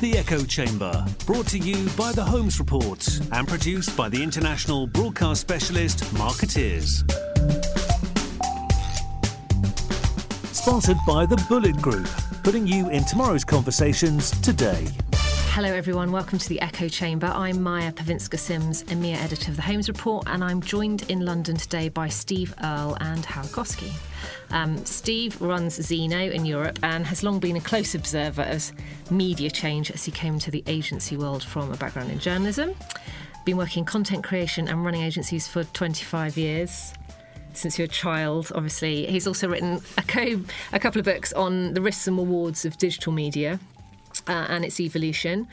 The 0.00 0.18
Echo 0.18 0.44
Chamber, 0.44 1.06
brought 1.24 1.46
to 1.48 1.58
you 1.58 1.88
by 1.96 2.12
The 2.12 2.22
Holmes 2.22 2.58
Report 2.58 3.08
and 3.32 3.48
produced 3.48 3.96
by 3.96 4.10
the 4.10 4.22
international 4.22 4.86
broadcast 4.86 5.40
specialist 5.40 6.12
Markettiers. 6.12 7.02
Sponsored 10.52 10.98
by 11.06 11.24
The 11.24 11.36
Bulleit 11.48 11.80
Group, 11.80 12.08
putting 12.42 12.66
you 12.66 12.90
in 12.90 13.06
tomorrow's 13.06 13.44
conversations 13.44 14.32
today. 14.42 14.86
Hello, 15.56 15.72
everyone. 15.72 16.12
Welcome 16.12 16.38
to 16.38 16.48
the 16.50 16.60
Echo 16.60 16.86
Chamber. 16.86 17.28
I'm 17.28 17.62
Maja 17.62 17.90
Pawinska 17.90 18.38
Sims, 18.38 18.82
EMEA 18.82 19.16
editor 19.16 19.50
of 19.50 19.56
the 19.56 19.62
Holmes 19.62 19.88
Report, 19.88 20.24
and 20.26 20.44
I'm 20.44 20.60
joined 20.60 21.10
in 21.10 21.24
London 21.24 21.56
today 21.56 21.88
by 21.88 22.10
Steve 22.10 22.54
Earl 22.62 22.98
and 23.00 23.24
Hal 23.24 23.46
Kosky. 23.46 23.90
Um, 24.50 24.76
Steve 24.84 25.40
runs 25.40 25.80
Zeno 25.82 26.18
in 26.18 26.44
Europe 26.44 26.78
and 26.82 27.06
has 27.06 27.22
long 27.22 27.38
been 27.38 27.56
a 27.56 27.60
close 27.62 27.94
observer 27.94 28.42
of 28.42 28.70
media 29.10 29.50
change 29.50 29.90
as 29.90 30.04
he 30.04 30.12
came 30.12 30.38
to 30.40 30.50
the 30.50 30.62
agency 30.66 31.16
world 31.16 31.42
from 31.42 31.72
a 31.72 31.76
background 31.78 32.10
in 32.10 32.18
journalism. 32.18 32.74
Been 33.46 33.56
working 33.56 33.80
in 33.80 33.86
content 33.86 34.24
creation 34.24 34.68
and 34.68 34.84
running 34.84 35.00
agencies 35.00 35.48
for 35.48 35.64
25 35.64 36.36
years 36.36 36.92
since 37.54 37.78
you're 37.78 37.86
a 37.86 37.88
child, 37.88 38.52
obviously. 38.54 39.06
He's 39.06 39.26
also 39.26 39.48
written 39.48 39.80
a, 39.96 40.02
co- 40.02 40.42
a 40.74 40.78
couple 40.78 40.98
of 40.98 41.06
books 41.06 41.32
on 41.32 41.72
the 41.72 41.80
risks 41.80 42.06
and 42.06 42.18
rewards 42.18 42.66
of 42.66 42.76
digital 42.76 43.10
media 43.10 43.58
uh, 44.28 44.46
and 44.48 44.64
its 44.64 44.80
evolution. 44.80 45.48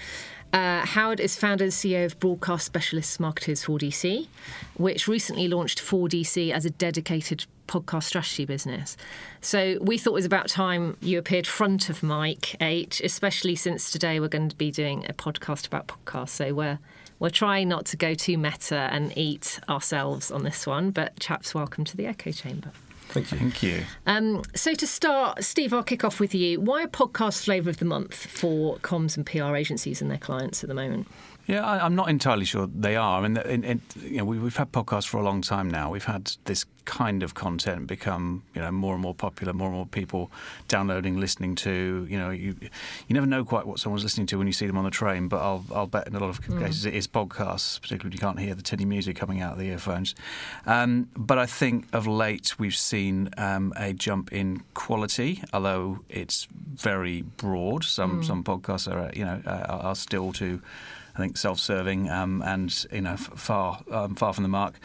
Uh, 0.54 0.86
Howard 0.86 1.20
is 1.20 1.36
founder 1.36 1.64
and 1.64 1.74
CEO 1.74 2.06
of 2.06 2.20
broadcast 2.20 2.66
Specialists 2.66 3.20
Markettiers 3.20 3.64
4DC, 3.66 4.28
which 4.76 5.08
recently 5.08 5.48
launched 5.48 5.80
4DC 5.80 6.52
as 6.52 6.64
a 6.64 6.70
dedicated 6.70 7.46
podcast 7.68 8.04
strategy 8.04 8.46
business. 8.46 8.96
So 9.42 9.80
we 9.82 9.98
thought 9.98 10.12
it 10.12 10.14
was 10.14 10.26
about 10.26 10.50
time 10.50 10.96
you 11.02 11.18
appeared 11.18 11.48
front 11.48 11.90
of 11.90 12.04
mic, 12.04 12.56
H, 12.62 13.02
especially 13.02 13.56
since 13.56 13.90
today 13.90 14.20
we're 14.20 14.28
going 14.28 14.50
to 14.50 14.56
be 14.56 14.70
doing 14.70 15.06
a 15.10 15.14
podcast 15.14 15.66
about 15.66 15.88
podcasts. 15.88 16.30
So 16.30 16.54
we're 16.54 16.78
we're 17.20 17.30
trying 17.30 17.70
not 17.70 17.86
to 17.86 17.98
go 17.98 18.14
too 18.14 18.38
meta 18.38 18.90
and 18.92 19.18
eat 19.18 19.60
ourselves 19.70 20.30
on 20.30 20.44
this 20.44 20.68
one, 20.68 20.92
but 20.92 21.18
chaps, 21.20 21.56
welcome 21.56 21.86
to 21.86 21.96
the 21.96 22.06
Echo 22.06 22.32
Chamber. 22.32 22.72
Thank 23.14 23.32
you. 23.32 23.38
Thank 23.38 23.62
you. 23.62 23.84
Um, 24.08 24.42
so 24.56 24.74
to 24.74 24.88
start, 24.88 25.44
Steve, 25.44 25.72
I'll 25.72 25.84
kick 25.84 26.04
off 26.04 26.20
with 26.20 26.34
you. 26.34 26.60
Why 26.60 26.82
a 26.82 26.88
podcast 26.88 27.44
flavour 27.44 27.70
of 27.70 27.78
the 27.78 27.86
month 27.86 28.16
for 28.16 28.78
comms 28.78 29.16
and 29.16 29.26
PR 29.26 29.56
agencies 29.56 30.02
and 30.02 30.10
their 30.10 30.18
clients 30.18 30.64
at 30.64 30.68
the 30.68 30.74
moment? 30.74 31.08
Yeah, 31.46 31.66
I, 31.66 31.86
am 31.86 31.94
not 31.96 32.10
entirely 32.10 32.46
sure 32.46 32.68
they 32.68 32.96
are. 32.96 33.20
I 33.20 33.28
mean, 33.28 33.38
in, 33.38 33.64
in, 33.66 33.82
you 34.02 34.18
know, 34.18 34.26
we, 34.26 34.38
have 34.38 34.56
had 34.56 34.72
podcasts 34.72 35.08
for 35.08 35.18
a 35.18 35.24
long 35.24 35.42
time 35.42 35.70
now. 35.70 35.92
We've 35.92 36.06
had 36.06 36.32
this 36.46 36.66
kind 36.86 37.22
of 37.22 37.34
content 37.34 37.88
become, 37.88 38.44
you 38.54 38.62
know, 38.62 38.72
more 38.72 38.94
and 38.94 39.02
more 39.02 39.14
popular. 39.14 39.52
More 39.52 39.68
and 39.68 39.76
more 39.76 39.86
people 39.86 40.32
downloading, 40.70 41.20
listening 41.20 41.56
to. 41.56 42.08
You 42.10 42.18
know, 42.18 42.30
you 42.30 42.56
you 42.62 43.14
never 43.14 43.26
know 43.26 43.44
quite 43.44 43.68
what 43.68 43.80
someone's 43.80 44.04
listening 44.04 44.28
to 44.28 44.38
when 44.38 44.48
you 44.48 44.54
see 44.54 44.68
them 44.68 44.78
on 44.78 44.86
the 44.86 44.92
train. 44.92 45.28
But 45.28 45.42
I'll 45.42 45.66
I'll 45.76 45.88
bet 45.88 46.08
in 46.08 46.16
a 46.16 46.20
lot 46.20 46.30
of 46.30 46.42
mm. 46.42 46.60
cases 46.60 46.86
it 46.86 46.94
is 46.94 47.08
podcasts, 47.08 47.82
particularly 47.82 48.08
when 48.08 48.14
you 48.14 48.20
can't 48.20 48.40
hear 48.40 48.56
the 48.56 48.62
tinny 48.62 48.86
music 48.86 49.18
coming 49.18 49.42
out 49.42 49.54
of 49.54 49.60
the 49.60 49.66
earphones. 49.66 50.16
Um, 50.66 51.10
but 51.18 51.38
I 51.38 51.46
think 51.46 51.88
of 51.92 52.08
late 52.08 52.58
we've 52.58 52.76
seen 52.76 53.30
um, 53.38 53.74
a 53.76 53.92
jump 53.92 54.32
in 54.32 54.64
quality, 54.76 55.44
although 55.52 56.00
it's 56.08 56.48
very 56.54 57.24
broad. 57.24 57.84
Some 57.84 58.22
mm. 58.22 58.26
some 58.26 58.46
podcasts 58.46 58.90
are 58.90 59.12
you 59.14 59.26
know 59.26 59.42
uh, 59.46 59.80
are 59.82 59.96
still 59.96 60.32
to 60.34 60.62
I 61.16 61.20
think 61.20 61.38
self-serving 61.38 62.10
um, 62.10 62.42
and 62.44 62.86
you 62.92 63.02
know 63.02 63.18
far 63.18 63.82
um, 63.92 64.16
far 64.16 64.34
from 64.34 64.44
the 64.44 64.50
mark. 64.50 64.80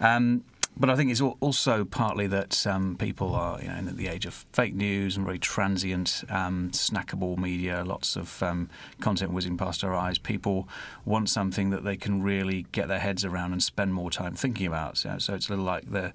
Um, 0.00 0.44
but 0.74 0.88
I 0.88 0.96
think 0.96 1.10
it's 1.10 1.20
also 1.20 1.84
partly 1.84 2.26
that 2.28 2.66
um, 2.66 2.96
people 2.96 3.34
are 3.34 3.60
you 3.60 3.68
know, 3.68 3.76
in 3.76 3.96
the 3.96 4.08
age 4.08 4.24
of 4.24 4.46
fake 4.52 4.74
news 4.74 5.16
and 5.16 5.26
very 5.26 5.38
transient, 5.38 6.24
um, 6.30 6.70
snackable 6.70 7.36
media, 7.36 7.84
lots 7.84 8.16
of 8.16 8.42
um, 8.42 8.70
content 9.00 9.32
whizzing 9.32 9.58
past 9.58 9.84
our 9.84 9.94
eyes. 9.94 10.16
People 10.16 10.66
want 11.04 11.28
something 11.28 11.70
that 11.70 11.84
they 11.84 11.96
can 11.96 12.22
really 12.22 12.64
get 12.72 12.88
their 12.88 13.00
heads 13.00 13.22
around 13.22 13.52
and 13.52 13.62
spend 13.62 13.92
more 13.92 14.10
time 14.10 14.34
thinking 14.34 14.66
about. 14.66 14.96
So, 14.96 15.18
so 15.18 15.34
it's 15.34 15.48
a 15.48 15.50
little 15.50 15.64
like 15.64 15.90
the 15.90 16.14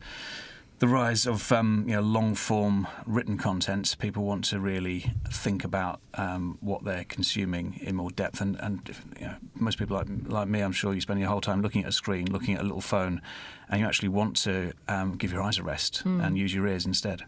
the 0.79 0.87
rise 0.87 1.25
of 1.25 1.51
um, 1.51 1.85
you 1.87 1.95
know, 1.95 2.01
long 2.01 2.35
form 2.35 2.87
written 3.05 3.37
content, 3.37 3.95
people 3.99 4.23
want 4.23 4.45
to 4.45 4.59
really 4.59 5.11
think 5.29 5.63
about 5.63 6.01
um, 6.13 6.57
what 6.61 6.83
they're 6.83 7.05
consuming 7.05 7.79
in 7.81 7.95
more 7.95 8.11
depth. 8.11 8.41
And, 8.41 8.59
and 8.59 8.95
you 9.19 9.25
know, 9.25 9.35
most 9.55 9.79
people 9.79 9.97
like, 9.97 10.07
like 10.27 10.47
me, 10.47 10.61
I'm 10.61 10.71
sure 10.71 10.93
you 10.93 11.01
spend 11.01 11.19
your 11.19 11.29
whole 11.29 11.41
time 11.41 11.61
looking 11.61 11.83
at 11.83 11.89
a 11.89 11.91
screen, 11.91 12.31
looking 12.31 12.53
at 12.53 12.61
a 12.61 12.63
little 12.63 12.81
phone, 12.81 13.21
and 13.69 13.81
you 13.81 13.87
actually 13.87 14.09
want 14.09 14.37
to 14.37 14.71
um, 14.87 15.15
give 15.15 15.31
your 15.31 15.41
eyes 15.41 15.57
a 15.57 15.63
rest 15.63 16.03
mm. 16.05 16.23
and 16.23 16.37
use 16.37 16.53
your 16.53 16.67
ears 16.67 16.85
instead. 16.85 17.23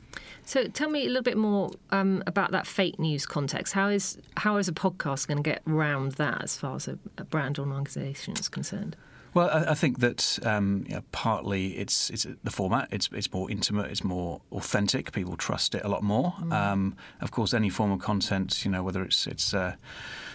So 0.45 0.67
tell 0.67 0.89
me 0.89 1.05
a 1.05 1.07
little 1.07 1.23
bit 1.23 1.37
more 1.37 1.71
um, 1.89 2.23
about 2.27 2.51
that 2.51 2.67
fake 2.67 2.99
news 2.99 3.25
context. 3.25 3.73
How 3.73 3.89
is 3.89 4.19
how 4.37 4.57
is 4.57 4.67
a 4.67 4.73
podcast 4.73 5.27
going 5.27 5.37
to 5.37 5.43
get 5.43 5.63
around 5.67 6.13
that 6.13 6.43
as 6.43 6.55
far 6.55 6.75
as 6.75 6.87
a, 6.87 6.99
a 7.17 7.23
brand 7.23 7.57
or 7.57 7.63
an 7.63 7.71
organisation 7.71 8.35
is 8.37 8.47
concerned? 8.47 8.95
Well, 9.33 9.49
I, 9.49 9.71
I 9.71 9.73
think 9.73 9.99
that 9.99 10.39
um, 10.43 10.85
you 10.87 10.95
know, 10.95 11.03
partly 11.11 11.77
it's 11.77 12.09
it's 12.09 12.25
the 12.43 12.51
format. 12.51 12.89
It's 12.91 13.09
it's 13.13 13.31
more 13.31 13.49
intimate. 13.49 13.91
It's 13.91 14.03
more 14.03 14.41
authentic. 14.51 15.11
People 15.11 15.37
trust 15.37 15.75
it 15.75 15.83
a 15.83 15.87
lot 15.87 16.03
more. 16.03 16.33
Mm. 16.41 16.53
Um, 16.53 16.95
of 17.21 17.31
course, 17.31 17.53
any 17.53 17.69
form 17.69 17.91
of 17.91 17.99
content, 17.99 18.65
you 18.65 18.71
know, 18.71 18.83
whether 18.83 19.03
it's 19.03 19.27
it's 19.27 19.53
uh, 19.53 19.75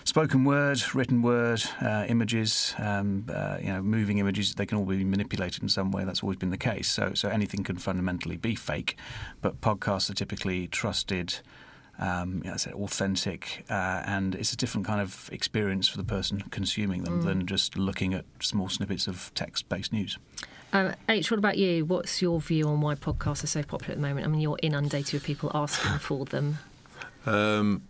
spoken 0.05 0.44
word, 0.44 0.81
written 0.94 1.22
word, 1.22 1.62
uh, 1.81 2.06
images, 2.09 2.75
um, 2.78 3.27
uh, 3.32 3.59
you 3.60 3.69
know, 3.69 3.82
moving 3.82 4.19
images, 4.19 4.55
they 4.55 4.66
can 4.66 4.78
all 4.78 4.84
be 4.84 5.05
manipulated 5.05 5.62
in 5.62 5.69
some 5.69 5.91
way. 5.91 6.05
That's 6.05 6.22
always 6.22 6.38
been 6.38 6.50
the 6.50 6.56
case. 6.56 6.88
So 6.88 7.15
so 7.15 7.28
anything 7.28 7.65
can 7.65 7.76
fundamentally 7.76 8.37
be 8.37 8.55
fake, 8.55 8.97
but 9.41 9.61
podcasts 9.61 10.11
are 10.11 10.15
typically 10.15 10.69
trusted 10.69 11.41
um, 11.99 12.43
you 12.44 12.50
know, 12.50 12.56
authentic, 12.75 13.65
uh, 13.71 14.03
and 14.06 14.34
it's 14.34 14.53
a 14.53 14.56
different 14.56 14.87
kind 14.87 15.00
of 15.00 15.28
experience 15.32 15.88
for 15.88 15.97
the 15.97 16.05
person 16.05 16.43
consuming 16.50 17.05
them 17.05 17.21
mm. 17.21 17.25
than 17.25 17.47
just 17.47 17.77
looking 17.77 18.15
at 18.15 18.25
small 18.41 18.69
snippets 18.69 19.06
of 19.06 19.31
text-based 19.34 19.93
news. 19.93 20.19
Um, 20.72 20.93
H, 21.09 21.31
what 21.31 21.38
about 21.38 21.56
you? 21.56 21.84
What's 21.84 22.21
your 22.21 22.41
view 22.41 22.66
on 22.66 22.81
why 22.81 22.97
podcasts 22.97 23.44
are 23.44 23.49
so 23.49 23.62
popular 23.62 23.93
at 23.93 23.99
the 23.99 24.06
moment? 24.06 24.27
I 24.27 24.28
mean, 24.28 24.41
you're 24.41 24.59
inundated 24.60 25.15
with 25.15 25.22
people 25.22 25.50
asking 25.55 25.99
for 25.99 26.25
them. 26.25 26.59
Um, 27.27 27.88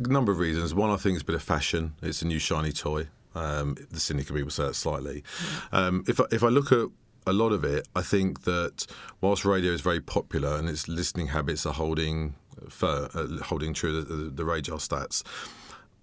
a 0.00 0.08
number 0.08 0.32
of 0.32 0.38
reasons. 0.38 0.74
One, 0.74 0.90
I 0.90 0.96
think 0.96 1.14
it's 1.14 1.22
a 1.22 1.26
bit 1.26 1.36
of 1.36 1.42
fashion. 1.44 1.94
It's 2.02 2.22
a 2.22 2.26
new 2.26 2.40
shiny 2.40 2.72
toy. 2.72 3.06
Um, 3.36 3.76
the 3.92 4.00
cynical 4.00 4.34
people 4.34 4.50
say 4.50 4.64
that 4.64 4.74
slightly. 4.74 5.22
Um, 5.70 6.04
if 6.08 6.20
I, 6.20 6.24
if 6.32 6.42
I 6.42 6.48
look 6.48 6.72
at 6.72 6.88
a 7.26 7.32
lot 7.32 7.52
of 7.52 7.64
it, 7.64 7.86
I 7.94 8.02
think 8.02 8.42
that 8.44 8.86
whilst 9.20 9.44
radio 9.44 9.72
is 9.72 9.80
very 9.80 10.00
popular 10.00 10.56
and 10.56 10.68
its 10.68 10.88
listening 10.88 11.28
habits 11.28 11.66
are 11.66 11.72
holding 11.72 12.34
for 12.68 13.08
uh, 13.14 13.26
holding 13.44 13.74
true 13.74 14.00
the, 14.00 14.14
the, 14.14 14.30
the 14.30 14.42
RAJAR 14.42 14.78
stats. 14.78 15.22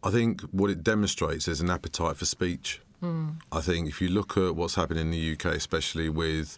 I 0.04 0.12
think 0.12 0.42
what 0.52 0.70
it 0.70 0.84
demonstrates 0.84 1.48
is 1.48 1.62
an 1.62 1.70
appetite 1.70 2.18
for 2.18 2.26
speech. 2.26 2.82
Mm. 3.02 3.38
I 3.52 3.62
think 3.62 3.88
if 3.90 4.02
you 4.02 4.10
look 4.10 4.38
at 4.38 4.56
what's 4.56 4.76
happening 4.76 5.02
in 5.02 5.12
the 5.12 5.34
UK, 5.34 5.56
especially 5.56 6.10
with 6.10 6.58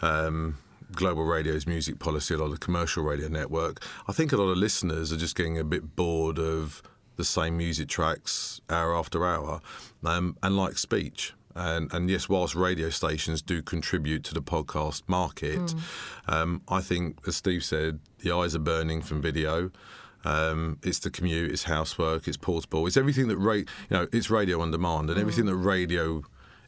um, 0.00 0.58
Global 0.92 1.24
Radio's 1.24 1.66
music 1.66 1.98
policy, 1.98 2.34
a 2.34 2.38
lot 2.38 2.46
of 2.46 2.52
the 2.52 2.58
commercial 2.58 3.02
radio 3.02 3.28
network, 3.28 3.82
I 4.06 4.12
think 4.12 4.32
a 4.32 4.36
lot 4.36 4.50
of 4.50 4.56
listeners 4.56 5.12
are 5.12 5.16
just 5.16 5.36
getting 5.36 5.58
a 5.58 5.64
bit 5.64 5.96
bored 5.96 6.38
of 6.38 6.82
the 7.16 7.24
same 7.24 7.56
music 7.56 7.88
tracks 7.88 8.60
hour 8.70 8.96
after 8.96 9.26
hour 9.26 9.60
um, 10.04 10.36
and 10.42 10.56
like 10.56 10.78
speech. 10.78 11.34
And, 11.58 11.92
and, 11.92 12.08
yes, 12.08 12.28
whilst 12.28 12.54
radio 12.54 12.88
stations 12.88 13.42
do 13.42 13.62
contribute 13.62 14.22
to 14.24 14.34
the 14.34 14.40
podcast 14.40 15.02
market, 15.08 15.58
mm. 15.58 15.80
um, 16.28 16.62
I 16.68 16.80
think, 16.80 17.18
as 17.26 17.36
Steve 17.36 17.64
said, 17.64 17.98
the 18.20 18.30
eyes 18.30 18.54
are 18.54 18.60
burning 18.60 19.02
from 19.02 19.20
video. 19.20 19.72
Um, 20.24 20.78
it's 20.84 21.00
the 21.00 21.10
commute, 21.10 21.50
it's 21.50 21.64
housework, 21.64 22.28
it's 22.28 22.36
portable, 22.36 22.86
it's 22.86 22.96
everything 22.96 23.26
that 23.28 23.38
ra- 23.38 23.54
you 23.54 23.66
know, 23.90 24.06
it's 24.12 24.30
radio 24.30 24.60
on 24.60 24.70
demand, 24.70 25.10
and 25.10 25.18
mm. 25.18 25.20
everything 25.20 25.46
that 25.46 25.56
radio 25.56 26.22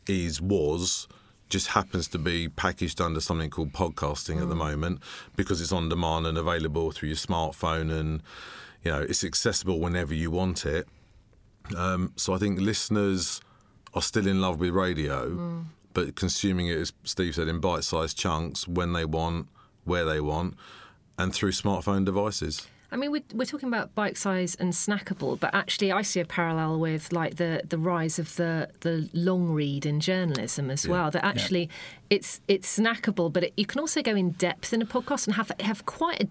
is 0.08 0.40
was 0.40 1.06
just 1.48 1.68
happens 1.68 2.08
to 2.08 2.18
be 2.18 2.48
packaged 2.48 3.00
under 3.00 3.20
something 3.20 3.50
called 3.50 3.72
podcasting 3.72 4.36
mm. 4.36 4.42
at 4.42 4.48
the 4.48 4.54
mm. 4.54 4.58
moment 4.58 5.00
because 5.36 5.60
it's 5.60 5.72
on 5.72 5.88
demand 5.88 6.26
and 6.26 6.38
available 6.38 6.90
through 6.90 7.10
your 7.10 7.16
smartphone, 7.16 7.92
and 7.92 8.22
you 8.82 8.90
know, 8.90 9.00
it's 9.00 9.22
accessible 9.22 9.78
whenever 9.78 10.14
you 10.14 10.30
want 10.32 10.66
it. 10.66 10.88
Um, 11.76 12.12
so 12.16 12.34
I 12.34 12.38
think 12.38 12.58
listeners 12.58 13.40
are 13.94 14.02
still 14.02 14.26
in 14.26 14.40
love 14.40 14.60
with 14.60 14.70
radio, 14.70 15.30
mm. 15.30 15.64
but 15.94 16.14
consuming 16.14 16.68
it, 16.68 16.78
as 16.78 16.92
Steve 17.04 17.34
said, 17.34 17.48
in 17.48 17.60
bite 17.60 17.84
sized 17.84 18.16
chunks 18.16 18.68
when 18.68 18.92
they 18.92 19.04
want, 19.04 19.48
where 19.84 20.04
they 20.04 20.20
want, 20.20 20.54
and 21.18 21.34
through 21.34 21.52
smartphone 21.52 22.04
devices. 22.04 22.66
I 22.92 22.96
mean, 22.96 23.12
we're, 23.12 23.22
we're 23.34 23.44
talking 23.44 23.68
about 23.68 23.94
bite 23.94 24.16
size 24.16 24.56
and 24.56 24.72
snackable, 24.72 25.38
but 25.38 25.54
actually, 25.54 25.92
I 25.92 26.02
see 26.02 26.18
a 26.18 26.24
parallel 26.24 26.80
with 26.80 27.12
like 27.12 27.36
the, 27.36 27.62
the 27.68 27.78
rise 27.78 28.18
of 28.18 28.34
the, 28.34 28.68
the 28.80 29.08
long 29.12 29.50
read 29.50 29.86
in 29.86 30.00
journalism 30.00 30.70
as 30.70 30.84
yeah. 30.84 30.90
well. 30.90 31.10
That 31.10 31.24
actually, 31.24 31.62
yeah. 31.62 32.16
it's 32.16 32.40
it's 32.48 32.78
snackable, 32.78 33.32
but 33.32 33.44
it, 33.44 33.52
you 33.56 33.66
can 33.66 33.80
also 33.80 34.02
go 34.02 34.16
in 34.16 34.30
depth 34.30 34.72
in 34.72 34.82
a 34.82 34.86
podcast 34.86 35.26
and 35.26 35.36
have 35.36 35.52
have 35.60 35.86
quite 35.86 36.24
a 36.24 36.28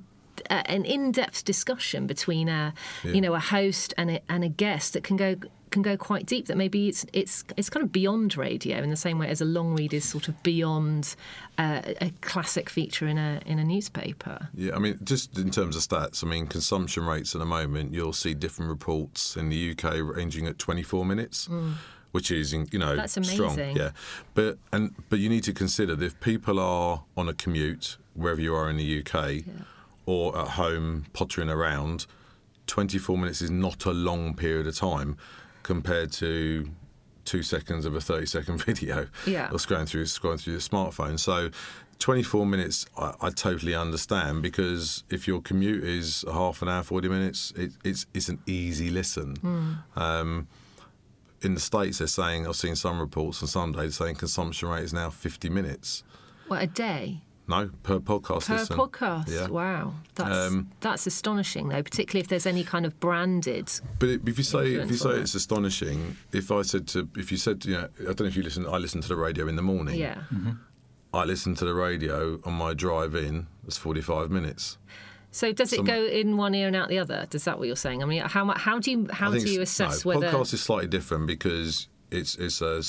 uh, 0.49 0.63
an 0.65 0.85
in-depth 0.85 1.43
discussion 1.45 2.07
between 2.07 2.47
a 2.47 2.73
yeah. 3.03 3.11
you 3.11 3.21
know 3.21 3.33
a 3.33 3.39
host 3.39 3.93
and 3.97 4.11
a, 4.11 4.21
and 4.29 4.43
a 4.43 4.49
guest 4.49 4.93
that 4.93 5.03
can 5.03 5.17
go 5.17 5.35
can 5.71 5.81
go 5.81 5.97
quite 5.97 6.25
deep. 6.25 6.47
That 6.47 6.57
maybe 6.57 6.87
it's 6.87 7.05
it's 7.13 7.43
it's 7.57 7.69
kind 7.69 7.83
of 7.83 7.91
beyond 7.91 8.37
radio 8.37 8.77
in 8.77 8.89
the 8.89 8.95
same 8.95 9.19
way 9.19 9.27
as 9.27 9.41
a 9.41 9.45
long 9.45 9.75
read 9.75 9.93
is 9.93 10.05
sort 10.05 10.27
of 10.27 10.41
beyond 10.43 11.15
uh, 11.57 11.81
a 12.01 12.11
classic 12.21 12.69
feature 12.69 13.07
in 13.07 13.17
a 13.17 13.41
in 13.45 13.59
a 13.59 13.63
newspaper. 13.63 14.49
Yeah, 14.53 14.75
I 14.75 14.79
mean, 14.79 14.99
just 15.03 15.37
in 15.37 15.51
terms 15.51 15.75
of 15.75 15.81
stats, 15.81 16.23
I 16.23 16.27
mean, 16.27 16.47
consumption 16.47 17.05
rates 17.05 17.35
at 17.35 17.39
the 17.39 17.45
moment, 17.45 17.93
you'll 17.93 18.13
see 18.13 18.33
different 18.33 18.69
reports 18.69 19.35
in 19.35 19.49
the 19.49 19.71
UK 19.71 19.95
ranging 20.01 20.47
at 20.47 20.59
24 20.59 21.05
minutes. 21.05 21.49
Which 22.11 22.31
is, 22.31 22.53
you 22.53 22.79
know, 22.79 22.95
That's 22.95 23.13
strong. 23.29 23.59
Yeah, 23.59 23.91
but 24.33 24.57
and 24.73 24.95
but 25.09 25.19
you 25.19 25.29
need 25.29 25.43
to 25.43 25.53
consider 25.53 25.95
that 25.95 26.03
if 26.03 26.19
people 26.19 26.59
are 26.59 27.03
on 27.15 27.29
a 27.29 27.35
commute 27.35 27.97
wherever 28.15 28.41
you 28.41 28.55
are 28.55 28.67
in 28.67 28.77
the 28.77 29.03
UK, 29.05 29.43
or 30.07 30.35
at 30.35 30.47
home 30.47 31.05
pottering 31.13 31.51
around, 31.51 32.07
24 32.65 33.15
minutes 33.15 33.43
is 33.43 33.51
not 33.51 33.85
a 33.85 33.91
long 33.91 34.33
period 34.33 34.65
of 34.65 34.75
time 34.75 35.17
compared 35.63 36.11
to 36.13 36.69
two 37.25 37.43
seconds 37.43 37.85
of 37.85 37.95
a 37.95 38.01
30 38.01 38.25
second 38.25 38.63
video 38.65 39.07
Yeah. 39.25 39.49
or 39.51 39.57
scrolling 39.57 39.87
through 39.87 40.05
scrolling 40.05 40.39
through 40.41 40.53
your 40.53 40.61
smartphone. 40.61 41.19
So 41.19 41.51
24 41.99 42.45
minutes 42.45 42.85
I, 42.97 43.13
I 43.21 43.29
totally 43.29 43.75
understand 43.75 44.41
because 44.41 45.03
if 45.09 45.27
your 45.27 45.41
commute 45.41 45.83
is 45.83 46.23
a 46.27 46.33
half 46.33 46.61
an 46.61 46.69
hour, 46.69 46.81
40 46.81 47.09
minutes, 47.09 47.51
it, 47.57 47.71
it's 47.83 48.05
it's 48.13 48.29
an 48.29 48.39
easy 48.45 48.89
listen. 48.89 49.35
Um, 49.95 50.47
in 51.41 51.53
the 51.53 51.59
States, 51.61 51.99
they're 51.99 52.07
saying, 52.07 52.45
I've 52.47 52.55
seen 52.57 52.75
some 52.75 52.99
reports 52.99 53.41
on 53.41 53.47
some 53.47 53.71
days 53.71 53.95
saying 53.95 54.15
consumption 54.15 54.67
rate 54.67 54.83
is 54.83 54.91
now 54.93 55.09
50 55.09 55.49
minutes. 55.49 56.03
What 56.49 56.61
a 56.63 56.67
day 56.67 57.21
No, 57.49 57.69
per 57.83 57.99
podcast 57.99 58.45
per 58.47 58.57
listen. 58.57 58.77
podcast. 58.77 59.27
Yeah. 59.27 59.47
Wow, 59.47 59.93
that's 60.15 60.37
Um, 60.51 60.69
that's 60.81 61.07
astonishing 61.07 61.69
though, 61.69 61.81
particularly 61.83 62.21
if 62.21 62.27
there's 62.27 62.45
any 62.45 62.63
kind 62.63 62.85
of 62.85 62.99
branded. 62.99 63.71
But 63.97 64.09
if 64.25 64.37
you 64.37 64.43
say 64.43 64.75
if 64.75 64.91
you 64.91 64.97
say 64.97 65.09
on 65.09 65.15
it. 65.15 65.21
it's 65.21 65.33
astonishing, 65.35 66.15
if 66.31 66.51
I 66.51 66.61
said 66.61 66.87
to 66.89 67.09
if 67.17 67.31
you 67.31 67.37
said 67.37 67.65
you 67.65 67.73
know 67.73 67.89
I 68.01 68.03
don't 68.13 68.21
know 68.21 68.25
if 68.27 68.35
you 68.35 68.43
listen 68.43 68.65
I 68.67 68.77
listen 68.77 69.01
to 69.01 69.07
the 69.07 69.15
radio 69.15 69.47
in 69.47 69.55
the 69.55 69.61
morning. 69.63 69.95
Yeah. 69.95 70.21
I 71.11 71.23
listen 71.25 71.55
to 71.55 71.65
the 71.65 71.73
radio 71.73 72.39
on 72.45 72.53
my 72.53 72.75
drive 72.75 73.15
in. 73.15 73.47
It's 73.65 73.77
forty 73.77 74.01
five 74.01 74.29
minutes. 74.29 74.77
So 75.31 75.51
does 75.51 75.73
it 75.73 75.77
Some- 75.77 75.85
go 75.85 76.05
in 76.05 76.37
one 76.37 76.53
ear 76.55 76.67
and 76.67 76.75
out 76.75 76.89
the 76.89 76.99
other? 76.99 77.25
Does 77.29 77.43
that 77.45 77.57
what 77.59 77.65
you're 77.67 77.75
saying? 77.75 78.01
I 78.03 78.05
mean, 78.05 78.21
how 78.21 78.45
mu- 78.45 78.53
how 78.55 78.79
do 78.79 78.91
you 78.91 79.07
how 79.11 79.31
do 79.31 79.39
you 79.39 79.61
assess 79.61 80.05
no, 80.05 80.09
whether 80.09 80.29
podcast 80.31 80.53
is 80.53 80.61
slightly 80.61 80.87
different 80.87 81.25
because 81.27 81.87
it's 82.11 82.35
it's 82.35 82.61
a 82.61 82.81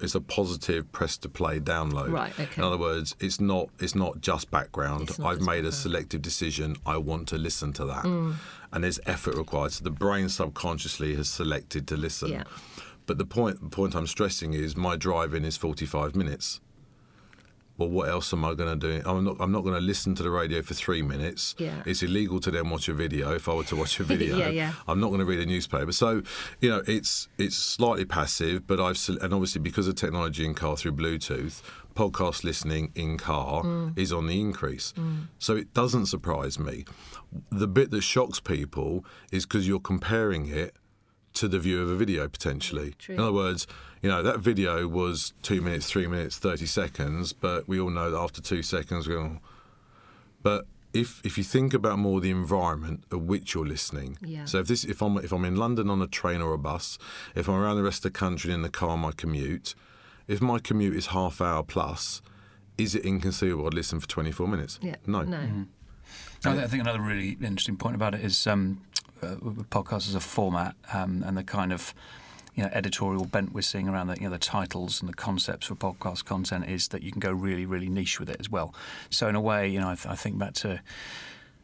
it's 0.00 0.14
a 0.14 0.20
positive 0.20 0.90
press 0.92 1.16
to 1.18 1.28
play 1.28 1.60
download. 1.60 2.10
Right, 2.12 2.32
okay. 2.38 2.56
In 2.56 2.62
other 2.64 2.78
words, 2.78 3.14
it's 3.20 3.40
not 3.40 3.68
it's 3.78 3.94
not 3.94 4.20
just 4.20 4.50
background. 4.50 5.16
Not 5.18 5.26
I've 5.28 5.36
just 5.38 5.48
made 5.48 5.64
a 5.64 5.72
selective 5.72 6.22
decision. 6.22 6.76
I 6.86 6.96
want 6.96 7.28
to 7.28 7.38
listen 7.38 7.72
to 7.74 7.84
that, 7.86 8.04
Mm. 8.04 8.34
and 8.72 8.84
there's 8.84 9.00
effort 9.06 9.34
required. 9.36 9.72
So 9.72 9.84
the 9.84 9.90
brain 9.90 10.28
subconsciously 10.28 11.14
has 11.16 11.28
selected 11.28 11.86
to 11.88 11.96
listen. 11.96 12.30
Yeah. 12.30 12.44
But 13.06 13.18
the 13.18 13.24
point 13.26 13.60
the 13.62 13.68
point 13.70 13.94
I'm 13.94 14.06
stressing 14.06 14.54
is 14.54 14.76
my 14.76 14.96
drive 14.96 15.34
in 15.34 15.44
is 15.44 15.56
45 15.56 16.14
minutes. 16.14 16.60
Well, 17.80 17.88
what 17.88 18.10
else 18.10 18.30
am 18.34 18.44
I 18.44 18.52
going 18.52 18.78
to 18.78 18.88
do? 18.88 19.02
I'm 19.08 19.24
not. 19.24 19.36
I'm 19.40 19.50
not 19.52 19.62
going 19.62 19.74
to 19.74 19.80
listen 19.80 20.14
to 20.16 20.22
the 20.22 20.30
radio 20.30 20.60
for 20.60 20.74
three 20.74 21.00
minutes. 21.00 21.54
Yeah. 21.56 21.82
It's 21.86 22.02
illegal 22.02 22.38
to 22.40 22.50
then 22.50 22.68
watch 22.68 22.88
a 22.90 22.92
video. 22.92 23.32
If 23.32 23.48
I 23.48 23.54
were 23.54 23.64
to 23.64 23.76
watch 23.76 23.98
a 23.98 24.04
video, 24.14 24.36
Yeah, 24.36 24.48
yeah. 24.50 24.72
I'm 24.86 25.00
not 25.00 25.08
going 25.08 25.20
to 25.20 25.24
read 25.24 25.40
a 25.40 25.46
newspaper. 25.46 25.90
So, 25.92 26.22
you 26.60 26.68
know, 26.68 26.82
it's 26.86 27.28
it's 27.38 27.56
slightly 27.56 28.04
passive, 28.04 28.66
but 28.66 28.80
I've 28.80 29.00
and 29.22 29.32
obviously 29.32 29.62
because 29.62 29.88
of 29.88 29.94
technology 29.94 30.44
in 30.44 30.52
car 30.52 30.76
through 30.76 30.92
Bluetooth, 30.92 31.62
podcast 31.94 32.44
listening 32.44 32.92
in 32.94 33.16
car 33.16 33.62
Mm. 33.64 33.98
is 33.98 34.12
on 34.12 34.26
the 34.26 34.38
increase. 34.38 34.92
So 35.38 35.56
it 35.56 35.72
doesn't 35.72 36.06
surprise 36.06 36.58
me. 36.58 36.84
The 37.50 37.66
bit 37.66 37.90
that 37.92 38.02
shocks 38.02 38.40
people 38.40 39.06
is 39.32 39.46
because 39.46 39.66
you're 39.66 39.80
comparing 39.80 40.48
it 40.50 40.74
to 41.32 41.48
the 41.48 41.58
view 41.58 41.80
of 41.80 41.88
a 41.88 41.96
video 41.96 42.28
potentially. 42.28 42.92
True. 42.98 43.14
In 43.14 43.20
other 43.22 43.32
words, 43.32 43.66
you 44.02 44.08
know, 44.08 44.22
that 44.22 44.38
video 44.40 44.86
was 44.88 45.32
two 45.42 45.60
minutes, 45.60 45.86
three 45.90 46.06
minutes, 46.06 46.38
30 46.38 46.66
seconds, 46.66 47.32
but 47.32 47.68
we 47.68 47.78
all 47.80 47.90
know 47.90 48.10
that 48.10 48.18
after 48.18 48.40
two 48.40 48.62
seconds, 48.62 49.06
we're 49.08 49.16
going, 49.16 49.40
but 50.42 50.66
if 50.92 51.20
if 51.24 51.38
you 51.38 51.44
think 51.44 51.72
about 51.72 51.98
more 51.98 52.20
the 52.20 52.30
environment 52.30 53.04
of 53.12 53.22
which 53.22 53.54
you're 53.54 53.66
listening, 53.66 54.16
Yeah. 54.22 54.44
so 54.46 54.58
if 54.58 54.66
this 54.66 54.82
if 54.84 55.00
I'm 55.02 55.18
if 55.18 55.32
I'm 55.32 55.44
in 55.44 55.54
London 55.56 55.88
on 55.90 56.02
a 56.02 56.06
train 56.08 56.40
or 56.40 56.52
a 56.52 56.58
bus, 56.58 56.98
if 57.36 57.48
I'm 57.48 57.54
around 57.54 57.76
the 57.76 57.82
rest 57.84 58.04
of 58.04 58.12
the 58.12 58.18
country 58.18 58.52
in 58.52 58.62
the 58.62 58.70
car 58.70 58.90
on 58.90 59.00
my 59.00 59.12
commute, 59.12 59.74
if 60.26 60.40
my 60.40 60.58
commute 60.58 60.96
is 60.96 61.06
half 61.08 61.40
hour 61.40 61.62
plus, 61.62 62.22
is 62.76 62.94
it 62.96 63.04
inconceivable 63.04 63.66
I'd 63.66 63.74
listen 63.74 64.00
for 64.00 64.08
24 64.08 64.48
minutes? 64.48 64.78
yeah 64.82 64.96
No. 65.06 65.22
no 65.22 65.66
I 66.44 66.54
thi- 66.54 66.62
I 66.62 66.66
think 66.66 66.82
another 66.82 67.00
really 67.02 67.32
interesting 67.40 67.76
point 67.76 67.94
about 67.94 68.14
it 68.16 68.22
is 68.24 68.46
um, 68.48 68.80
uh, 69.22 69.36
podcasts 69.70 70.08
as 70.08 70.14
a 70.16 70.20
format 70.20 70.74
um, 70.92 71.22
and 71.24 71.36
the 71.36 71.44
kind 71.44 71.72
of 71.72 71.94
you 72.60 72.66
know 72.66 72.72
editorial 72.74 73.24
bent 73.24 73.54
we're 73.54 73.62
seeing 73.62 73.88
around 73.88 74.08
the 74.08 74.16
you 74.16 74.24
know 74.24 74.30
the 74.30 74.38
titles 74.38 75.00
and 75.00 75.08
the 75.08 75.14
concepts 75.14 75.68
for 75.68 75.74
podcast 75.74 76.26
content 76.26 76.68
is 76.68 76.88
that 76.88 77.02
you 77.02 77.10
can 77.10 77.18
go 77.18 77.32
really 77.32 77.64
really 77.64 77.88
niche 77.88 78.20
with 78.20 78.28
it 78.28 78.36
as 78.38 78.50
well. 78.50 78.74
So 79.08 79.28
in 79.28 79.34
a 79.34 79.40
way, 79.40 79.66
you 79.66 79.80
know, 79.80 79.88
I, 79.88 79.94
th- 79.94 80.06
I 80.06 80.14
think 80.14 80.38
back 80.38 80.54
to. 80.54 80.80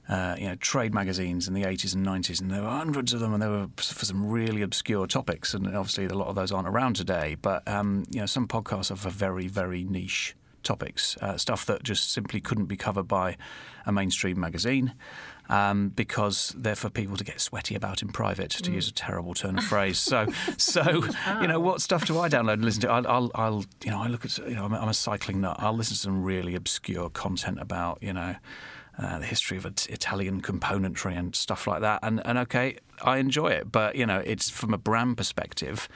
Uh, 0.08 0.37
you 0.38 0.46
know, 0.46 0.54
trade 0.54 0.94
magazines 0.94 1.48
in 1.48 1.54
the 1.54 1.64
80s 1.64 1.93
and 1.93 2.06
90s, 2.06 2.40
and 2.40 2.48
there 2.48 2.62
were 2.62 2.69
hundreds 2.69 3.12
of 3.12 3.19
them, 3.19 3.34
and 3.34 3.43
they 3.43 3.48
were 3.48 3.66
for 3.76 4.04
some 4.04 4.31
really 4.31 4.62
obscure 4.62 5.04
topics. 5.04 5.52
And 5.52 5.66
obviously, 5.66 6.04
a 6.04 6.14
lot 6.14 6.28
of 6.28 6.37
those 6.37 6.52
aren't 6.52 6.69
around 6.69 6.94
today. 6.94 7.37
But 7.43 7.66
um, 7.66 8.04
you 8.12 8.20
know, 8.20 8.26
some 8.26 8.46
podcasts 8.46 8.93
are 8.93 8.96
for 8.96 9.10
very, 9.10 9.48
very 9.48 9.82
niche 9.82 10.37
topics, 10.62 11.16
uh, 11.22 11.37
stuff 11.37 11.66
that 11.66 11.82
just 11.82 12.12
simply 12.12 12.40
couldn't 12.40 12.66
be 12.66 12.76
covered 12.76 13.08
by 13.08 13.37
a 13.84 13.90
mainstream 13.90 14.38
magazine 14.38 14.94
um, 15.48 15.90
because 15.90 16.54
they're 16.56 16.75
for 16.76 16.90
people 16.90 17.16
to 17.16 17.25
get 17.25 17.40
sweaty 17.40 17.75
about 17.75 18.02
in 18.02 18.08
private, 18.08 18.50
to 18.50 18.70
use 18.72 18.88
a 18.88 18.93
terrible 18.93 19.34
turn 19.34 19.58
of 19.58 19.64
phrase. 19.64 19.98
So, 19.98 20.26
so 20.56 21.04
you 21.40 21.48
know, 21.48 21.60
what 21.60 21.81
stuff 21.81 22.06
do 22.06 22.19
I 22.19 22.28
download 22.28 22.54
and 22.54 22.64
listen 22.64 22.82
to? 22.82 22.90
I'll, 22.90 23.06
I'll, 23.06 23.31
I'll 23.34 23.64
you 23.84 23.90
know, 23.90 24.00
I 24.02 24.08
look 24.08 24.25
at, 24.25 24.38
you 24.38 24.54
know, 24.54 24.64
I'm 24.64 24.72
a, 24.72 24.78
I'm 24.78 24.88
a 24.88 24.94
cycling 24.94 25.40
nut. 25.40 25.56
I'll 25.58 25.76
listen 25.76 25.94
to 25.94 26.00
some 26.00 26.22
really 26.22 26.54
obscure 26.54 27.10
content 27.10 27.60
about, 27.60 27.98
you 28.02 28.12
know. 28.12 28.37
Uh, 28.98 29.19
the 29.19 29.26
history 29.26 29.58
of 29.58 29.66
it- 29.66 29.87
Italian 29.90 30.40
componentry 30.40 31.14
and 31.19 31.37
stuff 31.37 31.66
like 31.66 31.82
that, 31.82 32.00
and 32.02 32.26
and 32.26 32.38
okay, 32.38 32.78
I 33.02 33.19
enjoy 33.19 33.48
it, 33.48 33.70
but 33.70 33.94
you 33.94 34.06
know, 34.06 34.22
it's 34.25 34.48
from 34.48 34.72
a 34.72 34.78
brand 34.78 35.19
perspective, 35.19 35.87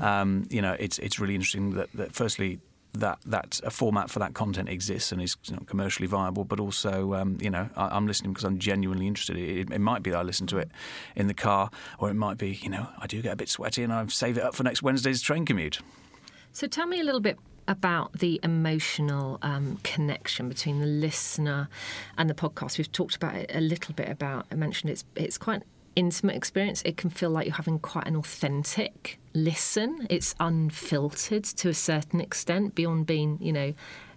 um, 0.00 0.46
you 0.48 0.62
know, 0.62 0.76
it's 0.78 1.00
it's 1.00 1.18
really 1.18 1.34
interesting 1.34 1.72
that, 1.72 1.90
that 1.94 2.14
firstly 2.14 2.60
that 3.00 3.18
that 3.26 3.60
a 3.64 3.70
format 3.70 4.10
for 4.10 4.18
that 4.18 4.34
content 4.34 4.68
exists 4.68 5.12
and 5.12 5.22
is 5.22 5.36
you 5.44 5.54
know, 5.54 5.62
commercially 5.66 6.06
viable, 6.06 6.44
but 6.44 6.60
also 6.60 7.14
um, 7.14 7.38
you 7.40 7.50
know 7.50 7.68
I, 7.76 7.88
I'm 7.88 8.06
listening 8.06 8.32
because 8.32 8.44
I'm 8.44 8.58
genuinely 8.58 9.06
interested. 9.06 9.36
It, 9.36 9.70
it 9.70 9.80
might 9.80 10.02
be 10.02 10.10
that 10.10 10.18
I 10.18 10.22
listen 10.22 10.46
to 10.48 10.58
it 10.58 10.70
in 11.14 11.26
the 11.26 11.34
car, 11.34 11.70
or 11.98 12.10
it 12.10 12.14
might 12.14 12.38
be 12.38 12.58
you 12.62 12.70
know 12.70 12.88
I 12.98 13.06
do 13.06 13.20
get 13.22 13.32
a 13.32 13.36
bit 13.36 13.48
sweaty 13.48 13.82
and 13.82 13.92
I 13.92 14.06
save 14.06 14.38
it 14.38 14.44
up 14.44 14.54
for 14.54 14.62
next 14.62 14.82
Wednesday's 14.82 15.22
train 15.22 15.44
commute. 15.44 15.80
So 16.52 16.66
tell 16.66 16.86
me 16.86 17.00
a 17.00 17.04
little 17.04 17.20
bit 17.20 17.38
about 17.68 18.12
the 18.14 18.40
emotional 18.42 19.38
um, 19.42 19.78
connection 19.82 20.48
between 20.48 20.80
the 20.80 20.86
listener 20.86 21.68
and 22.16 22.30
the 22.30 22.34
podcast. 22.34 22.78
We've 22.78 22.90
talked 22.90 23.16
about 23.16 23.34
it 23.34 23.50
a 23.52 23.60
little 23.60 23.94
bit 23.94 24.08
about. 24.08 24.46
I 24.50 24.54
mentioned 24.54 24.90
it's 24.90 25.04
it's 25.14 25.38
quite 25.38 25.62
intimate 25.96 26.36
experience. 26.36 26.82
It 26.84 26.96
can 26.96 27.10
feel 27.10 27.30
like 27.30 27.46
you're 27.46 27.56
having 27.56 27.78
quite 27.78 28.06
an 28.06 28.16
authentic 28.16 29.18
listen. 29.34 30.06
It's 30.08 30.34
unfiltered 30.38 31.44
to 31.44 31.70
a 31.70 31.74
certain 31.74 32.20
extent, 32.20 32.74
beyond 32.74 33.06
being 33.06 33.38
you 33.40 33.52
know 33.52 33.74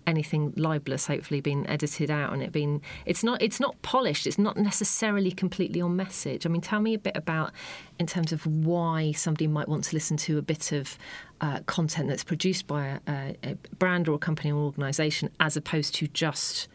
anything 0.08 0.52
libelous 0.56 1.06
hopefully 1.06 1.40
being 1.40 1.68
edited 1.68 2.10
out 2.10 2.34
and 2.34 2.42
it 2.42 2.52
being 2.52 2.82
it's 3.06 3.24
not 3.24 3.40
it's 3.42 3.60
not 3.60 3.80
polished 3.84 4.26
it's 4.26 4.40
not 4.40 4.58
necessarily 4.58 5.32
completely 5.32 5.80
on 5.80 5.96
message 5.96 6.46
i 6.46 6.50
mean 6.50 6.62
tell 6.62 6.80
me 6.80 6.96
a 6.96 6.98
bit 6.98 7.16
about 7.16 7.52
in 8.00 8.08
terms 8.08 8.32
of 8.32 8.46
why 8.48 9.12
somebody 9.12 9.46
might 9.46 9.68
want 9.68 9.84
to 9.84 9.96
listen 9.96 10.18
to 10.18 10.40
a 10.40 10.42
bit 10.42 10.72
of 10.72 10.98
uh, 11.42 11.60
content 11.68 12.10
that's 12.10 12.24
produced 12.24 12.66
by 12.66 13.00
a, 13.08 13.36
a 13.44 13.56
brand 13.78 14.08
or 14.08 14.16
a 14.16 14.18
company 14.18 14.52
or 14.52 14.58
organisation 14.58 15.30
as 15.40 15.56
opposed 15.56 15.94
to 15.94 16.08
just 16.08 16.68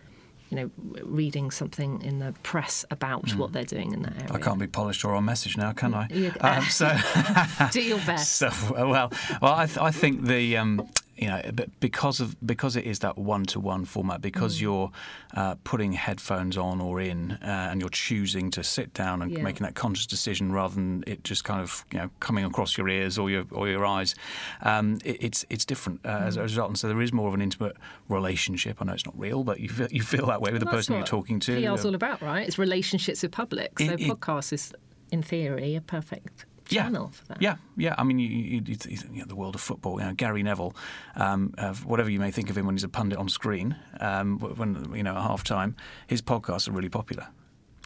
you 0.54 0.61
know 0.64 0.70
reading 1.04 1.50
something 1.50 2.00
in 2.02 2.18
the 2.18 2.32
press 2.42 2.84
about 2.90 3.34
what 3.37 3.52
they're 3.52 3.64
doing 3.64 3.92
in 3.92 4.02
that 4.02 4.16
area 4.16 4.32
I 4.32 4.38
can't 4.38 4.58
be 4.58 4.66
polished 4.66 5.04
or 5.04 5.14
on 5.14 5.25
message 5.25 5.56
now, 5.56 5.73
can 5.73 5.94
I? 5.94 6.06
You- 6.11 6.32
Um, 6.40 6.62
so. 6.64 6.96
do 7.73 7.80
your 7.82 7.99
best 8.06 8.37
So 8.42 8.50
well, 8.73 9.12
well, 9.42 9.52
I, 9.54 9.66
th- 9.66 9.78
I 9.78 9.90
think 9.90 10.25
the 10.26 10.56
um, 10.56 10.88
you 11.16 11.28
know 11.28 11.40
but 11.54 11.68
because 11.80 12.21
of 12.21 12.37
because 12.44 12.75
it 12.76 12.85
is 12.85 12.99
that 13.00 13.16
one 13.16 13.44
to 13.47 13.61
one 13.61 13.85
format, 13.85 14.21
because 14.21 14.61
you're 14.61 14.90
uh, 15.35 15.54
putting 15.64 15.92
headphones 15.92 16.56
on 16.56 16.80
or 16.80 17.00
in, 17.00 17.33
uh, 17.33 17.68
and 17.71 17.80
you're 17.80 17.90
choosing 17.90 18.50
to 18.52 18.62
sit 18.64 18.92
down 18.94 19.23
and 19.23 19.30
Yeah. 19.33 19.42
making 19.42 19.62
that 19.64 19.75
conscious 19.75 20.06
decision 20.06 20.52
rather 20.52 20.75
than 20.75 21.04
it 21.06 21.25
just 21.25 21.44
kind 21.44 21.61
of 21.61 21.85
you 21.92 21.99
know 21.99 22.11
coming 22.21 22.44
across 22.44 22.76
your 22.76 22.88
ears 22.88 23.18
or 23.18 23.30
your 23.30 23.44
or 23.52 23.68
your 23.68 23.85
eyes. 23.87 24.14
Um, 24.62 24.99
it, 25.04 25.16
it's 25.23 25.44
it's 25.50 25.64
different 25.64 26.00
uh, 26.04 26.09
as 26.26 26.37
a 26.37 26.42
result, 26.42 26.68
and 26.68 26.78
so 26.78 26.88
there 26.88 27.00
is 27.02 27.12
more 27.12 27.28
of 27.28 27.35
an 27.35 27.42
intimate 27.42 27.76
relationship. 28.09 28.78
I 28.80 28.85
know 28.87 28.92
it's 28.92 29.06
not 29.06 29.18
real, 29.18 29.44
but 29.44 29.61
you 29.61 29.68
feel, 29.68 29.88
you 29.90 30.02
feel 30.02 30.26
that 30.26 30.40
way 30.40 30.50
with 30.52 30.61
the 30.61 30.66
Well, 30.66 30.75
that's 30.76 30.87
person 30.88 30.97
you're 30.97 31.06
talking 31.06 31.40
to. 31.40 31.61
PR's 31.61 31.85
all 31.85 31.94
about, 31.94 32.23
right? 32.23 32.47
It's 32.47 32.59
relationships 32.59 33.23
with 33.23 33.33
public. 33.33 33.78
So 33.78 33.85
It- 33.92 34.00
it- 34.00 34.09
podcast 34.09 34.52
is, 34.52 34.73
in 35.11 35.23
theory, 35.23 35.75
a 35.76 35.80
perfect 35.80 36.44
channel 36.68 37.09
for 37.09 37.25
that. 37.26 37.42
Yeah, 37.42 37.56
yeah. 37.76 37.94
I 37.99 38.04
mean, 38.04 38.18
you, 38.18 38.28
you, 38.28 38.62
you, 38.88 39.18
know, 39.21 39.25
the 39.26 39.37
world 39.37 39.54
of 39.54 39.61
football. 39.61 40.00
You 40.00 40.06
know, 40.06 40.14
Gary 40.14 40.42
Neville, 40.42 40.75
um, 41.16 41.54
uh, 41.59 41.75
whatever 41.75 42.11
you 42.11 42.21
may 42.21 42.30
think 42.30 42.50
of 42.50 42.56
him 42.59 42.66
when 42.66 42.75
he's 42.75 42.85
a 42.85 42.88
pundit 42.88 43.18
on 43.18 43.28
screen, 43.28 43.76
um, 44.00 44.38
when 44.38 44.92
you 44.94 45.02
know 45.02 45.16
at 45.16 45.23
half 45.23 45.44
time, 45.44 45.76
his 46.06 46.23
podcasts 46.23 46.68
are 46.68 46.73
really 46.73 46.88
popular. 46.88 47.26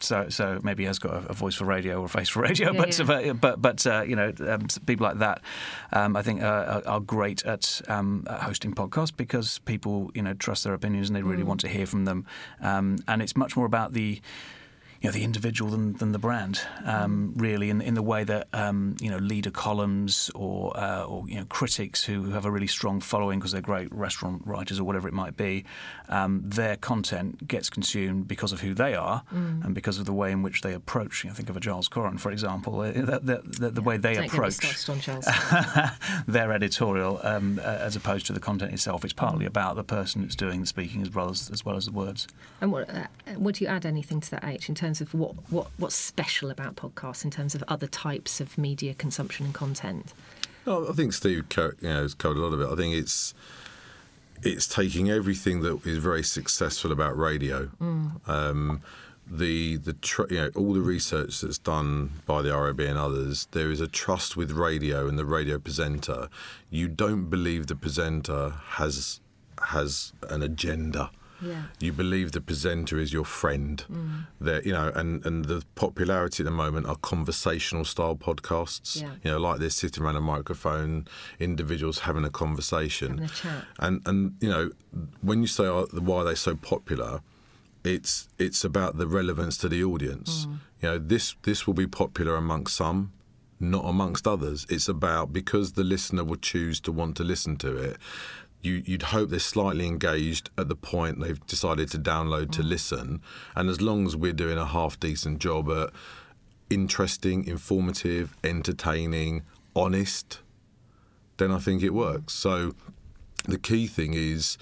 so 0.01 0.29
so 0.29 0.59
maybe 0.63 0.83
he 0.83 0.87
has 0.87 0.97
got 0.97 1.13
a, 1.13 1.27
a 1.29 1.33
voice 1.33 1.55
for 1.55 1.65
radio 1.65 1.99
or 1.99 2.05
a 2.05 2.09
face 2.09 2.29
for 2.29 2.41
radio, 2.41 2.71
Yeah, 2.71 2.79
but, 2.79 2.97
yeah. 2.97 3.33
but 3.33 3.41
but 3.41 3.61
but 3.61 3.85
uh, 3.87 4.03
you 4.07 4.15
know 4.15 4.31
um, 4.47 4.67
people 4.85 5.05
like 5.05 5.19
that, 5.19 5.41
um, 5.91 6.15
I 6.15 6.21
think 6.21 6.41
uh, 6.41 6.45
are, 6.85 6.87
are 6.87 6.99
great 7.01 7.45
at, 7.45 7.81
um, 7.89 8.23
at 8.29 8.41
hosting 8.43 8.73
podcasts 8.73 9.11
because 9.15 9.59
people 9.59 10.09
you 10.13 10.21
know 10.21 10.33
trust 10.35 10.63
their 10.63 10.73
opinions 10.73 11.09
and 11.09 11.15
they 11.17 11.21
Mm. 11.21 11.29
really 11.31 11.43
want 11.43 11.59
to 11.61 11.67
hear 11.67 11.85
from 11.85 12.05
them, 12.05 12.25
um, 12.61 12.97
and 13.09 13.21
it's 13.21 13.35
much 13.35 13.57
more 13.57 13.65
about 13.65 13.91
the 13.93 14.21
you 15.01 15.07
know 15.07 15.13
the 15.13 15.23
individual 15.23 15.71
than, 15.71 15.93
than 15.93 16.11
the 16.11 16.19
brand, 16.19 16.61
um, 16.83 17.33
really, 17.37 17.69
in 17.69 17.81
in 17.81 17.93
the 17.93 18.01
way 18.01 18.23
that 18.25 18.47
um, 18.53 18.97
you 18.99 19.09
know 19.09 19.17
leader 19.17 19.51
columns 19.51 20.29
or 20.35 20.75
uh, 20.77 21.03
or 21.03 21.27
you 21.27 21.35
know 21.35 21.45
critics 21.45 22.03
who 22.03 22.31
have 22.31 22.45
a 22.45 22.51
really 22.51 22.67
strong 22.67 22.99
following 22.99 23.39
because 23.39 23.53
they're 23.53 23.61
great 23.61 23.93
restaurant 23.93 24.41
writers 24.45 24.79
or 24.79 24.83
whatever 24.83 25.07
it 25.07 25.13
might 25.13 25.37
be, 25.37 25.63
um, 26.09 26.41
their 26.43 26.75
content 26.75 27.47
gets 27.47 27.69
consumed 27.69 28.27
because 28.27 28.51
of 28.51 28.59
who 28.61 28.73
they 28.73 28.93
are 28.93 29.23
and 29.31 29.73
because 29.73 29.99
of 29.99 30.05
the 30.05 30.13
way 30.13 30.31
in 30.31 30.41
which 30.43 30.61
they 30.61 30.73
approach. 30.73 31.23
You 31.23 31.29
know, 31.29 31.33
think 31.33 31.49
of 31.49 31.55
a 31.55 31.59
Giles 31.59 31.87
Coren, 31.87 32.19
for 32.19 32.31
example, 32.31 32.81
uh, 32.81 32.91
the, 32.91 33.19
the, 33.21 33.41
the, 33.43 33.69
the 33.69 33.81
way 33.81 33.97
they 33.97 34.15
Don't 34.15 34.23
get 34.23 34.33
me 34.33 34.37
approach 34.37 34.57
their 36.27 36.51
editorial 36.51 37.19
um, 37.23 37.59
as 37.59 37.95
opposed 37.95 38.25
to 38.27 38.33
the 38.33 38.39
content 38.39 38.73
itself. 38.73 39.03
It's 39.03 39.13
partly 39.13 39.45
about 39.45 39.75
the 39.75 39.83
person 39.83 40.23
that's 40.23 40.35
doing 40.35 40.61
the 40.61 40.67
speaking 40.67 41.01
as 41.01 41.13
well 41.13 41.29
as 41.29 41.49
as 41.51 41.63
well 41.63 41.77
as 41.77 41.85
the 41.85 41.91
words. 41.91 42.27
And 42.59 42.71
what 42.71 42.89
uh, 42.89 43.05
would 43.37 43.61
you 43.61 43.67
add 43.67 43.85
anything 43.85 44.19
to 44.19 44.31
that, 44.31 44.43
H, 44.43 44.67
in 44.67 44.75
terms 44.75 44.88
of 45.01 45.13
what, 45.13 45.35
what 45.51 45.67
what's 45.77 45.95
special 45.95 46.49
about 46.49 46.75
podcasts 46.75 47.23
in 47.23 47.31
terms 47.31 47.55
of 47.55 47.63
other 47.67 47.87
types 47.87 48.41
of 48.41 48.57
media 48.57 48.93
consumption 48.93 49.45
and 49.45 49.53
content? 49.53 50.13
No, 50.65 50.89
I 50.89 50.93
think 50.93 51.13
Steve 51.13 51.45
co- 51.49 51.71
you 51.81 51.89
know, 51.89 52.01
has 52.01 52.13
covered 52.13 52.37
a 52.37 52.41
lot 52.41 52.53
of 52.53 52.61
it. 52.61 52.67
I 52.71 52.75
think 52.75 52.95
it's 52.95 53.33
it's 54.43 54.67
taking 54.67 55.09
everything 55.09 55.61
that 55.61 55.85
is 55.85 55.97
very 55.97 56.23
successful 56.23 56.91
about 56.91 57.17
radio, 57.17 57.69
um, 58.27 58.81
the 59.29 59.77
the 59.77 59.93
tr- 59.93 60.29
you 60.29 60.37
know 60.37 60.51
all 60.55 60.73
the 60.73 60.81
research 60.81 61.41
that's 61.41 61.57
done 61.57 62.11
by 62.25 62.41
the 62.41 62.55
RAB 62.55 62.79
and 62.79 62.97
others. 62.97 63.47
There 63.51 63.71
is 63.71 63.81
a 63.81 63.87
trust 63.87 64.35
with 64.37 64.51
radio 64.51 65.07
and 65.07 65.17
the 65.19 65.25
radio 65.25 65.59
presenter. 65.59 66.29
You 66.69 66.87
don't 66.87 67.29
believe 67.29 67.67
the 67.67 67.75
presenter 67.75 68.53
has 68.79 69.19
has 69.67 70.13
an 70.29 70.41
agenda. 70.41 71.11
Yeah. 71.41 71.63
You 71.79 71.93
believe 71.93 72.31
the 72.31 72.41
presenter 72.41 72.97
is 72.97 73.13
your 73.13 73.25
friend. 73.25 73.83
That 74.41 74.65
you 74.65 74.73
know, 74.73 74.91
and 74.95 75.25
and 75.25 75.45
the 75.45 75.63
popularity 75.75 76.43
at 76.43 76.45
the 76.45 76.51
moment 76.51 76.87
are 76.87 76.95
conversational 76.97 77.85
style 77.85 78.15
podcasts. 78.15 79.01
Yeah. 79.01 79.11
You 79.23 79.31
know, 79.31 79.39
like 79.39 79.59
this 79.59 79.75
sitting 79.75 80.03
around 80.03 80.15
a 80.15 80.21
microphone, 80.21 81.07
individuals 81.39 81.99
having 81.99 82.25
a 82.25 82.29
conversation. 82.29 83.19
Having 83.19 83.25
a 83.25 83.29
chat. 83.29 83.65
And 83.79 84.01
and 84.05 84.35
you 84.41 84.49
know, 84.49 84.71
when 85.21 85.41
you 85.41 85.47
say 85.47 85.65
uh, 85.65 85.85
why 85.93 86.17
are 86.17 86.25
they 86.25 86.35
so 86.35 86.55
popular, 86.55 87.21
it's 87.83 88.27
it's 88.37 88.63
about 88.63 88.97
the 88.97 89.07
relevance 89.07 89.57
to 89.57 89.69
the 89.69 89.83
audience. 89.83 90.45
Mm. 90.45 90.57
You 90.81 90.89
know, 90.89 90.97
this 90.97 91.35
this 91.43 91.67
will 91.67 91.73
be 91.73 91.87
popular 91.87 92.35
amongst 92.35 92.75
some, 92.75 93.11
not 93.59 93.85
amongst 93.85 94.27
others. 94.27 94.65
It's 94.69 94.87
about 94.87 95.33
because 95.33 95.73
the 95.73 95.83
listener 95.83 96.23
will 96.23 96.37
choose 96.37 96.79
to 96.81 96.91
want 96.91 97.17
to 97.17 97.23
listen 97.23 97.57
to 97.57 97.75
it. 97.77 97.97
You, 98.61 98.83
you'd 98.85 99.03
hope 99.03 99.29
they're 99.29 99.39
slightly 99.39 99.87
engaged 99.87 100.49
at 100.57 100.67
the 100.67 100.75
point 100.75 101.21
they've 101.21 101.45
decided 101.47 101.89
to 101.91 101.97
download 101.97 102.51
to 102.51 102.61
mm. 102.61 102.69
listen, 102.69 103.21
and 103.55 103.69
as 103.69 103.81
long 103.81 104.05
as 104.05 104.15
we're 104.15 104.33
doing 104.33 104.57
a 104.57 104.65
half 104.65 104.99
decent 104.99 105.39
job 105.39 105.69
at 105.69 105.91
interesting, 106.69 107.45
informative, 107.45 108.35
entertaining, 108.43 109.43
honest, 109.75 110.39
then 111.37 111.51
I 111.51 111.57
think 111.57 111.81
it 111.83 111.93
works. 111.93 112.33
So 112.33 112.75
the 113.45 113.57
key 113.57 113.87
thing 113.87 114.13
is, 114.13 114.57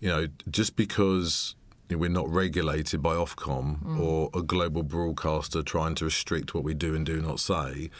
you 0.00 0.08
know, 0.08 0.26
just 0.50 0.76
because 0.76 1.54
we're 1.90 2.10
not 2.10 2.28
regulated 2.28 3.02
by 3.02 3.14
Ofcom 3.14 3.82
mm. 3.82 4.00
or 4.00 4.30
a 4.34 4.42
global 4.42 4.82
broadcaster 4.82 5.62
trying 5.62 5.94
to 5.96 6.04
restrict 6.04 6.54
what 6.54 6.64
we 6.64 6.74
do 6.74 6.94
and 6.94 7.06
do 7.06 7.20
not 7.20 7.40
say, 7.40 7.90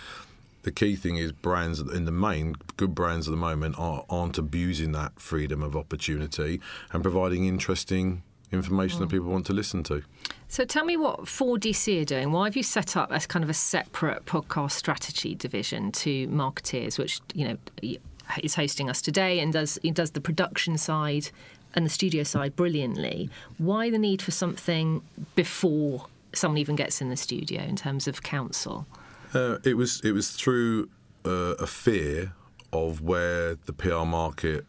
the 0.62 0.70
key 0.70 0.96
thing 0.96 1.16
is 1.16 1.32
brands 1.32 1.80
in 1.80 2.04
the 2.04 2.12
main, 2.12 2.54
good 2.76 2.94
brands 2.94 3.28
at 3.28 3.30
the 3.30 3.36
moment 3.36 3.76
are, 3.78 4.04
aren't 4.10 4.38
abusing 4.38 4.92
that 4.92 5.18
freedom 5.20 5.62
of 5.62 5.76
opportunity 5.76 6.60
and 6.92 7.02
providing 7.02 7.46
interesting 7.46 8.22
information 8.50 9.00
that 9.00 9.06
hmm. 9.06 9.10
people 9.10 9.30
want 9.30 9.46
to 9.46 9.52
listen 9.52 9.82
to. 9.84 10.02
So 10.48 10.64
tell 10.64 10.84
me 10.84 10.96
what 10.96 11.20
4DC 11.20 12.02
are 12.02 12.04
doing. 12.04 12.32
Why 12.32 12.46
have 12.46 12.56
you 12.56 12.62
set 12.62 12.96
up 12.96 13.12
as 13.12 13.26
kind 13.26 13.42
of 13.42 13.50
a 13.50 13.54
separate 13.54 14.24
podcast 14.24 14.72
strategy 14.72 15.34
division 15.34 15.92
to 15.92 16.26
Markettiers, 16.28 16.98
which 16.98 17.20
you 17.34 17.48
know 17.48 17.58
is 18.42 18.54
hosting 18.54 18.90
us 18.90 19.00
today 19.00 19.40
and 19.40 19.52
does 19.52 19.78
it 19.82 19.94
does 19.94 20.12
the 20.12 20.20
production 20.20 20.78
side 20.78 21.30
and 21.74 21.84
the 21.84 21.90
studio 21.90 22.22
side 22.22 22.56
brilliantly. 22.56 23.28
Why 23.58 23.90
the 23.90 23.98
need 23.98 24.22
for 24.22 24.30
something 24.30 25.02
before 25.34 26.06
someone 26.32 26.58
even 26.58 26.76
gets 26.76 27.00
in 27.00 27.10
the 27.10 27.16
studio 27.16 27.62
in 27.62 27.76
terms 27.76 28.08
of 28.08 28.22
counsel? 28.22 28.86
Uh, 29.34 29.58
it 29.64 29.76
was 29.76 30.00
it 30.02 30.12
was 30.12 30.30
through 30.30 30.88
uh, 31.24 31.54
a 31.58 31.66
fear 31.66 32.32
of 32.72 33.00
where 33.00 33.54
the 33.66 33.72
PR 33.72 34.04
market 34.04 34.66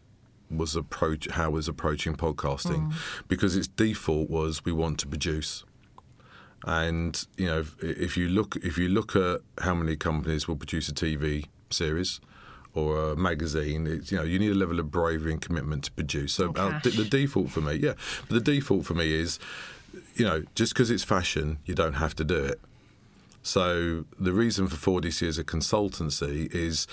was 0.50 0.74
approach 0.74 1.28
how 1.30 1.46
it 1.48 1.52
was 1.52 1.68
approaching 1.68 2.14
podcasting. 2.14 2.92
Because 3.28 3.56
its 3.56 3.68
default 3.68 4.28
was 4.28 4.64
we 4.64 4.72
want 4.72 4.98
to 5.00 5.06
produce. 5.06 5.64
And 6.64 7.26
you 7.36 7.46
know 7.46 7.60
if, 7.60 7.76
if 7.82 8.16
you 8.16 8.28
look 8.28 8.56
if 8.62 8.76
you 8.76 8.88
look 8.88 9.16
at 9.16 9.40
how 9.62 9.74
many 9.74 9.96
companies 9.96 10.46
will 10.46 10.56
produce 10.56 10.88
a 10.88 10.92
TV 10.94 11.46
series 11.70 12.20
or 12.74 13.12
a 13.12 13.16
magazine 13.16 13.86
it's, 13.86 14.12
you 14.12 14.18
know 14.18 14.24
you 14.24 14.38
need 14.38 14.50
a 14.50 14.54
level 14.54 14.78
of 14.78 14.90
bravery 14.90 15.32
and 15.32 15.40
commitment 15.40 15.84
to 15.84 15.92
produce. 15.92 16.34
So 16.34 16.48
And 16.48 16.58
our, 16.58 16.70
cash. 16.72 16.82
the, 16.82 17.04
the 17.04 17.04
default 17.04 17.50
for 17.50 17.60
me 17.60 17.74
yeah. 17.74 17.94
But 18.28 18.44
the 18.44 18.52
default 18.52 18.84
for 18.84 18.94
me 18.94 19.12
is 19.12 19.38
you 20.14 20.24
know 20.24 20.42
just 20.54 20.74
because 20.74 20.90
it's 20.90 21.04
fashion 21.04 21.58
you 21.64 21.74
don't 21.74 21.94
have 21.94 22.14
to 22.16 22.24
do 22.24 22.36
it 22.36 22.60
so 23.42 24.04
the 24.18 24.32
reason 24.32 24.68
for 24.68 25.00
4DC 25.00 25.26
as 25.26 25.38
a 25.38 25.44
consultancy 25.44 26.52
is 26.54 26.86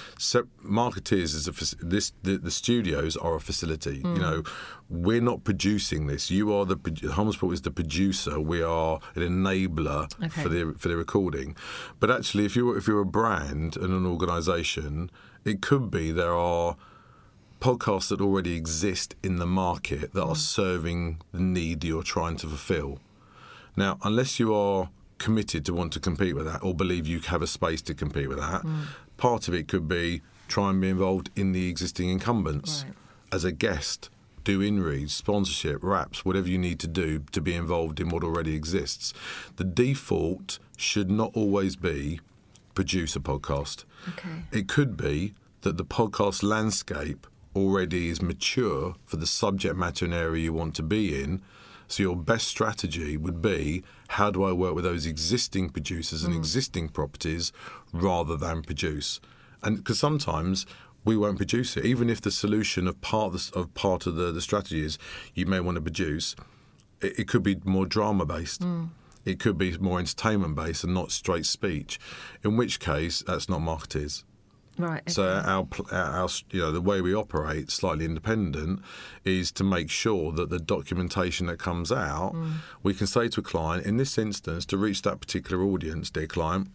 Markettiers 0.61 1.33
is 1.33 1.47
a 1.47 1.85
this 1.85 2.13
the, 2.23 2.37
the 2.37 2.51
studios 2.51 3.17
are 3.17 3.35
a 3.35 3.41
facility. 3.41 3.97
You 3.97 4.03
hmm. 4.03 4.21
know, 4.21 4.43
we're 4.89 5.21
not 5.21 5.43
producing 5.43 6.07
this. 6.07 6.31
You 6.31 6.53
are 6.53 6.65
the 6.65 6.77
Holmes 7.11 7.35
Report 7.35 7.53
is 7.53 7.61
the 7.63 7.71
producer. 7.71 8.39
We 8.39 8.61
are 8.61 8.99
an 9.15 9.23
enabler 9.23 10.09
Okay. 10.23 10.41
for 10.41 10.49
the 10.49 10.73
for 10.77 10.87
the 10.87 10.95
recording. 10.95 11.55
But 11.99 12.11
actually, 12.11 12.45
if 12.45 12.55
you 12.55 12.71
are 12.71 12.77
if 12.77 12.87
you're 12.87 13.01
a 13.01 13.05
brand 13.05 13.75
and 13.75 13.91
an 13.91 14.05
organisation, 14.05 15.11
it 15.43 15.61
could 15.61 15.91
be 15.91 16.13
there 16.13 16.35
are 16.35 16.77
podcasts 17.59 18.09
that 18.09 18.21
already 18.21 18.55
exist 18.55 19.15
in 19.21 19.37
the 19.37 19.47
market 19.47 20.13
that 20.13 20.23
are 20.23 20.27
hmm. 20.27 20.33
serving 20.35 21.21
the 21.33 21.41
need 21.41 21.81
that 21.81 21.87
you're 21.87 22.03
trying 22.03 22.37
to 22.37 22.47
fulfil. 22.47 22.99
Now, 23.75 23.99
unless 24.01 24.39
you 24.39 24.55
are 24.55 24.89
committed 25.17 25.65
to 25.65 25.73
want 25.73 25.93
to 25.93 25.99
compete 25.99 26.35
with 26.35 26.45
that 26.45 26.63
or 26.63 26.73
believe 26.73 27.07
you 27.07 27.19
have 27.19 27.41
a 27.41 27.47
space 27.47 27.81
to 27.83 27.93
compete 27.93 28.29
with 28.29 28.39
that, 28.39 28.63
mm. 28.63 28.85
part 29.17 29.47
of 29.47 29.53
it 29.53 29.67
could 29.67 29.87
be 29.87 30.21
try 30.47 30.69
and 30.69 30.81
be 30.81 30.89
involved 30.89 31.29
in 31.35 31.51
the 31.51 31.69
existing 31.69 32.09
incumbents 32.09 32.83
Right. 32.83 32.93
as 33.31 33.43
a 33.43 33.51
guest. 33.51 34.09
Do 34.43 34.61
in 34.61 34.81
reads, 34.81 35.13
sponsorship, 35.13 35.83
raps, 35.83 36.23
whatever 36.23 36.47
you 36.47 36.57
need 36.57 36.79
to 36.79 36.87
do 36.87 37.19
to 37.33 37.41
be 37.41 37.53
involved 37.53 37.99
in 37.99 38.07
what 38.07 38.23
already 38.23 38.55
exists. 38.55 39.13
The 39.57 39.65
default 39.65 40.59
should 40.77 41.11
not 41.11 41.31
always 41.35 41.75
be 41.75 42.21
produce 42.73 43.15
a 43.15 43.19
podcast. 43.19 43.83
Okay. 44.07 44.43
It 44.53 44.69
could 44.69 44.95
be 44.95 45.33
that 45.61 45.77
the 45.77 45.83
podcast 45.83 46.43
landscape 46.43 47.27
already 47.55 48.07
is 48.07 48.21
mature 48.21 48.95
for 49.05 49.17
the 49.17 49.27
subject 49.27 49.75
matter 49.75 50.05
and 50.05 50.13
area 50.13 50.43
you 50.43 50.53
want 50.53 50.75
to 50.75 50.83
be 50.83 51.21
in. 51.21 51.41
So 51.87 52.03
your 52.03 52.15
best 52.15 52.47
strategy 52.47 53.17
would 53.17 53.41
be 53.41 53.83
how 54.07 54.31
do 54.31 54.43
I 54.43 54.51
work 54.51 54.73
with 54.73 54.83
those 54.83 55.05
existing 55.05 55.69
producers 55.69 56.23
and 56.23 56.33
mm. 56.33 56.37
existing 56.37 56.89
properties 56.89 57.51
rather 57.91 58.37
than 58.37 58.61
produce? 58.61 59.19
And 59.63 59.77
because 59.77 59.99
sometimes 59.99 60.65
we 61.03 61.17
won't 61.17 61.37
produce 61.37 61.77
it, 61.77 61.85
even 61.85 62.09
if 62.09 62.21
the 62.21 62.31
solution 62.31 62.87
of 62.87 62.99
part 63.01 63.33
of, 63.33 63.51
the, 63.51 63.59
of 63.59 63.73
part 63.73 64.05
of 64.05 64.15
the, 64.15 64.31
the 64.31 64.41
strategy 64.41 64.83
is 64.83 64.97
you 65.33 65.45
may 65.45 65.59
want 65.59 65.75
to 65.75 65.81
produce, 65.81 66.35
it, 67.01 67.19
it 67.19 67.27
could 67.27 67.43
be 67.43 67.57
more 67.63 67.85
drama 67.85 68.25
based. 68.25 68.61
Mm. 68.61 68.89
It 69.25 69.39
could 69.39 69.57
be 69.57 69.77
more 69.77 69.99
entertainment 69.99 70.55
based 70.55 70.83
and 70.83 70.93
not 70.93 71.11
straight 71.11 71.45
speech. 71.45 71.99
In 72.43 72.55
which 72.55 72.79
case, 72.79 73.23
that's 73.27 73.49
not 73.49 73.59
Markettiers. 73.59 74.23
Right. 74.77 75.09
So 75.09 75.23
okay. 75.23 75.49
our, 75.49 75.67
our, 75.91 76.21
our, 76.21 76.29
you 76.51 76.61
know, 76.61 76.71
the 76.71 76.81
way 76.81 77.01
we 77.01 77.13
operate, 77.13 77.71
slightly 77.71 78.05
independent, 78.05 78.81
is 79.25 79.51
to 79.53 79.63
make 79.63 79.89
sure 79.89 80.31
that 80.33 80.49
the 80.49 80.59
documentation 80.59 81.47
that 81.47 81.57
comes 81.57 81.91
out, 81.91 82.33
mm. 82.33 82.53
we 82.83 82.93
can 82.93 83.07
say 83.07 83.27
to 83.29 83.39
a 83.39 83.43
client, 83.43 83.85
in 83.85 83.97
this 83.97 84.17
instance, 84.17 84.65
to 84.67 84.77
reach 84.77 85.01
that 85.01 85.19
particular 85.19 85.63
audience, 85.63 86.09
dear 86.09 86.27
client, 86.27 86.69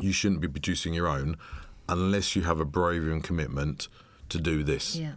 you 0.00 0.12
shouldn't 0.12 0.40
be 0.40 0.48
producing 0.48 0.92
your 0.92 1.08
own 1.08 1.36
unless 1.88 2.34
you 2.34 2.42
have 2.42 2.60
a 2.60 2.64
bravery 2.64 3.12
and 3.12 3.24
commitment 3.24 3.88
to 4.28 4.38
do 4.38 4.62
this. 4.62 4.96
yeah. 4.96 5.12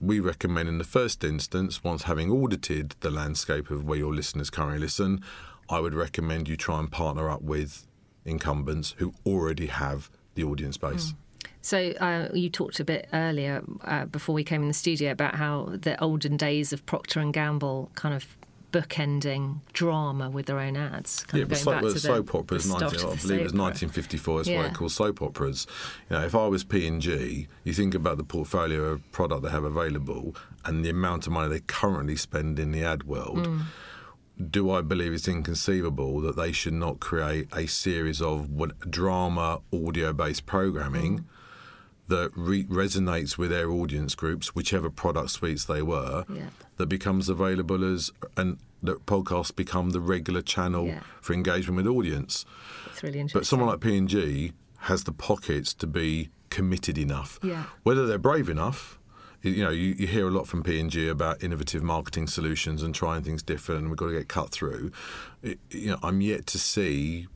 We 0.00 0.18
recommend 0.18 0.68
in 0.68 0.78
the 0.78 0.84
first 0.84 1.22
instance, 1.24 1.84
once 1.84 2.04
having 2.04 2.30
audited 2.30 2.94
the 3.00 3.10
landscape 3.10 3.70
of 3.70 3.84
where 3.84 3.98
your 3.98 4.14
listeners 4.14 4.48
currently 4.48 4.78
listen, 4.78 5.22
I 5.68 5.80
would 5.80 5.94
recommend 5.94 6.48
you 6.48 6.56
try 6.56 6.78
and 6.78 6.90
partner 6.90 7.28
up 7.28 7.42
with 7.42 7.86
incumbents 8.24 8.94
who 8.98 9.12
already 9.26 9.66
have 9.66 10.10
the 10.34 10.44
audience 10.44 10.76
base. 10.76 11.14
So 11.62 11.90
uh, 12.00 12.28
you 12.32 12.48
talked 12.48 12.80
a 12.80 12.84
bit 12.84 13.08
earlier 13.12 13.62
uh, 13.84 14.06
before 14.06 14.34
we 14.34 14.44
came 14.44 14.62
in 14.62 14.68
the 14.68 14.74
studio 14.74 15.10
about 15.12 15.34
how 15.34 15.66
the 15.70 16.00
olden 16.02 16.36
days 16.38 16.72
of 16.72 16.84
Procter 16.86 17.20
and 17.20 17.32
Gamble 17.34 17.90
kind 17.94 18.14
of 18.14 18.36
bookending 18.72 19.60
drama 19.72 20.30
with 20.30 20.46
their 20.46 20.58
own 20.58 20.76
ads. 20.76 21.24
Kind 21.24 21.38
Yeah, 21.40 21.42
of 21.42 21.48
but 21.48 21.54
going 21.56 21.64
so, 21.64 21.70
back 21.72 21.82
well, 21.82 21.90
to 21.90 21.94
the- 21.94 22.00
soap 22.00 22.34
operas, 22.34 22.64
the 22.68 22.78
19, 22.78 22.86
I 22.86 23.02
believe 23.16 23.40
it 23.40 23.42
was 23.42 23.52
1954. 23.54 24.36
That's 24.38 24.48
why 24.48 24.54
Yeah. 24.54 24.68
they 24.68 24.74
call 24.74 24.88
soap 24.88 25.22
operas. 25.22 25.66
You 26.08 26.16
know, 26.16 26.24
if 26.24 26.34
I 26.34 26.46
was 26.46 26.64
P 26.64 26.86
and 26.86 27.00
G, 27.02 27.48
you 27.64 27.72
think 27.74 27.94
about 27.94 28.16
the 28.16 28.24
portfolio 28.24 28.84
of 28.84 29.12
product 29.12 29.42
they 29.42 29.50
have 29.50 29.64
available 29.64 30.34
and 30.64 30.84
the 30.84 30.90
amount 30.90 31.26
of 31.26 31.32
money 31.32 31.48
they 31.48 31.60
currently 31.60 32.16
spend 32.16 32.58
in 32.58 32.72
the 32.72 32.82
ad 32.84 33.04
world. 33.04 33.46
Mm. 33.46 33.62
Do 34.48 34.70
I 34.70 34.80
believe 34.80 35.12
it's 35.12 35.28
inconceivable 35.28 36.20
that 36.22 36.36
they 36.36 36.52
should 36.52 36.72
not 36.72 37.00
create 37.00 37.48
a 37.52 37.66
series 37.66 38.22
of 38.22 38.48
what, 38.50 38.90
drama 38.90 39.60
audio-based 39.72 40.46
programming? 40.46 41.18
Mm. 41.20 41.24
That 42.08 42.32
re- 42.34 42.64
resonates 42.64 43.38
with 43.38 43.50
their 43.50 43.70
audience 43.70 44.14
groups, 44.14 44.54
whichever 44.54 44.90
product 44.90 45.30
suites 45.30 45.64
they 45.64 45.82
were, 45.82 46.24
Yeah. 46.28 46.48
that 46.76 46.86
becomes 46.86 47.28
available 47.28 47.84
as 47.84 48.10
and 48.36 48.58
that 48.82 49.04
podcasts 49.06 49.54
become 49.54 49.90
the 49.90 50.00
regular 50.00 50.42
channel 50.42 50.86
Yeah. 50.86 51.00
for 51.20 51.34
engagement 51.34 51.76
with 51.76 51.86
audience. 51.86 52.46
It's 52.86 53.02
really 53.02 53.20
interesting. 53.20 53.40
But 53.40 53.46
someone 53.46 53.68
like 53.68 53.80
P 53.80 53.96
and 53.96 54.08
G 54.08 54.52
has 54.78 55.04
the 55.04 55.12
pockets 55.12 55.74
to 55.74 55.86
be 55.86 56.30
committed 56.48 56.96
enough. 56.98 57.38
Yeah. 57.42 57.64
Whether 57.82 58.06
they're 58.06 58.18
brave 58.18 58.48
enough, 58.48 58.98
you- 59.42 59.52
you 59.52 59.64
know, 59.64 59.70
you, 59.70 59.94
you 59.98 60.06
hear 60.06 60.28
a 60.28 60.30
lot 60.30 60.46
from 60.46 60.62
P 60.62 60.78
and 60.80 60.90
G 60.90 61.08
about 61.08 61.42
innovative 61.42 61.82
marketing 61.82 62.26
solutions 62.26 62.82
and 62.82 62.94
trying 62.94 63.22
things 63.22 63.42
different, 63.42 63.80
and 63.82 63.90
we've 63.90 63.96
got 63.98 64.06
to 64.06 64.12
get 64.12 64.28
cut 64.28 64.50
through. 64.50 64.92
It, 65.42 65.58
you 65.70 65.90
know, 65.90 65.98
I'm 66.02 66.20
yet 66.20 66.46
to 66.48 66.58
see, 66.58 67.26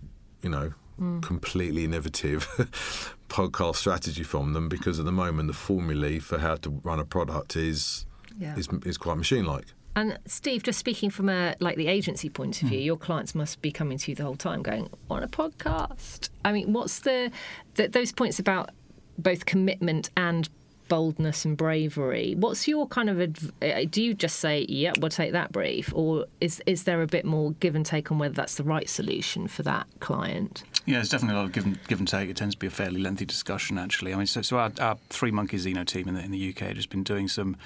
you 0.42 0.50
know, 0.50 0.72
Mm. 1.00 1.22
completely 1.22 1.82
innovative 1.84 2.46
podcast 3.28 3.76
strategy 3.76 4.22
from 4.22 4.52
them 4.52 4.68
because 4.68 5.00
at 5.00 5.04
the 5.04 5.10
moment 5.10 5.48
the 5.48 5.52
formulae 5.52 6.20
for 6.20 6.38
how 6.38 6.54
to 6.56 6.70
run 6.84 7.00
a 7.00 7.04
product 7.04 7.56
is 7.56 8.06
Yeah. 8.38 8.56
is, 8.56 8.68
is 8.84 8.96
quite 8.96 9.16
machine-like. 9.16 9.66
And 9.96 10.18
Steve, 10.26 10.62
just 10.62 10.78
speaking 10.78 11.10
from 11.10 11.28
a 11.28 11.54
like 11.60 11.76
the 11.76 11.86
agency 11.88 12.28
point 12.28 12.56
Hmm. 12.58 12.66
of 12.66 12.70
view, 12.70 12.80
your 12.80 12.96
clients 12.96 13.34
must 13.34 13.60
be 13.60 13.72
coming 13.72 13.98
to 13.98 14.10
you 14.10 14.14
the 14.14 14.22
whole 14.24 14.36
time, 14.36 14.62
going 14.62 14.88
on 15.10 15.22
a 15.24 15.28
podcast. 15.28 16.28
I 16.44 16.52
mean, 16.52 16.72
what's 16.72 17.00
the, 17.00 17.30
the 17.74 17.88
those 17.88 18.12
points 18.12 18.38
about 18.38 18.70
both 19.18 19.46
commitment 19.46 20.10
and 20.16 20.48
boldness 20.88 21.44
and 21.44 21.56
bravery? 21.56 22.34
What's 22.36 22.68
your 22.68 22.86
kind 22.86 23.10
of 23.10 23.20
adv- 23.20 23.52
uh, 23.62 23.84
do 23.90 24.02
you 24.02 24.14
just 24.14 24.40
say, 24.40 24.66
"Yeah, 24.68 24.92
we'll 24.98 25.10
take 25.10 25.32
that 25.32 25.52
brief," 25.52 25.92
or 25.94 26.26
is 26.40 26.62
is 26.66 26.84
there 26.84 27.02
a 27.02 27.06
bit 27.06 27.24
more 27.24 27.52
give 27.60 27.74
and 27.74 27.84
take 27.84 28.10
on 28.12 28.18
whether 28.18 28.34
that's 28.34 28.56
the 28.56 28.64
right 28.64 28.88
solution 28.88 29.48
for 29.48 29.62
that 29.62 29.86
client? 30.00 30.64
Yeah, 30.86 30.96
there's 30.96 31.08
definitely 31.08 31.36
a 31.36 31.38
lot 31.38 31.46
of 31.46 31.52
give 31.52 31.64
and, 31.64 31.78
give 31.88 31.98
and 31.98 32.08
take. 32.08 32.28
It 32.28 32.36
tends 32.36 32.54
to 32.54 32.58
be 32.58 32.66
a 32.66 32.70
fairly 32.70 33.00
lengthy 33.00 33.24
discussion, 33.24 33.78
actually. 33.78 34.12
I 34.12 34.16
mean, 34.16 34.26
so, 34.26 34.42
so 34.42 34.58
our, 34.58 34.70
our 34.80 34.98
Three 35.08 35.30
Monkeys 35.30 35.62
Zeno 35.62 35.82
team 35.84 36.08
in 36.08 36.14
the, 36.14 36.20
in 36.20 36.30
the 36.30 36.50
UK 36.50 36.74
has 36.74 36.84
been 36.84 37.02
doing 37.02 37.26
some 37.26 37.56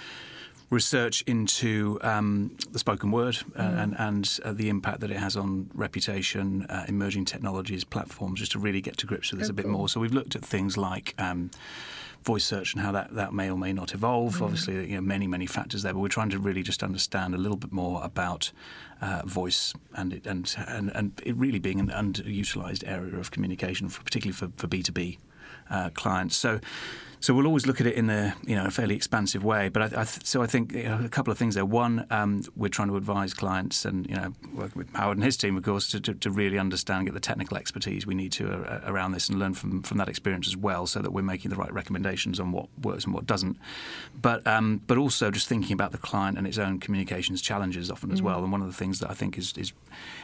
research 0.70 1.22
into 1.22 1.98
um, 2.02 2.56
the 2.70 2.78
spoken 2.78 3.10
word 3.10 3.38
uh, 3.58 3.62
and, 3.62 3.96
and 3.98 4.38
uh, 4.44 4.52
the 4.52 4.68
impact 4.68 5.00
that 5.00 5.10
it 5.10 5.16
has 5.16 5.37
on 5.37 5.70
reputation, 5.75 6.64
uh, 6.66 6.84
emerging 6.88 7.25
technologies, 7.25 7.84
platforms, 7.84 8.38
just 8.38 8.52
to 8.52 8.58
really 8.58 8.80
get 8.80 8.96
to 8.98 9.06
grips 9.06 9.32
with 9.32 9.40
this 9.40 9.48
Oh, 9.48 9.50
a 9.50 9.54
bit 9.54 9.66
more. 9.66 9.88
So 9.88 9.98
we've 9.98 10.12
looked 10.12 10.37
at 10.37 10.44
things 10.44 10.76
like. 10.76 11.14
Um, 11.18 11.50
Voice 12.28 12.44
search 12.44 12.75
and 12.75 12.82
how 12.85 12.92
that, 12.92 13.14
that 13.14 13.32
may 13.32 13.50
or 13.50 13.56
may 13.56 13.73
not 13.73 13.94
evolve. 13.94 14.42
Obviously, 14.42 14.75
you 14.90 14.97
know 14.97 15.06
many 15.14 15.26
many 15.26 15.47
factors 15.47 15.80
there, 15.82 15.94
but 15.94 16.00
we're 16.00 16.16
trying 16.18 16.32
to 16.37 16.38
really 16.38 16.62
just 16.62 16.82
understand 16.82 17.35
a 17.35 17.38
little 17.38 17.56
bit 17.56 17.73
more 17.73 18.04
about 18.04 18.52
uh, 19.00 19.23
voice 19.25 19.73
and 19.94 20.12
it, 20.12 20.26
and 20.26 20.54
and 20.66 20.92
and 20.94 21.23
it 21.25 21.35
really 21.37 21.58
being 21.58 21.80
an 21.80 21.88
underutilized 21.88 22.85
area 22.87 23.16
of 23.16 23.30
communication, 23.30 23.88
for, 23.88 24.02
particularly 24.02 24.37
for 24.40 24.49
for 24.61 24.68
B 24.68 24.82
two 24.82 24.92
B 24.92 25.18
uh, 25.70 25.88
clients. 25.94 26.37
So. 26.37 26.61
So 27.20 27.34
we'll 27.34 27.46
always 27.46 27.66
look 27.66 27.80
at 27.80 27.87
it 27.87 27.94
in 27.94 28.10
a 28.10 28.34
you 28.46 28.54
know 28.54 28.66
a 28.66 28.70
fairly 28.70 28.94
expansive 28.94 29.44
way, 29.44 29.68
but 29.68 29.82
I, 29.82 29.87
I 29.87 30.04
th- 30.04 30.25
so 30.25 30.42
I 30.42 30.46
think 30.46 30.72
you 30.72 30.84
know, 30.84 31.00
a 31.04 31.08
couple 31.08 31.32
of 31.32 31.38
things 31.38 31.56
there. 31.56 31.64
One, 31.64 32.06
um, 32.10 32.42
we're 32.56 32.68
trying 32.68 32.88
to 32.88 32.96
advise 32.96 33.34
clients 33.34 33.84
and 33.84 34.08
you 34.08 34.14
know 34.14 34.32
working 34.54 34.78
with 34.78 34.94
Howard 34.94 35.16
and 35.16 35.25
his 35.25 35.37
team, 35.37 35.56
of 35.56 35.64
course, 35.64 35.90
to, 35.90 36.00
to, 36.00 36.14
to 36.14 36.30
really 36.30 36.58
understand, 36.58 37.06
get 37.06 37.14
the 37.14 37.20
technical 37.20 37.56
expertise 37.56 38.06
we 38.06 38.14
need 38.14 38.32
to 38.32 38.48
uh, 38.50 38.80
around 38.87 39.12
this, 39.12 39.28
and 39.28 39.38
learn 39.38 39.54
from 39.54 39.82
from 39.82 39.98
that 39.98 40.08
experience 40.08 40.46
as 40.46 40.56
well, 40.56 40.87
so 40.87 41.00
that 41.00 41.10
we're 41.10 41.22
making 41.22 41.50
the 41.50 41.56
right 41.56 41.72
recommendations 41.72 42.38
on 42.38 42.52
what 42.52 42.68
works 42.82 43.04
and 43.04 43.12
what 43.14 43.26
doesn't. 43.26 43.56
But 44.20 44.46
um, 44.46 44.80
but 44.87 44.96
also 44.96 45.30
just 45.30 45.48
thinking 45.48 45.72
about 45.72 45.92
the 45.92 45.98
client 45.98 46.38
and 46.38 46.46
its 46.46 46.58
own 46.58 46.78
communications 46.78 47.42
challenges 47.42 47.90
often 47.90 48.12
as 48.12 48.22
well. 48.22 48.42
And 48.42 48.52
one 48.52 48.62
of 48.62 48.68
the 48.68 48.75
things 48.75 49.00
that 49.00 49.10
I 49.10 49.14
think 49.14 49.37
is 49.37 49.52
is 49.56 49.72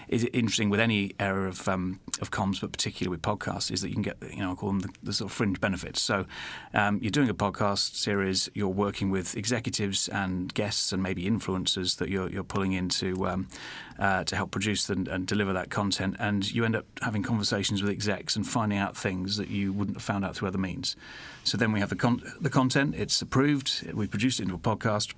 is 0.08 0.24
interesting 0.32 0.70
with 0.70 0.80
any 0.80 1.12
area 1.18 1.48
of 1.48 1.66
um, 1.68 1.98
of 2.20 2.30
comms, 2.30 2.60
but 2.60 2.70
particularly 2.70 3.10
with 3.10 3.22
podcasts, 3.22 3.72
is 3.72 3.80
that 3.82 3.88
you 3.88 3.94
can 3.94 4.02
get 4.02 4.16
you 4.30 4.42
know 4.42 4.52
I 4.52 4.54
call 4.54 4.68
them 4.68 4.80
the, 4.80 4.90
the 5.02 5.12
sort 5.12 5.30
of 5.30 5.36
fringe 5.36 5.60
benefits. 5.60 6.00
So 6.00 6.26
um, 6.72 6.83
you're 7.00 7.10
doing 7.10 7.28
a 7.28 7.34
podcast 7.34 7.94
series, 7.94 8.50
you're 8.54 8.68
working 8.68 9.10
with 9.10 9.36
executives 9.36 10.08
and 10.08 10.52
guests 10.54 10.92
and 10.92 11.02
maybe 11.02 11.24
influencers 11.24 11.96
that 11.98 12.08
you're 12.08 12.28
you're 12.30 12.44
pulling 12.44 12.72
into 12.72 13.26
um, 13.26 13.48
uh, 13.98 14.24
to 14.24 14.36
help 14.36 14.50
produce 14.50 14.88
and, 14.88 15.08
and 15.08 15.26
deliver 15.26 15.52
that 15.52 15.70
content, 15.70 16.16
and 16.18 16.50
you 16.52 16.64
end 16.64 16.76
up 16.76 16.86
having 17.02 17.22
conversations 17.22 17.82
with 17.82 17.90
execs 17.90 18.36
and 18.36 18.46
finding 18.46 18.78
out 18.78 18.96
things 18.96 19.36
that 19.36 19.48
you 19.48 19.72
wouldn't 19.72 19.96
have 19.96 20.02
found 20.02 20.24
out 20.24 20.34
through 20.36 20.48
other 20.48 20.58
means. 20.58 20.96
So 21.44 21.56
then 21.56 21.72
we 21.72 21.80
have 21.80 21.90
the 21.90 21.96
con- 21.96 22.22
the 22.40 22.50
content, 22.50 22.94
it's 22.96 23.20
approved, 23.22 23.92
we 23.92 24.06
produce 24.06 24.40
it 24.40 24.44
into 24.44 24.54
a 24.54 24.58
podcast 24.58 25.14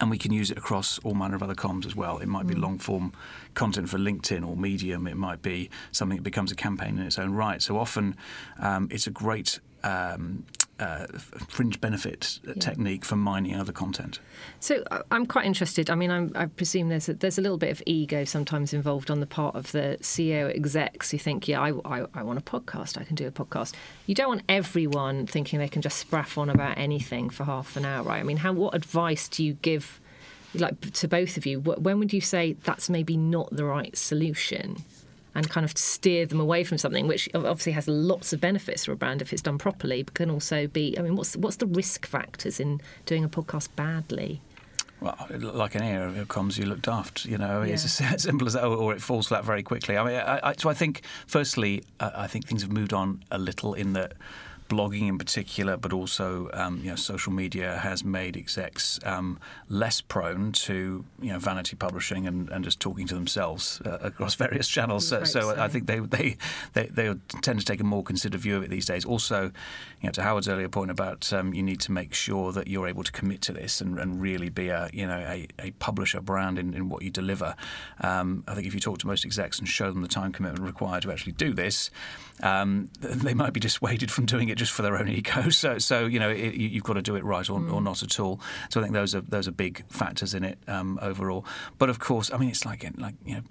and 0.00 0.10
we 0.10 0.18
can 0.18 0.32
use 0.32 0.50
it 0.50 0.56
across 0.56 0.98
all 1.00 1.14
manner 1.14 1.34
of 1.34 1.42
other 1.42 1.54
comms 1.54 1.84
as 1.84 1.94
well. 1.94 2.18
It 2.18 2.26
might 2.26 2.46
be 2.46 2.54
long 2.54 2.78
form 2.78 3.12
content 3.54 3.88
for 3.88 3.98
LinkedIn 3.98 4.46
or 4.46 4.56
Medium. 4.56 5.06
It 5.06 5.16
might 5.16 5.42
be 5.42 5.68
something 5.90 6.16
that 6.16 6.22
becomes 6.22 6.50
a 6.50 6.54
campaign 6.54 6.98
in 6.98 7.04
its 7.04 7.18
own 7.18 7.32
right. 7.32 7.60
So 7.60 7.78
often, 7.78 8.16
um, 8.58 8.88
it's 8.90 9.06
a 9.06 9.10
great 9.10 9.60
um, 9.84 10.44
uh, 10.80 11.06
fringe 11.48 11.80
benefit 11.80 12.40
technique 12.58 13.04
for 13.04 13.14
mining 13.16 13.54
other 13.54 13.72
content. 13.72 14.18
So 14.58 14.82
I- 14.90 15.02
I'm 15.10 15.26
quite 15.26 15.44
interested. 15.46 15.90
I 15.90 15.94
mean, 15.94 16.10
I'm, 16.10 16.32
I 16.34 16.46
presume 16.46 16.88
there's 16.88 17.08
a, 17.08 17.14
there's 17.14 17.38
a 17.38 17.40
little 17.42 17.58
bit 17.58 17.70
of 17.70 17.82
ego 17.86 18.24
sometimes 18.24 18.72
involved 18.72 19.10
on 19.10 19.20
the 19.20 19.26
part 19.26 19.54
of 19.54 19.70
the 19.72 19.98
CEO 20.00 20.52
execs 20.54 21.10
who 21.10 21.18
think, 21.18 21.46
yeah, 21.46 21.60
I, 21.60 21.72
I, 21.84 22.06
I 22.14 22.22
want 22.22 22.38
a 22.38 22.42
podcast. 22.42 22.98
I 22.98 23.04
can 23.04 23.14
do 23.14 23.26
a 23.26 23.30
podcast. 23.30 23.74
You 24.06 24.14
don't 24.14 24.28
want 24.28 24.42
everyone 24.48 25.26
thinking 25.26 25.58
they 25.58 25.68
can 25.68 25.82
just 25.82 26.08
spraff 26.08 26.36
on 26.38 26.48
about 26.50 26.78
anything 26.78 27.30
for 27.30 27.44
half 27.44 27.76
an 27.76 27.84
hour, 27.84 28.02
right? 28.02 28.18
I 28.20 28.22
mean, 28.24 28.38
how 28.38 28.52
what 28.52 28.74
advice 28.74 29.28
do 29.28 29.44
you 29.44 29.52
give, 29.54 30.00
like 30.54 30.80
to 30.92 31.06
both 31.06 31.36
of 31.36 31.46
you? 31.46 31.60
When 31.60 31.98
would 32.00 32.12
you 32.12 32.20
say 32.20 32.54
that's 32.64 32.90
maybe 32.90 33.16
not 33.16 33.54
the 33.54 33.64
right 33.64 33.96
solution? 33.96 34.82
And 35.34 35.48
kind 35.48 35.64
of 35.64 35.76
steer 35.78 36.26
them 36.26 36.40
away 36.40 36.62
from 36.62 36.76
something 36.76 37.06
which 37.08 37.26
obviously 37.34 37.72
has 37.72 37.88
lots 37.88 38.34
of 38.34 38.40
benefits 38.40 38.84
for 38.84 38.92
a 38.92 38.96
brand 38.96 39.22
if 39.22 39.32
it's 39.32 39.40
done 39.40 39.56
properly, 39.56 40.02
but 40.02 40.12
can 40.12 40.28
also 40.30 40.66
be. 40.66 40.94
I 40.98 41.02
mean, 41.02 41.16
what's 41.16 41.36
what's 41.38 41.56
the 41.56 41.64
risk 41.66 42.04
factors 42.04 42.60
in 42.60 42.82
doing 43.06 43.24
a 43.24 43.30
podcast 43.30 43.68
badly? 43.74 44.42
Well, 45.00 45.16
like 45.30 45.74
an 45.74 45.82
area 45.82 46.20
of 46.20 46.28
comms, 46.28 46.58
you 46.58 46.66
look 46.66 46.82
daft. 46.82 47.24
You 47.24 47.38
know, 47.38 47.62
it's 47.62 48.00
as 48.00 48.22
simple 48.22 48.46
as 48.46 48.52
that, 48.52 48.64
or- 48.64 48.76
or 48.76 48.92
it 48.94 49.00
falls 49.02 49.28
flat 49.28 49.42
very 49.44 49.62
quickly. 49.62 49.96
I 49.96 50.04
mean, 50.04 50.14
I, 50.14 50.50
I, 50.50 50.54
so 50.56 50.68
I 50.68 50.74
think, 50.74 51.00
firstly, 51.26 51.82
uh, 51.98 52.10
I 52.14 52.26
think 52.26 52.46
things 52.46 52.62
have 52.62 52.70
moved 52.70 52.92
on 52.92 53.24
a 53.30 53.38
little 53.38 53.74
in 53.74 53.94
that 53.94 54.12
blogging 54.72 55.08
in 55.08 55.18
particular, 55.18 55.76
but 55.76 55.92
also 55.92 56.48
um, 56.54 56.80
you 56.82 56.90
know, 56.90 56.96
social 56.96 57.32
media 57.32 57.76
has 57.78 58.04
made 58.04 58.36
execs 58.36 58.98
um, 59.04 59.38
less 59.68 60.00
prone 60.00 60.52
to 60.52 61.04
you 61.20 61.32
know 61.32 61.38
vanity 61.38 61.76
publishing 61.76 62.26
and, 62.26 62.48
and 62.48 62.64
just 62.64 62.80
talking 62.80 63.06
to 63.06 63.14
themselves 63.14 63.82
uh, 63.84 63.98
across 64.00 64.34
various 64.46 64.66
channels. 64.68 65.06
So, 65.06 65.24
so 65.24 65.40
so- 65.40 65.62
I 65.62 65.68
think 65.68 65.86
they, 65.86 65.98
they 65.98 66.36
they 66.72 66.86
they 66.86 67.14
tend 67.42 67.60
to 67.60 67.66
take 67.66 67.80
a 67.80 67.84
more 67.84 68.02
considered 68.02 68.40
view 68.40 68.56
of 68.56 68.62
it 68.62 68.70
these 68.70 68.86
days. 68.86 69.04
Also, 69.04 69.44
you 70.00 70.06
know, 70.08 70.12
to 70.12 70.22
Howard's 70.22 70.48
earlier 70.48 70.68
point 70.68 70.90
about 70.90 71.30
um, 71.32 71.52
you 71.52 71.62
need 71.62 71.80
to 71.80 71.92
make 71.92 72.14
sure 72.14 72.52
that 72.52 72.68
you're 72.68 72.88
able 72.88 73.04
to 73.04 73.12
commit 73.12 73.42
to 73.42 73.52
this 73.52 73.80
and, 73.80 73.98
and 73.98 74.22
really 74.22 74.48
be 74.48 74.68
a 74.68 74.88
you 74.92 75.06
know 75.06 75.18
a, 75.18 75.46
a 75.58 75.70
publisher 75.72 76.20
brand 76.20 76.58
in, 76.58 76.72
in 76.74 76.88
what 76.88 77.02
you 77.02 77.10
deliver. 77.10 77.54
Um, 78.00 78.44
I 78.48 78.54
think 78.54 78.66
if 78.66 78.74
you 78.74 78.80
talk 78.80 78.98
to 79.00 79.06
most 79.06 79.24
execs 79.24 79.58
and 79.58 79.68
show 79.68 79.90
them 79.92 80.00
the 80.02 80.08
time 80.08 80.32
commitment 80.32 80.64
required 80.64 81.02
to 81.02 81.12
actually 81.12 81.32
do 81.32 81.52
this, 81.52 81.90
um, 82.42 82.90
they 83.00 83.34
might 83.34 83.52
be 83.52 83.60
dissuaded 83.60 84.10
from 84.10 84.26
doing 84.26 84.48
it 84.48 84.56
just 84.58 84.72
for 84.72 84.82
their 84.82 84.96
own 84.96 85.08
ego. 85.08 85.44
So 85.50 85.78
so 85.78 86.06
you 86.06 86.18
know 86.18 86.30
it, 86.30 86.54
you- 86.54 86.68
you've 86.68 86.84
got 86.84 86.94
to 86.94 87.02
do 87.02 87.14
it 87.16 87.24
right 87.24 87.48
or, 87.48 87.58
or 87.70 87.80
not 87.80 88.02
at 88.02 88.18
all. 88.20 88.40
So 88.70 88.80
I 88.80 88.82
think 88.82 88.94
those 88.94 89.14
are 89.14 89.20
those 89.20 89.46
are 89.48 89.52
big 89.52 89.84
factors 89.88 90.34
in 90.34 90.44
it 90.44 90.58
um, 90.68 90.98
overall. 91.02 91.44
But 91.78 91.88
of 91.90 91.98
course, 91.98 92.30
I 92.32 92.36
mean 92.38 92.48
it's 92.48 92.64
like 92.64 92.84
like 92.98 93.14
you 93.24 93.34
know 93.36 93.42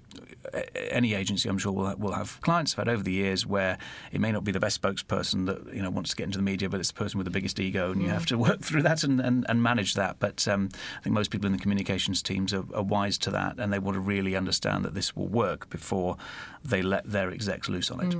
any 0.90 1.14
agency 1.14 1.48
I'm 1.48 1.58
sure 1.58 1.72
will 1.72 1.94
will 1.96 2.12
have 2.12 2.40
clients 2.42 2.74
I've 2.74 2.78
had 2.86 2.88
over 2.88 3.02
the 3.02 3.12
years 3.12 3.46
where 3.46 3.78
it 4.12 4.20
may 4.20 4.32
not 4.32 4.44
be 4.44 4.52
the 4.52 4.60
best 4.60 4.80
spokesperson 4.82 5.46
that 5.46 5.74
you 5.74 5.82
know 5.82 5.90
wants 5.90 6.10
to 6.10 6.16
get 6.16 6.24
into 6.24 6.38
the 6.38 6.42
media, 6.44 6.68
but 6.68 6.80
it's 6.80 6.90
the 6.90 6.98
person 6.98 7.18
with 7.18 7.24
the 7.24 7.30
biggest 7.30 7.58
ego, 7.60 7.92
and 7.92 8.02
you 8.02 8.08
have 8.08 8.26
to 8.26 8.36
work 8.48 8.60
through 8.60 8.82
that 8.82 9.04
and, 9.04 9.20
and, 9.20 9.46
and 9.48 9.62
manage 9.62 9.94
that. 9.94 10.16
But 10.18 10.46
um, 10.48 10.68
I 10.98 11.02
think 11.02 11.14
most 11.14 11.30
people 11.30 11.46
in 11.46 11.52
the 11.52 11.58
communications 11.58 12.22
teams 12.22 12.52
are, 12.52 12.64
are 12.74 12.82
wise 12.82 13.16
to 13.18 13.30
that, 13.30 13.58
and 13.58 13.72
they 13.72 13.78
want 13.78 13.94
to 13.94 14.00
really 14.00 14.36
understand 14.36 14.84
that 14.84 14.94
this 14.94 15.14
will 15.16 15.28
work 15.28 15.70
before 15.70 16.16
they 16.64 16.82
let 16.82 17.04
their 17.10 17.30
execs 17.30 17.68
loose 17.68 17.90
on 17.90 18.00
it. 18.00 18.14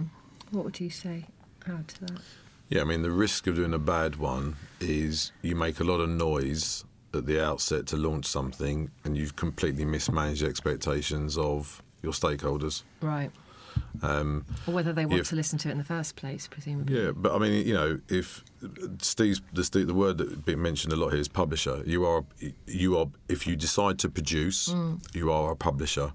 What 0.52 0.64
would 0.64 0.78
you 0.80 0.90
say? 0.90 1.24
Add 1.66 1.88
to 1.88 2.00
that? 2.06 2.20
Yeah, 2.68 2.82
I 2.82 2.84
mean, 2.84 3.02
the 3.02 3.10
risk 3.10 3.46
of 3.46 3.56
doing 3.56 3.74
a 3.74 3.78
bad 3.78 4.16
one 4.16 4.56
is 4.80 5.32
you 5.42 5.56
make 5.56 5.80
a 5.80 5.84
lot 5.84 6.00
of 6.00 6.08
noise 6.08 6.84
at 7.14 7.26
the 7.26 7.44
outset 7.44 7.86
to 7.88 7.96
launch 7.96 8.26
something 8.26 8.90
and 9.04 9.16
you've 9.16 9.36
completely 9.36 9.84
mismanaged 9.84 10.42
the 10.42 10.46
expectations 10.46 11.36
of 11.36 11.82
your 12.02 12.12
stakeholders. 12.12 12.82
Right. 13.00 13.30
Um, 14.02 14.44
or 14.66 14.74
whether 14.74 14.92
they 14.92 15.06
want 15.06 15.20
if- 15.20 15.28
to 15.30 15.36
listen 15.36 15.58
to 15.60 15.68
it 15.68 15.72
in 15.72 15.78
the 15.78 15.84
first 15.84 16.16
place, 16.16 16.46
presumably. 16.50 17.02
yeah, 17.02 17.10
but 17.12 17.32
I 17.34 17.38
mean, 17.38 17.66
you 17.66 17.72
know, 17.72 17.98
if 18.08 18.44
Steve's 19.00 19.40
the, 19.54 19.64
Steve, 19.64 19.86
the 19.86 19.94
word 19.94 20.18
that's 20.18 20.34
been 20.36 20.60
mentioned 20.60 20.92
a 20.92 20.96
lot 20.96 21.10
here 21.10 21.20
is 21.20 21.28
publisher. 21.28 21.82
You 21.86 22.04
are 22.04 22.24
you 22.66 22.98
are 22.98 23.06
if 23.30 23.46
you 23.46 23.56
decide 23.56 23.98
to 24.00 24.10
produce, 24.10 24.74
you 25.14 25.32
are 25.32 25.52
a 25.52 25.56
publisher. 25.56 26.12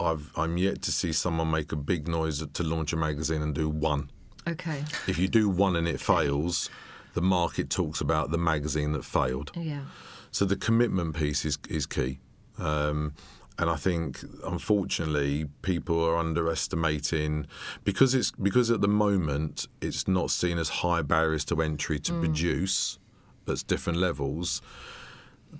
I've 0.00 0.30
I'm 0.36 0.56
yet 0.56 0.82
to 0.82 0.92
see 0.92 1.12
someone 1.12 1.50
make 1.50 1.72
a 1.72 1.76
big 1.76 2.08
noise 2.08 2.44
to 2.46 2.62
launch 2.62 2.92
a 2.92 2.96
magazine 2.96 3.42
and 3.42 3.54
do 3.54 3.68
one. 3.68 4.10
Okay. 4.46 4.82
If 5.06 5.18
you 5.18 5.28
do 5.28 5.48
one 5.48 5.76
and 5.76 5.86
it 5.86 6.00
fails, 6.00 6.70
the 7.14 7.20
market 7.20 7.70
talks 7.70 8.00
about 8.00 8.30
the 8.30 8.38
magazine 8.38 8.92
that 8.92 9.04
failed. 9.04 9.50
Yeah. 9.54 9.82
So 10.30 10.44
the 10.44 10.56
commitment 10.56 11.16
piece 11.16 11.44
is 11.44 11.58
is 11.68 11.86
key, 11.86 12.20
um, 12.58 13.14
and 13.58 13.68
I 13.68 13.76
think 13.76 14.20
unfortunately 14.44 15.46
people 15.62 16.04
are 16.04 16.16
underestimating 16.16 17.46
because 17.84 18.14
it's 18.14 18.30
because 18.30 18.70
at 18.70 18.80
the 18.80 18.88
moment 18.88 19.66
it's 19.80 20.06
not 20.06 20.30
seen 20.30 20.58
as 20.58 20.68
high 20.68 21.02
barriers 21.02 21.44
to 21.46 21.60
entry 21.62 21.98
to 22.00 22.12
produce 22.12 22.98
at 23.48 23.66
different 23.66 23.98
levels. 23.98 24.62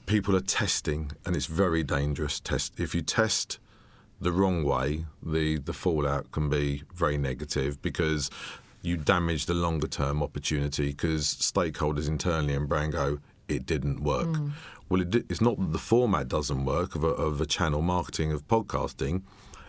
People 0.05 0.37
are 0.37 0.41
testing, 0.41 1.13
and 1.25 1.35
it's 1.35 1.47
very 1.47 1.83
dangerous. 1.83 2.41
Test 2.41 2.79
if 2.79 2.95
you 2.95 3.01
test 3.03 3.59
the 4.21 4.33
wrong 4.33 4.65
way, 4.65 5.05
the 5.23 5.59
the 5.59 5.73
fallout 5.73 6.31
can 6.33 6.49
be 6.49 6.83
very 6.95 7.19
negative 7.19 7.81
because 7.83 8.31
you 8.83 8.97
damage 8.97 9.47
the 9.47 9.55
longer 9.55 9.89
term 9.89 10.23
opportunity 10.23 10.89
because 10.89 11.35
stakeholders 11.35 12.09
internally 12.09 12.55
and 12.55 12.69
brand 12.69 12.93
go, 12.93 13.19
it 13.49 13.67
didn't 13.67 14.03
work. 14.03 14.29
Mm. 14.29 14.53
Well, 14.89 15.03
it, 15.03 15.15
it's 15.29 15.41
not 15.41 15.59
that 15.59 15.73
the 15.73 15.79
format 15.79 16.29
doesn't 16.29 16.65
work 16.65 16.95
of 16.95 17.05
a, 17.05 17.09
of 17.09 17.41
a 17.41 17.47
channel 17.47 17.83
marketing 17.83 18.33
of 18.33 18.47
podcasting. 18.47 19.23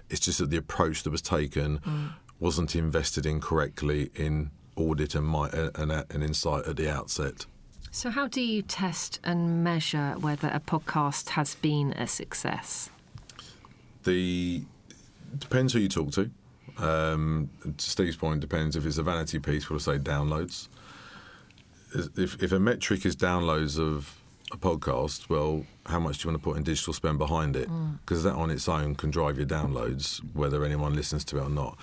It's 0.09 0.19
just 0.19 0.39
that 0.39 0.49
the 0.49 0.57
approach 0.57 1.03
that 1.03 1.09
was 1.09 1.21
taken 1.21 1.79
mm. 1.79 2.09
wasn't 2.39 2.75
invested 2.75 3.25
in 3.25 3.39
correctly 3.39 4.11
in 4.15 4.51
audit 4.75 5.15
and, 5.15 5.27
my, 5.27 5.49
and, 5.49 5.91
and 5.91 6.23
insight 6.23 6.65
at 6.67 6.77
the 6.77 6.89
outset. 6.89 7.45
So, 7.91 8.11
how 8.11 8.27
do 8.27 8.41
you 8.41 8.61
test 8.61 9.19
and 9.23 9.63
measure 9.63 10.15
whether 10.19 10.47
a 10.49 10.59
podcast 10.59 11.29
has 11.29 11.55
been 11.55 11.91
a 11.93 12.07
success? 12.07 12.91
The 14.09 14.63
depends 15.37 15.73
who 15.73 15.79
you 15.79 15.87
talk 15.87 16.11
to. 16.13 16.31
Um, 16.79 17.51
to 17.77 17.89
Steve's 17.89 18.15
point, 18.15 18.39
depends 18.39 18.75
if 18.75 18.83
it's 18.85 18.97
a 18.97 19.03
vanity 19.03 19.37
piece. 19.37 19.69
We'll 19.69 19.79
say 19.79 19.99
downloads. 19.99 20.67
If 21.93 22.41
if 22.41 22.51
a 22.51 22.59
metric 22.59 23.05
is 23.05 23.15
downloads 23.15 23.77
of 23.77 24.19
a 24.51 24.57
podcast, 24.57 25.29
well, 25.29 25.63
how 25.85 25.99
much 25.99 26.17
do 26.17 26.27
you 26.27 26.31
want 26.31 26.41
to 26.41 26.49
put 26.49 26.57
in 26.57 26.63
digital 26.63 26.91
spend 26.91 27.19
behind 27.19 27.55
it? 27.55 27.69
Because 27.99 28.23
that 28.23 28.33
on 28.33 28.49
its 28.49 28.67
own 28.67 28.95
can 28.95 29.11
drive 29.11 29.37
your 29.37 29.45
downloads, 29.45 30.21
whether 30.33 30.65
anyone 30.65 30.95
listens 30.95 31.23
to 31.25 31.37
it 31.37 31.41
or 31.41 31.49
not. 31.49 31.79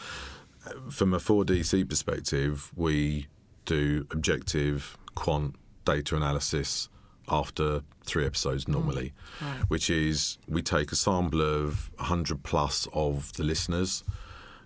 From 0.90 1.14
a 1.14 1.18
4DC 1.18 1.88
perspective, 1.88 2.72
we 2.74 3.28
do 3.66 4.04
objective 4.10 4.98
quant 5.14 5.54
data 5.84 6.16
analysis 6.16 6.88
after 7.28 7.82
three 8.04 8.24
episodes 8.24 8.64
mm. 8.64 8.68
normally, 8.74 9.12
Right. 9.40 9.60
which 9.68 9.90
is 9.90 10.38
we 10.48 10.62
take 10.62 10.92
a 10.92 10.96
sample 10.96 11.40
of 11.42 11.90
100 11.96 12.42
plus 12.42 12.86
of 12.92 13.32
the 13.34 13.42
listeners 13.44 14.04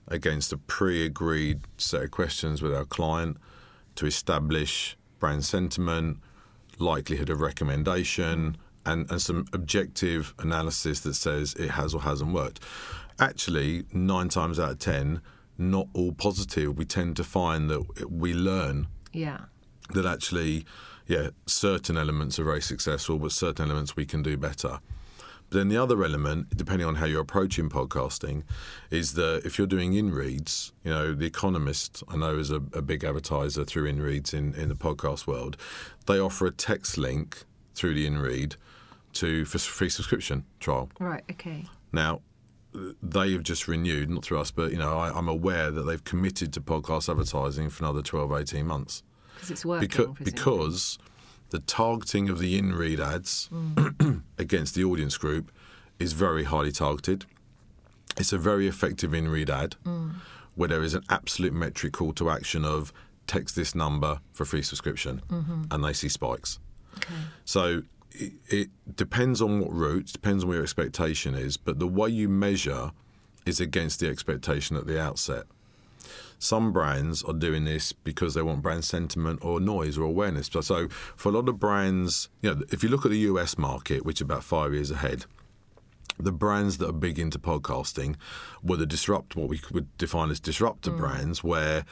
against 0.09 0.53
a 0.53 0.57
pre 0.59 1.05
agreed 1.07 1.61
set 1.79 2.03
of 2.03 2.11
questions 2.11 2.63
with 2.63 2.75
our 2.75 2.85
client 2.85 3.37
to 3.97 4.07
establish 4.07 4.97
brand 5.19 5.45
sentiment, 5.45 6.19
likelihood 6.79 7.31
of 7.31 7.41
recommendation, 7.41 8.57
and, 8.87 9.11
and 9.11 9.21
some 9.21 9.45
objective 9.53 10.35
analysis 10.39 11.01
that 11.01 11.15
says 11.15 11.55
it 11.55 11.71
has 11.71 11.95
or 11.95 12.01
hasn't 12.03 12.33
worked. 12.33 12.61
Actually, 13.19 13.85
nine 13.93 14.29
times 14.31 14.59
out 14.59 14.71
of 14.71 14.79
ten, 14.79 15.21
not 15.59 15.87
all 15.93 16.13
positive. 16.13 16.77
We 16.79 16.87
tend 16.87 17.17
to 17.17 17.25
find 17.25 17.69
that 17.69 18.11
we 18.11 18.33
learn 18.33 18.87
Yeah. 19.13 19.41
That 19.95 20.07
actually, 20.07 20.65
yeah, 21.07 21.31
certain 21.47 21.97
elements 21.97 22.39
are 22.39 22.45
very 22.45 22.63
successful, 22.63 23.19
but 23.19 23.33
certain 23.33 23.67
elements 23.67 23.97
we 23.97 24.07
can 24.07 24.23
do 24.23 24.37
better. 24.37 24.81
But 25.51 25.59
then 25.59 25.69
the 25.69 25.77
other 25.77 26.03
element, 26.05 26.57
depending 26.57 26.87
on 26.87 26.95
how 26.97 27.07
you're 27.07 27.23
approaching 27.23 27.69
podcasting, 27.69 28.45
is 28.91 29.15
that 29.15 29.43
if 29.45 29.59
you're 29.59 29.67
doing 29.67 29.95
in 29.95 30.13
reads, 30.13 30.73
you 30.85 30.93
know, 30.93 31.13
The 31.13 31.27
Economist, 31.27 32.05
I 32.09 32.17
know 32.17 32.39
is 32.39 32.51
a, 32.51 32.63
a 32.73 32.83
big 32.83 33.03
advertiser 33.03 33.65
through 33.65 33.87
in 33.87 34.01
reads 34.01 34.33
in, 34.33 34.55
in 34.55 34.69
the 34.69 34.77
podcast 34.77 35.27
world. 35.27 35.57
They 36.07 36.21
offer 36.21 36.47
a 36.47 36.53
text 36.53 36.97
link 36.97 37.45
through 37.75 37.95
the 37.95 38.07
in 38.07 38.19
read 38.19 38.55
to 39.15 39.45
for 39.45 39.59
free 39.59 39.89
subscription 39.89 40.45
trial. 40.61 40.89
Right. 41.01 41.25
Okay. 41.29 41.67
Now, 41.93 42.21
they 42.73 43.33
have 43.33 43.43
just 43.43 43.67
renewed, 43.67 44.09
not 44.09 44.25
through 44.25 44.39
us, 44.39 44.53
but 44.53 44.71
you 44.71 44.79
know, 44.79 44.97
I, 44.97 45.11
I'm 45.11 45.29
aware 45.29 45.73
that 45.73 45.83
they've 45.83 46.05
committed 46.05 46.53
to 46.53 46.61
podcast 46.61 47.09
advertising 47.09 47.71
for 47.71 47.85
another 47.85 48.03
12, 48.03 48.33
18 48.33 48.65
months 48.65 49.03
Because 49.41 49.51
it's 49.51 49.65
working. 49.65 49.89
presumably. 49.89 50.25
because 50.25 50.99
the 51.51 51.61
targeting 51.61 52.29
of 52.29 52.39
the 52.39 52.59
in-read 52.59 53.01
ads 53.01 53.49
mm. 53.53 54.23
against 54.39 54.75
the 54.75 54.85
audience 54.85 55.17
group 55.17 55.51
is 55.99 56.13
very 56.13 56.45
highly 56.45 56.73
targeted. 56.73 57.27
It's 58.17 58.33
a 58.33 58.39
very 58.39 58.67
effective 58.69 59.15
in-read 59.15 59.51
ad 59.51 59.77
mm. 59.85 60.13
where 60.55 60.69
there 60.69 60.83
is 60.83 60.95
an 60.95 61.05
absolute 61.09 61.53
metric 61.53 61.95
call 61.95 62.13
to 62.15 62.31
action 62.31 62.65
of 62.65 62.93
text 63.27 63.57
this 63.57 63.75
number 63.75 64.21
for 64.33 64.45
free 64.45 64.63
subscription, 64.63 65.23
mm-hmm. 65.29 65.63
and 65.71 65.85
they 65.85 65.93
see 65.93 66.09
spikes. 66.09 66.59
Okay. 66.97 67.15
So 67.45 67.83
it, 68.13 68.33
it 68.49 68.69
depends 68.97 69.41
on 69.41 69.61
what 69.61 69.73
route, 69.73 70.07
depends 70.07 70.43
on 70.43 70.49
what 70.49 70.55
your 70.55 70.63
expectation 70.65 71.35
is, 71.35 71.57
but 71.57 71.79
the 71.79 71.87
way 71.87 72.09
you 72.09 72.29
measure 72.29 72.91
is 73.47 73.61
against 73.61 74.01
the 74.01 74.09
expectation 74.09 74.77
at 74.77 74.87
the 74.87 75.01
outset. 75.01 75.45
Some 76.41 76.73
brands 76.73 77.23
are 77.23 77.35
doing 77.35 77.65
this 77.65 77.93
because 77.93 78.33
they 78.35 78.41
want 78.43 78.63
brand 78.63 78.85
sentiment 78.85 79.41
or 79.43 79.61
noise 79.61 79.97
or 79.99 80.05
awareness. 80.05 80.49
So- 80.51 80.63
So 80.63 80.89
for 81.15 81.29
a 81.29 81.33
lot 81.33 81.49
of 81.49 81.61
brands, 81.61 82.29
you 82.41 82.53
know, 82.55 82.63
if 82.73 82.83
you 82.83 82.89
look 82.89 83.05
at 83.05 83.11
the 83.11 83.19
US 83.31 83.59
market, 83.59 84.05
which 84.05 84.19
is 84.19 84.23
about 84.23 84.43
five 84.43 84.73
years 84.73 84.91
ahead, 84.91 85.27
the 86.19 86.33
brands 86.33 86.79
that 86.79 86.89
are 86.89 86.93
big 86.93 87.19
into 87.19 87.39
podcasting 87.39 88.17
were 88.63 88.77
the 88.77 88.87
disrupt 88.87 89.37
what 89.37 89.49
we 89.49 89.61
would 89.71 89.97
define 89.99 90.31
as 90.31 90.41
disruptor 90.41 90.91
mm. 90.91 90.99
brands 90.99 91.45
where 91.45 91.85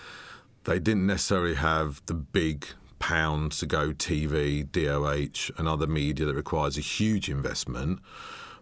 they 0.64 0.78
didn't 0.78 1.06
necessarily 1.06 1.54
have 1.54 2.02
the 2.06 2.14
big 2.14 2.66
pound 2.98 3.52
to 3.52 3.66
go 3.66 3.92
TV, 3.92 4.64
DOH, 4.64 5.50
and 5.58 5.68
other 5.68 5.86
media 5.86 6.26
that 6.26 6.34
requires 6.34 6.76
a 6.76 6.80
huge 6.80 7.28
investment. 7.28 8.00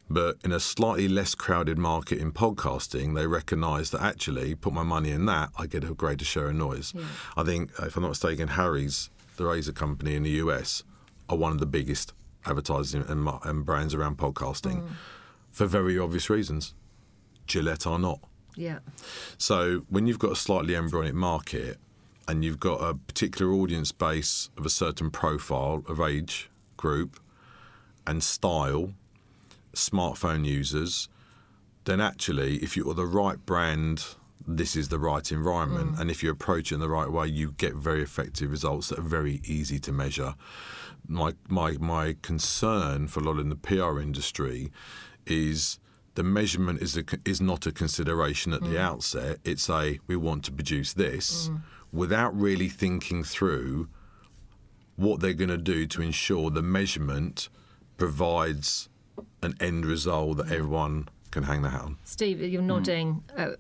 But 0.09 0.37
in 0.45 0.53
a 0.53 0.61
slightly 0.61 1.09
less 1.09 1.35
crowded 1.35 1.79
market 1.79 2.19
in 2.19 2.33
podcasting, 2.33 3.15
they 3.15 3.27
recognise 3.27 3.91
that 3.91 4.03
actually, 4.03 4.55
put 4.55 4.73
my 4.73 4.85
money 4.85 5.11
in 5.11 5.27
that, 5.27 5.51
I 5.59 5.67
get 5.67 5.83
a 5.83 5.95
greater 5.95 6.25
share 6.25 6.49
of 6.49 6.55
noise. 6.55 6.93
I 7.37 7.43
think, 7.43 7.71
if 7.81 7.97
I'm 7.97 8.03
not 8.03 8.11
mistaken, 8.11 8.49
Harry's, 8.49 9.11
the 9.37 9.47
razor 9.47 9.73
company 9.73 10.15
in 10.15 10.23
the 10.23 10.31
US, 10.31 10.85
are 11.29 11.37
one 11.37 11.53
of 11.53 11.59
the 11.59 11.67
biggest 11.67 12.13
advertising 12.45 13.05
and, 13.09 13.29
and 13.45 13.65
brands 13.65 13.95
around 13.95 14.17
podcasting 14.17 14.83
mm. 14.83 14.89
for 15.51 15.67
very 15.67 15.99
obvious 15.99 16.31
reasons. 16.31 16.75
Gillette 17.47 17.87
are 17.87 17.99
not. 17.99 18.21
Yeah. 18.57 18.79
So 19.39 19.85
when 19.89 20.07
you've 20.07 20.19
got 20.19 20.33
a 20.33 20.37
slightly 20.37 20.75
embryonic 20.75 21.15
market 21.15 21.79
and 22.29 22.45
you've 22.45 22.61
got 22.61 22.77
a 22.81 22.95
particular 22.95 23.53
audience 23.53 23.93
base 23.93 24.51
of 24.57 24.67
a 24.67 24.71
certain 24.71 25.11
profile 25.11 25.85
of 25.89 26.01
age 26.01 26.49
group 26.77 27.21
and 28.07 28.23
style, 28.23 28.95
smartphone 29.77 30.45
users, 30.45 31.09
then 31.85 32.01
actually, 32.01 32.57
if 32.57 32.77
you're 32.77 32.95
the 32.95 33.07
right 33.07 33.45
brand, 33.47 34.05
this 34.47 34.77
is 34.77 34.89
the 34.89 34.99
right 34.99 35.31
environment. 35.33 35.97
Mm. 35.97 36.01
And 36.01 36.11
if 36.11 36.23
you 36.23 36.31
approach 36.31 36.71
it 36.71 36.77
in 36.77 36.81
the 36.81 36.89
right 36.89 37.11
way, 37.11 37.27
you 37.27 37.53
get 37.53 37.75
very 37.75 38.03
effective 38.03 38.51
results 38.51 38.89
that 38.89 38.99
are 38.99 39.03
very 39.03 39.41
easy 39.45 39.79
to 39.81 39.93
measure. 39.93 40.35
My 41.09 41.35
my 41.49 41.73
my 41.73 42.17
concern 42.23 43.09
for 43.09 43.21
a 43.21 43.23
lot 43.23 43.39
in 43.39 43.49
the 43.49 43.57
PR 43.57 44.01
industry 44.01 44.73
is 45.27 45.79
the 46.15 46.23
measurement 46.23 46.81
is 46.81 46.97
a, 46.97 47.05
is 47.25 47.41
not 47.41 47.67
a 47.67 47.73
consideration 47.73 48.53
at 48.53 48.63
the 48.63 48.77
mm. 48.77 48.81
outset. 48.81 49.39
It's 49.45 49.69
a 49.69 50.01
we 50.07 50.17
want 50.17 50.45
to 50.45 50.53
produce 50.53 50.93
this 50.93 51.49
mm. 51.49 51.63
without 51.93 52.39
really 52.39 52.69
thinking 52.69 53.23
through 53.23 53.89
what 54.97 55.21
they're 55.21 55.35
going 55.35 55.51
to 55.51 55.59
do 55.59 55.87
to 55.87 56.03
ensure 56.03 56.51
the 56.51 56.63
measurement 56.63 57.49
provides 57.99 58.89
an 59.43 59.55
end 59.61 59.87
result 59.87 60.39
that 60.39 60.51
everyone 60.51 61.09
can 61.31 61.43
hang 61.45 61.63
their 61.63 61.71
hat 61.71 61.83
on. 61.83 61.97
Steve, 62.05 62.41
you're 62.41 62.63
nodding 62.63 63.23
uh, 63.37 63.51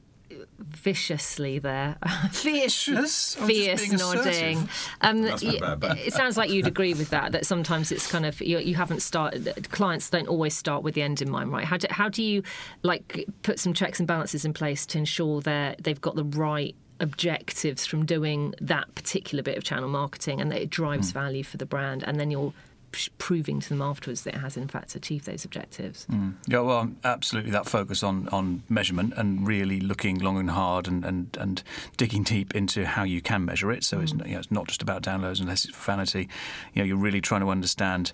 viciously 0.59 1.59
there. 1.59 1.97
Fierce, 2.33 2.85
Vicious? 2.87 3.41
I'm 3.41 3.47
fierce 3.47 3.93
nodding. 3.93 4.59
assertive. 4.59 4.89
Um, 5.01 5.23
That's 5.23 5.43
not 5.43 5.61
y- 5.61 5.77
bad, 5.77 5.99
It 5.99 6.13
sounds 6.13 6.37
like 6.37 6.51
you'd 6.51 6.67
agree 6.67 6.95
with 6.95 7.11
that. 7.11 7.33
That 7.33 7.47
sometimes 7.47 7.93
it's 7.93 8.11
kind 8.11 8.27
of 8.27 8.41
you, 8.41 8.59
you 8.59 8.75
haven't 8.75 9.01
started. 9.03 9.69
Clients 9.71 10.11
don't 10.11 10.29
always 10.29 10.57
start 10.57 10.83
with 10.83 10.95
the 10.95 11.03
end 11.03 11.23
in 11.23 11.31
mind, 11.31 11.53
right? 11.53 11.65
How 11.65 11.77
do, 11.77 11.87
how 11.91 12.09
do 12.09 12.23
you 12.23 12.43
like 12.83 13.25
put 13.43 13.59
some 13.61 13.73
checks 13.75 13.99
and 14.01 14.07
balances 14.07 14.45
in 14.45 14.53
place 14.53 14.87
to 14.87 14.99
ensure 14.99 15.41
they 15.41 15.77
they've 15.81 16.01
got 16.01 16.17
the 16.17 16.25
right 16.25 16.75
objectives 16.99 17.85
from 17.85 18.07
doing 18.07 18.55
that 18.61 18.95
particular 18.95 19.43
bit 19.43 19.57
of 19.59 19.63
channel 19.65 19.89
marketing 19.89 20.41
and 20.41 20.51
that 20.51 20.63
it 20.63 20.71
drives 20.71 21.11
value 21.11 21.45
for 21.45 21.57
the 21.59 21.67
brand, 21.67 22.03
and 22.03 22.19
then 22.19 22.31
you're 22.31 22.53
proving 23.19 23.61
to 23.61 23.69
them 23.69 23.83
afterwards 23.83 24.23
that 24.23 24.35
it 24.35 24.39
has 24.39 24.57
in 24.57 24.69
fact 24.69 24.95
achieved 24.95 25.27
those 25.27 25.45
objectives. 25.45 26.07
Mm. 26.11 26.35
Yeah, 26.47 26.61
well, 26.61 26.91
absolutely. 27.05 27.51
That 27.51 27.67
focus 27.67 28.03
on, 28.03 28.29
on 28.29 28.63
measurement 28.69 29.15
and 29.17 29.47
really 29.47 29.81
looking 29.81 30.19
long 30.19 30.39
and 30.39 30.51
hard 30.51 30.89
and, 30.89 31.05
and, 31.05 31.37
and 31.39 31.63
digging 31.97 32.23
deep 32.23 32.55
into 32.55 32.87
how 32.87 33.05
you 33.05 33.21
can 33.21 33.45
measure 33.45 33.71
it. 33.71 33.85
So 33.85 33.99
mm. 33.99 34.03
it's, 34.03 34.13
you 34.13 34.33
know, 34.33 34.39
it's 34.39 34.51
not 34.51 34.69
just 34.69 34.83
about 34.83 35.03
downloads 35.03 35.41
unless 35.41 35.65
it's 35.65 35.75
for 35.75 35.93
vanity. 35.93 36.29
You 36.75 36.83
know, 36.83 36.87
you're 36.87 36.97
really 36.97 37.21
trying 37.21 37.43
to 37.43 37.51
understand 37.51 38.13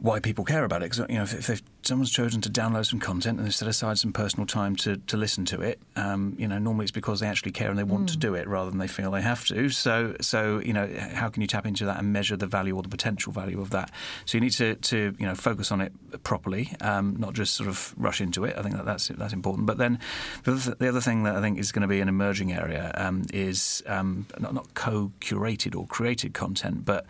why 0.00 0.20
people 0.20 0.44
care 0.44 0.64
about 0.64 0.82
it. 0.82 0.90
Because 0.90 1.08
you 1.08 1.16
know, 1.16 1.22
if, 1.22 1.50
if, 1.50 1.62
someone's 1.88 2.10
chosen 2.10 2.40
to 2.42 2.50
download 2.50 2.84
some 2.84 3.00
content 3.00 3.38
and 3.38 3.46
they 3.46 3.50
set 3.50 3.66
aside 3.66 3.98
some 3.98 4.12
personal 4.12 4.46
time 4.46 4.76
to, 4.76 4.98
to 5.08 5.16
listen 5.16 5.44
to 5.46 5.60
it, 5.60 5.80
um, 5.96 6.36
you 6.38 6.46
know, 6.46 6.58
normally 6.58 6.84
it's 6.84 6.92
because 6.92 7.20
they 7.20 7.26
actually 7.26 7.50
care 7.50 7.70
and 7.70 7.78
they 7.78 7.82
want 7.82 8.04
mm. 8.04 8.12
to 8.12 8.16
do 8.18 8.34
it 8.34 8.46
rather 8.46 8.70
than 8.70 8.78
they 8.78 8.86
feel 8.86 9.10
they 9.10 9.22
have 9.22 9.44
to. 9.46 9.70
So, 9.70 10.14
so 10.20 10.60
you 10.60 10.74
know, 10.74 10.88
how 11.14 11.30
can 11.30 11.40
you 11.40 11.48
tap 11.48 11.66
into 11.66 11.86
that 11.86 11.98
and 11.98 12.12
measure 12.12 12.36
the 12.36 12.46
value 12.46 12.76
or 12.76 12.82
the 12.82 12.90
potential 12.90 13.32
value 13.32 13.60
of 13.60 13.70
that? 13.70 13.90
So 14.26 14.36
you 14.36 14.42
need 14.42 14.52
to, 14.52 14.74
to 14.74 15.16
you 15.18 15.26
know 15.26 15.34
focus 15.34 15.72
on 15.72 15.80
it 15.80 15.92
properly, 16.22 16.70
um, 16.82 17.16
not 17.18 17.32
just 17.32 17.54
sort 17.54 17.68
of 17.68 17.94
rush 17.96 18.20
into 18.20 18.44
it. 18.44 18.56
I 18.56 18.62
think 18.62 18.76
that 18.76 18.84
that's 18.84 19.08
that's 19.08 19.32
important. 19.32 19.66
But 19.66 19.78
then 19.78 19.98
the 20.44 20.88
other 20.88 21.00
thing 21.00 21.22
that 21.22 21.36
I 21.36 21.40
think 21.40 21.58
is 21.58 21.72
going 21.72 21.82
to 21.82 21.88
be 21.88 22.00
an 22.00 22.08
emerging 22.08 22.52
area 22.52 22.92
um, 22.96 23.24
is 23.32 23.82
um, 23.86 24.26
not, 24.38 24.52
not 24.54 24.74
co-curated 24.74 25.74
or 25.74 25.86
created 25.86 26.34
content, 26.34 26.84
but 26.84 27.06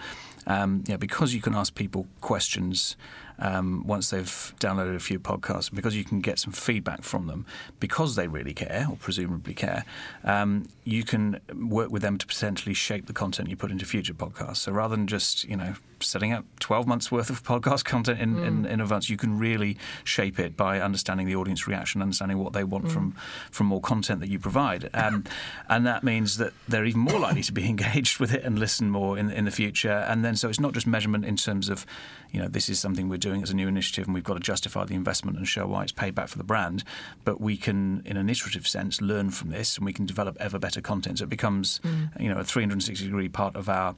um, 0.46 0.84
you 0.86 0.94
know, 0.94 0.98
because 0.98 1.34
you 1.34 1.42
can 1.42 1.54
ask 1.54 1.74
people 1.74 2.06
questions 2.20 2.96
um, 3.38 3.86
once 3.86 4.10
they've 4.10 4.54
downloaded 4.60 4.96
a 4.96 5.00
few 5.00 5.18
podcasts, 5.18 5.72
because 5.72 5.96
you 5.96 6.04
can 6.04 6.20
get 6.20 6.38
some 6.38 6.52
feedback 6.52 7.02
from 7.02 7.26
them, 7.26 7.46
because 7.80 8.16
they 8.16 8.28
really 8.28 8.54
care 8.54 8.86
or 8.90 8.96
presumably 8.96 9.54
care, 9.54 9.84
um, 10.24 10.68
you 10.84 11.04
can 11.04 11.40
work 11.54 11.90
with 11.90 12.02
them 12.02 12.18
to 12.18 12.26
potentially 12.26 12.74
shape 12.74 13.06
the 13.06 13.12
content 13.12 13.48
you 13.48 13.56
put 13.56 13.70
into 13.70 13.84
future 13.84 14.14
podcasts. 14.14 14.58
So 14.58 14.72
rather 14.72 14.96
than 14.96 15.06
just 15.06 15.44
you 15.44 15.56
know 15.56 15.74
setting 16.00 16.32
up 16.32 16.44
12 16.60 16.86
months 16.86 17.10
worth 17.10 17.30
of 17.30 17.42
podcast 17.42 17.84
content 17.84 18.20
in, 18.20 18.36
mm. 18.36 18.46
in, 18.46 18.66
in, 18.66 18.80
advance, 18.80 19.10
you 19.10 19.16
can 19.16 19.38
really 19.38 19.76
shape 20.04 20.38
it 20.38 20.56
by 20.56 20.80
understanding 20.80 21.26
the 21.26 21.36
audience 21.36 21.66
reaction, 21.66 22.00
understanding 22.02 22.38
what 22.38 22.52
they 22.52 22.64
want 22.64 22.86
mm. 22.86 22.90
from 22.90 23.14
from 23.50 23.66
more 23.66 23.80
content 23.80 24.20
that 24.20 24.28
you 24.28 24.38
provide, 24.38 24.88
um, 24.94 25.24
and 25.68 25.86
that 25.86 26.04
means 26.04 26.36
that 26.38 26.52
they're 26.68 26.84
even 26.84 27.00
more 27.00 27.18
likely 27.18 27.42
to 27.42 27.52
be 27.52 27.64
engaged 27.68 28.18
with 28.18 28.32
it 28.32 28.44
and 28.44 28.58
listen 28.58 28.90
more 28.90 29.18
in 29.18 29.30
in 29.30 29.44
the 29.44 29.50
future. 29.50 30.06
And 30.08 30.24
then 30.24 30.36
so 30.36 30.48
it's 30.48 30.60
not 30.60 30.72
just 30.72 30.86
measurement 30.86 31.24
in 31.24 31.36
terms 31.36 31.68
of 31.68 31.86
you 32.32 32.40
know 32.40 32.48
this 32.48 32.68
is 32.68 32.78
something 32.78 33.08
we're 33.08 33.16
doing 33.18 33.27
as 33.32 33.50
a 33.50 33.56
new 33.56 33.68
initiative 33.68 34.06
and 34.06 34.14
we've 34.14 34.24
got 34.24 34.34
to 34.34 34.40
justify 34.40 34.84
the 34.84 34.94
investment 34.94 35.36
and 35.36 35.46
show 35.46 35.66
why 35.66 35.82
it's 35.82 35.92
paid 35.92 36.14
back 36.14 36.28
for 36.28 36.38
the 36.38 36.44
brand, 36.44 36.84
but 37.24 37.40
we 37.40 37.56
can 37.56 38.02
in 38.04 38.16
an 38.16 38.28
iterative 38.28 38.66
sense 38.66 39.00
learn 39.00 39.30
from 39.30 39.50
this 39.50 39.76
and 39.76 39.86
we 39.86 39.92
can 39.92 40.06
develop 40.06 40.36
ever 40.40 40.58
better 40.58 40.80
content. 40.80 41.18
So 41.18 41.24
it 41.24 41.30
becomes 41.30 41.80
mm. 41.80 42.08
you 42.20 42.28
know 42.28 42.38
a 42.38 42.44
360 42.44 43.04
degree 43.04 43.28
part 43.28 43.56
of 43.56 43.68
our 43.68 43.94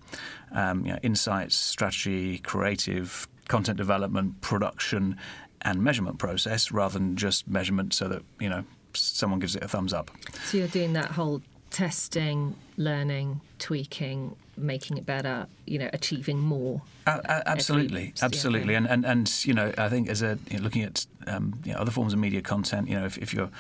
um, 0.52 0.86
you 0.86 0.92
know, 0.92 0.98
insights 1.02 1.56
strategy 1.56 1.90
strategy, 1.90 2.38
creative, 2.38 3.28
content 3.48 3.76
development, 3.76 4.40
production, 4.40 5.16
and 5.62 5.82
measurement 5.82 6.18
process 6.18 6.72
rather 6.72 6.98
than 6.98 7.16
just 7.16 7.48
measurement 7.48 7.92
so 7.92 8.08
that, 8.08 8.22
you 8.38 8.48
know, 8.48 8.64
someone 8.94 9.40
gives 9.40 9.56
it 9.56 9.62
a 9.62 9.68
thumbs 9.68 9.92
up. 9.92 10.10
So 10.44 10.58
you're 10.58 10.68
doing 10.68 10.92
that 10.94 11.10
whole 11.10 11.42
testing, 11.70 12.54
learning, 12.76 13.40
tweaking, 13.58 14.34
making 14.56 14.96
it 14.96 15.06
better, 15.06 15.46
you 15.66 15.78
know, 15.78 15.90
achieving 15.92 16.38
more. 16.38 16.80
Uh, 17.16 17.42
absolutely, 17.46 18.12
absolutely, 18.23 18.75
and, 18.75 18.87
and 18.87 19.05
and 19.05 19.44
you 19.44 19.55
know, 19.55 19.73
I 19.79 19.88
think 19.88 20.09
as 20.09 20.23
a 20.23 20.38
you 20.51 20.59
know, 20.59 20.64
looking 20.64 20.83
at 20.83 21.07
um, 21.27 21.61
you 21.64 21.73
know, 21.73 21.79
other 21.79 21.90
forms 21.90 22.12
of 22.12 22.18
media 22.18 22.42
content, 22.42 22.88
you 22.88 22.99
know, 22.99 23.05
if, 23.05 23.18
if 23.18 23.35
you're 23.35 23.51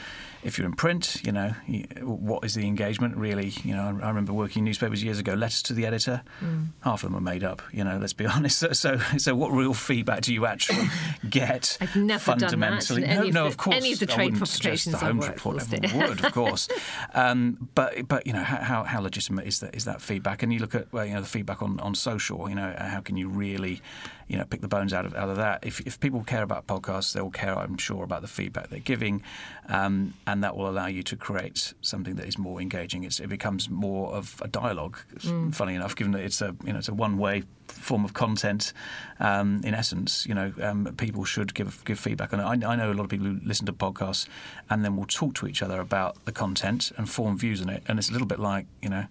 if 0.42 0.56
you're 0.56 0.66
in 0.66 0.72
print, 0.72 1.20
you 1.22 1.32
know, 1.32 1.50
what 2.02 2.44
is 2.44 2.54
the 2.54 2.66
engagement 2.66 3.14
really? 3.16 3.52
You 3.62 3.74
know, 3.74 3.98
I, 4.02 4.08
remember 4.08 4.32
working 4.32 4.60
in 4.60 4.64
newspapers 4.64 5.04
years 5.04 5.18
ago. 5.18 5.34
Letters 5.34 5.62
to 5.64 5.74
the 5.74 5.84
editor, 5.84 6.22
mm. 6.42 6.68
half 6.80 7.04
of 7.04 7.10
them 7.10 7.16
are 7.18 7.20
made 7.20 7.44
up. 7.44 7.60
You 7.72 7.84
know, 7.84 7.98
let's 7.98 8.14
be 8.14 8.24
honest. 8.26 8.58
So, 8.58 8.72
so, 8.72 8.98
so 9.18 9.34
what 9.34 9.52
real 9.52 9.74
feedback 9.74 10.22
do 10.22 10.32
you 10.32 10.46
actually 10.46 10.88
get? 11.28 11.76
I've 11.80 11.94
never 11.94 12.20
fundamentally. 12.20 13.02
done 13.02 13.10
that. 13.10 13.24
No, 13.24 13.30
no, 13.30 13.42
the, 13.42 13.48
of 13.48 13.56
course. 13.58 13.76
Any 13.76 13.92
of 13.92 13.98
the 13.98 14.06
trade 14.06 14.38
publications 14.38 14.98
the 14.98 15.04
Holmes 15.04 15.28
report, 15.28 15.62
would, 15.70 16.24
of 16.24 16.32
course. 16.32 16.68
Um, 17.14 17.68
but 17.74 18.08
but 18.08 18.26
you 18.26 18.32
know, 18.32 18.42
how, 18.42 18.84
how 18.84 19.00
legitimate 19.00 19.46
is 19.46 19.60
that 19.60 19.74
is 19.74 19.84
that 19.84 20.00
feedback? 20.00 20.42
And 20.42 20.52
you 20.52 20.58
look 20.58 20.74
at 20.74 20.90
well, 20.92 21.04
you 21.04 21.14
know 21.14 21.20
the 21.20 21.26
feedback 21.26 21.62
on, 21.62 21.78
on 21.80 21.94
social. 21.94 22.48
You 22.48 22.54
know, 22.54 22.74
how 22.78 23.00
can 23.00 23.16
you 23.16 23.28
really 23.40 23.80
you 24.28 24.38
know 24.38 24.44
pick 24.44 24.60
the 24.60 24.68
bones 24.68 24.92
out 24.92 25.06
of 25.06 25.14
out 25.14 25.28
of 25.28 25.36
that? 25.36 25.64
If 25.64 25.80
if 25.80 25.98
people 25.98 26.22
care 26.22 26.42
about 26.42 26.66
podcasts, 26.66 27.12
they 27.12 27.20
will 27.20 27.30
care, 27.30 27.58
I'm 27.58 27.78
sure, 27.78 28.04
about 28.04 28.22
the 28.22 28.28
feedback 28.28 28.68
they're 28.68 28.78
giving, 28.78 29.22
um, 29.68 30.14
and 30.26 30.44
that 30.44 30.56
will 30.56 30.68
allow 30.68 30.86
you 30.86 31.02
to 31.04 31.16
create 31.16 31.74
something 31.80 32.14
that 32.16 32.26
is 32.26 32.38
more 32.38 32.60
engaging. 32.60 33.04
It's, 33.04 33.18
it 33.18 33.28
becomes 33.28 33.68
more 33.68 34.12
of 34.12 34.40
a 34.42 34.48
dialogue. 34.48 34.98
Mm. 35.18 35.54
Funny 35.54 35.74
enough, 35.74 35.96
given 35.96 36.12
that 36.12 36.22
it's 36.22 36.40
a 36.40 36.54
you 36.64 36.72
know 36.72 36.78
it's 36.78 36.88
a 36.88 36.94
one 36.94 37.18
way 37.18 37.42
form 37.66 38.04
of 38.04 38.12
content. 38.12 38.72
Um, 39.18 39.60
in 39.64 39.74
essence, 39.74 40.26
you 40.26 40.34
know, 40.34 40.52
um, 40.62 40.94
people 40.96 41.24
should 41.24 41.54
give 41.54 41.84
give 41.84 41.98
feedback 41.98 42.32
on 42.32 42.40
it. 42.40 42.44
I, 42.44 42.72
I, 42.72 42.76
know 42.76 42.92
a 42.92 42.94
lot 42.94 43.04
of 43.04 43.10
people 43.10 43.26
who 43.26 43.40
listen 43.44 43.66
to 43.66 43.72
podcasts 43.72 44.26
and 44.68 44.84
then 44.84 44.96
will 44.96 45.06
talk 45.06 45.34
to 45.36 45.46
each 45.46 45.62
other 45.62 45.80
about 45.80 46.24
the 46.24 46.32
content 46.32 46.92
and 46.96 47.08
form 47.08 47.36
views 47.36 47.60
on 47.62 47.68
it, 47.68 47.82
and 47.88 47.98
it's 47.98 48.10
a 48.10 48.12
little 48.12 48.28
bit 48.28 48.38
like 48.38 48.66
you 48.82 48.88
know 48.88 49.06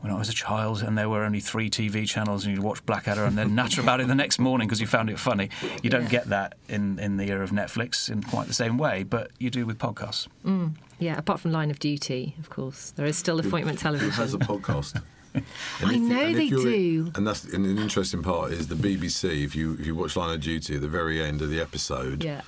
when 0.00 0.12
I 0.12 0.18
was 0.18 0.28
a 0.28 0.32
child 0.32 0.82
and 0.82 0.96
there 0.96 1.08
were 1.08 1.24
only 1.24 1.40
three 1.40 1.68
TV 1.68 2.06
channels 2.06 2.44
and 2.44 2.54
you'd 2.54 2.62
watch 2.62 2.84
Blackadder 2.86 3.24
and 3.24 3.36
then 3.36 3.54
natter 3.54 3.80
about 3.80 4.00
it 4.00 4.06
the 4.06 4.14
next 4.14 4.38
morning 4.38 4.68
because 4.68 4.80
you 4.80 4.86
found 4.86 5.10
it 5.10 5.18
funny. 5.18 5.50
You 5.82 5.90
don't 5.90 6.04
yeah. 6.04 6.08
get 6.08 6.24
that 6.26 6.54
in, 6.68 6.98
in 6.98 7.16
the 7.16 7.28
era 7.30 7.42
of 7.42 7.50
Netflix 7.50 8.08
in 8.08 8.22
quite 8.22 8.46
the 8.46 8.54
same 8.54 8.78
way, 8.78 9.02
but 9.02 9.30
you 9.38 9.50
do 9.50 9.66
with 9.66 9.78
podcasts. 9.78 10.28
Mm. 10.44 10.74
Yeah, 11.00 11.18
apart 11.18 11.40
from 11.40 11.52
Line 11.52 11.70
of 11.70 11.78
Duty, 11.78 12.34
of 12.38 12.50
course. 12.50 12.92
There 12.92 13.06
is 13.06 13.16
still 13.16 13.38
appointment 13.40 13.78
television. 13.78 14.10
Who 14.10 14.22
has 14.22 14.34
a 14.34 14.38
podcast? 14.38 15.02
I 15.84 15.96
know 15.96 16.32
they 16.32 16.48
do. 16.48 17.12
And 17.14 17.26
that's 17.26 17.44
and 17.44 17.64
an 17.64 17.78
interesting 17.78 18.22
part 18.22 18.52
is 18.52 18.68
the 18.68 18.74
BBC. 18.74 19.44
If 19.44 19.54
you 19.54 19.74
if 19.74 19.86
you 19.86 19.94
watch 19.94 20.16
Line 20.16 20.34
of 20.34 20.40
Duty 20.40 20.76
at 20.76 20.80
the 20.80 20.88
very 20.88 21.22
end 21.22 21.42
of 21.42 21.50
the 21.50 21.60
episode, 21.60 22.24
yeah. 22.24 22.40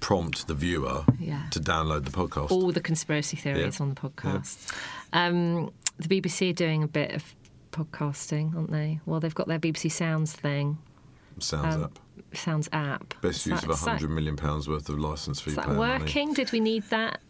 prompt 0.00 0.46
the 0.48 0.54
viewer 0.54 1.04
yeah. 1.18 1.44
to 1.52 1.60
download 1.60 2.04
the 2.04 2.10
podcast. 2.10 2.50
All 2.50 2.70
the 2.72 2.80
conspiracy 2.80 3.36
theories 3.36 3.78
yeah. 3.78 3.82
on 3.82 3.94
the 3.94 4.00
podcast. 4.00 4.72
Um, 5.12 5.72
the 5.98 6.20
BBC 6.20 6.50
are 6.50 6.54
doing 6.54 6.82
a 6.82 6.88
bit 6.88 7.12
of 7.12 7.34
podcasting, 7.72 8.54
aren't 8.54 8.70
they? 8.70 9.00
Well, 9.06 9.20
they've 9.20 9.34
got 9.34 9.48
their 9.48 9.58
BBC 9.58 9.90
Sounds 9.90 10.32
thing. 10.32 10.78
Sounds 11.38 11.74
um, 11.74 11.84
app. 11.84 11.98
Sounds 12.34 12.68
app. 12.72 13.14
Best 13.22 13.40
is 13.40 13.46
use 13.46 13.60
that, 13.60 13.70
of 13.70 13.70
a 13.70 13.76
hundred 13.76 14.10
million 14.10 14.36
pounds 14.36 14.68
worth 14.68 14.88
of 14.88 14.98
license 14.98 15.40
fee. 15.40 15.50
Is 15.50 15.56
that 15.56 15.68
working? 15.70 16.28
Money. 16.28 16.34
Did 16.34 16.52
we 16.52 16.60
need 16.60 16.84
that 16.84 17.20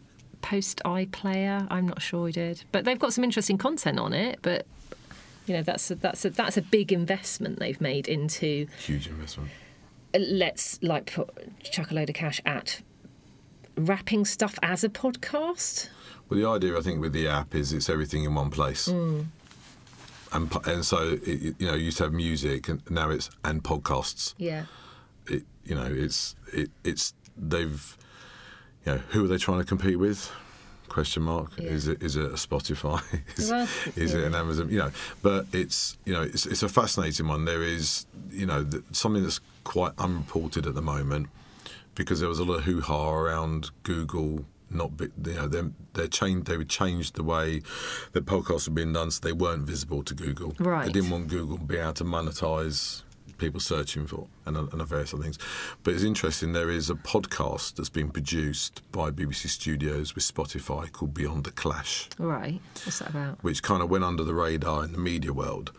post 0.41 0.81
iPlayer? 0.85 1.67
I'm 1.69 1.87
not 1.87 2.01
sure 2.01 2.23
we 2.23 2.31
did, 2.31 2.63
but 2.71 2.85
they've 2.85 2.99
got 2.99 3.13
some 3.13 3.23
interesting 3.23 3.57
content 3.57 3.99
on 3.99 4.13
it. 4.13 4.39
But 4.41 4.65
you 5.45 5.55
know, 5.55 5.63
that's 5.63 5.89
a, 5.89 5.95
that's 5.95 6.25
a, 6.25 6.29
that's 6.29 6.57
a 6.57 6.61
big 6.61 6.91
investment 6.91 7.59
they've 7.59 7.81
made 7.81 8.07
into 8.07 8.67
huge 8.85 9.07
investment. 9.07 9.49
Let's 10.13 10.79
like 10.81 11.13
put, 11.13 11.29
chuck 11.63 11.91
a 11.91 11.93
load 11.93 12.09
of 12.09 12.15
cash 12.15 12.41
at 12.45 12.81
wrapping 13.79 14.25
stuff 14.25 14.57
as 14.61 14.83
a 14.83 14.89
podcast. 14.89 15.89
Well, 16.29 16.39
the 16.39 16.47
idea 16.47 16.77
I 16.77 16.81
think 16.81 17.01
with 17.01 17.13
the 17.13 17.27
app 17.27 17.55
is 17.55 17.73
it's 17.73 17.89
everything 17.89 18.23
in 18.23 18.35
one 18.35 18.51
place. 18.51 18.87
Mm. 18.87 19.25
And, 20.31 20.55
and 20.67 20.85
so 20.85 21.17
it, 21.23 21.55
you 21.57 21.65
know 21.65 21.73
you 21.73 21.85
used 21.85 21.97
to 21.97 22.03
have 22.03 22.13
music 22.13 22.69
and 22.69 22.81
now 22.91 23.09
it's 23.09 23.31
and 23.43 23.63
podcasts 23.63 24.35
yeah 24.37 24.65
it, 25.25 25.41
you 25.65 25.73
know 25.73 25.87
it's 25.89 26.35
it, 26.53 26.69
it's 26.83 27.15
they've 27.35 27.97
you 28.85 28.93
know 28.93 28.97
who 29.09 29.25
are 29.25 29.27
they 29.27 29.37
trying 29.37 29.57
to 29.57 29.65
compete 29.65 29.97
with 29.97 30.31
question 30.87 31.23
mark 31.23 31.53
yeah. 31.57 31.69
is 31.69 31.87
it 31.87 32.03
is 32.03 32.15
it 32.15 32.25
a 32.25 32.35
spotify 32.35 33.01
is, 33.37 33.49
well, 33.49 33.67
is 33.95 34.13
yeah. 34.13 34.19
it 34.19 34.25
an 34.25 34.35
amazon 34.35 34.69
you 34.69 34.77
know 34.77 34.91
but 35.23 35.47
it's 35.51 35.97
you 36.05 36.13
know 36.13 36.21
it's, 36.21 36.45
it's 36.45 36.61
a 36.61 36.69
fascinating 36.69 37.27
one 37.27 37.45
there 37.45 37.63
is 37.63 38.05
you 38.29 38.45
know 38.45 38.67
something 38.91 39.23
that's 39.23 39.39
quite 39.63 39.93
unreported 39.97 40.67
at 40.67 40.75
the 40.75 40.81
moment 40.81 41.27
because 41.95 42.19
there 42.19 42.29
was 42.29 42.39
a 42.39 42.43
lot 42.43 42.55
of 42.55 42.63
hoo-ha 42.63 43.11
around 43.11 43.71
google 43.83 44.45
not 44.71 44.95
be, 44.97 45.07
you 45.25 45.33
know 45.33 45.47
they 45.47 45.63
they 45.93 46.07
changed 46.07 46.47
they 46.47 46.57
would 46.57 46.69
change 46.69 47.13
the 47.13 47.23
way 47.23 47.61
that 48.11 48.25
podcasts 48.25 48.67
were 48.67 48.73
being 48.73 48.93
done 48.93 49.11
so 49.11 49.19
they 49.21 49.33
weren't 49.33 49.63
visible 49.63 50.03
to 50.03 50.13
Google. 50.13 50.53
Right. 50.59 50.85
They 50.85 50.91
didn't 50.91 51.09
want 51.09 51.27
Google 51.27 51.57
to 51.57 51.63
be 51.63 51.77
able 51.77 51.93
to 51.93 52.03
monetize 52.03 53.03
people 53.37 53.59
searching 53.59 54.05
for 54.05 54.27
and, 54.45 54.57
and 54.57 54.87
various 54.87 55.13
other 55.13 55.23
things. 55.23 55.39
But 55.83 55.93
it's 55.93 56.03
interesting. 56.03 56.53
There 56.53 56.69
is 56.69 56.89
a 56.89 56.95
podcast 56.95 57.75
that's 57.75 57.89
been 57.89 58.09
produced 58.09 58.83
by 58.91 59.11
BBC 59.11 59.47
Studios 59.47 60.13
with 60.13 60.25
Spotify 60.25 60.91
called 60.91 61.13
Beyond 61.13 61.45
the 61.45 61.51
Clash. 61.51 62.09
Right. 62.19 62.59
What's 62.83 62.99
that 62.99 63.09
about? 63.09 63.41
Which 63.41 63.63
kind 63.63 63.81
of 63.81 63.89
went 63.89 64.03
under 64.03 64.23
the 64.23 64.33
radar 64.33 64.83
in 64.83 64.91
the 64.91 64.97
media 64.97 65.33
world 65.33 65.71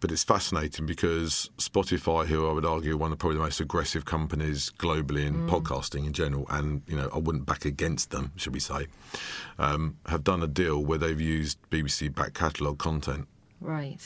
but 0.00 0.10
it's 0.10 0.24
fascinating 0.24 0.86
because 0.86 1.50
Spotify, 1.58 2.26
who 2.26 2.48
I 2.48 2.52
would 2.52 2.64
argue 2.64 2.94
are 2.94 2.96
one 2.96 3.12
of 3.12 3.18
probably 3.18 3.38
the 3.38 3.44
most 3.44 3.60
aggressive 3.60 4.04
companies 4.04 4.70
globally 4.78 5.26
in 5.26 5.34
mm. 5.34 5.48
podcasting 5.48 6.06
in 6.06 6.12
general, 6.12 6.46
and 6.50 6.82
you 6.86 6.96
know 6.96 7.08
I 7.14 7.18
wouldn't 7.18 7.46
back 7.46 7.64
against 7.64 8.10
them, 8.10 8.32
should 8.36 8.54
we 8.54 8.60
say, 8.60 8.86
um, 9.58 9.96
have 10.06 10.24
done 10.24 10.42
a 10.42 10.46
deal 10.46 10.84
where 10.84 10.98
they've 10.98 11.20
used 11.20 11.58
BBC 11.70 12.14
back 12.14 12.34
catalogue 12.34 12.78
content. 12.78 13.26
Right. 13.60 13.98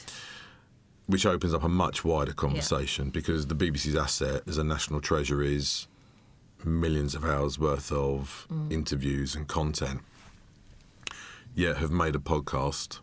Which 1.07 1.25
opens 1.25 1.55
up 1.55 1.63
a 1.63 1.69
much 1.69 2.05
wider 2.05 2.33
conversation 2.33 3.07
yeah. 3.07 3.13
because 3.13 3.47
the 3.47 3.55
BBC's 3.55 3.97
asset 3.97 4.43
as 4.47 4.59
a 4.59 4.65
national 4.65 5.01
treasure 5.01 5.41
is 5.43 5.87
millions 6.65 7.15
of 7.15 7.25
hours 7.25 7.59
worth 7.59 7.93
of 7.93 8.47
mm. 8.51 8.73
interviews 8.73 9.35
and 9.35 9.47
content. 9.47 10.01
Yet 11.55 11.79
have 11.79 11.91
made 11.91 12.15
a 12.15 12.19
podcast 12.19 12.99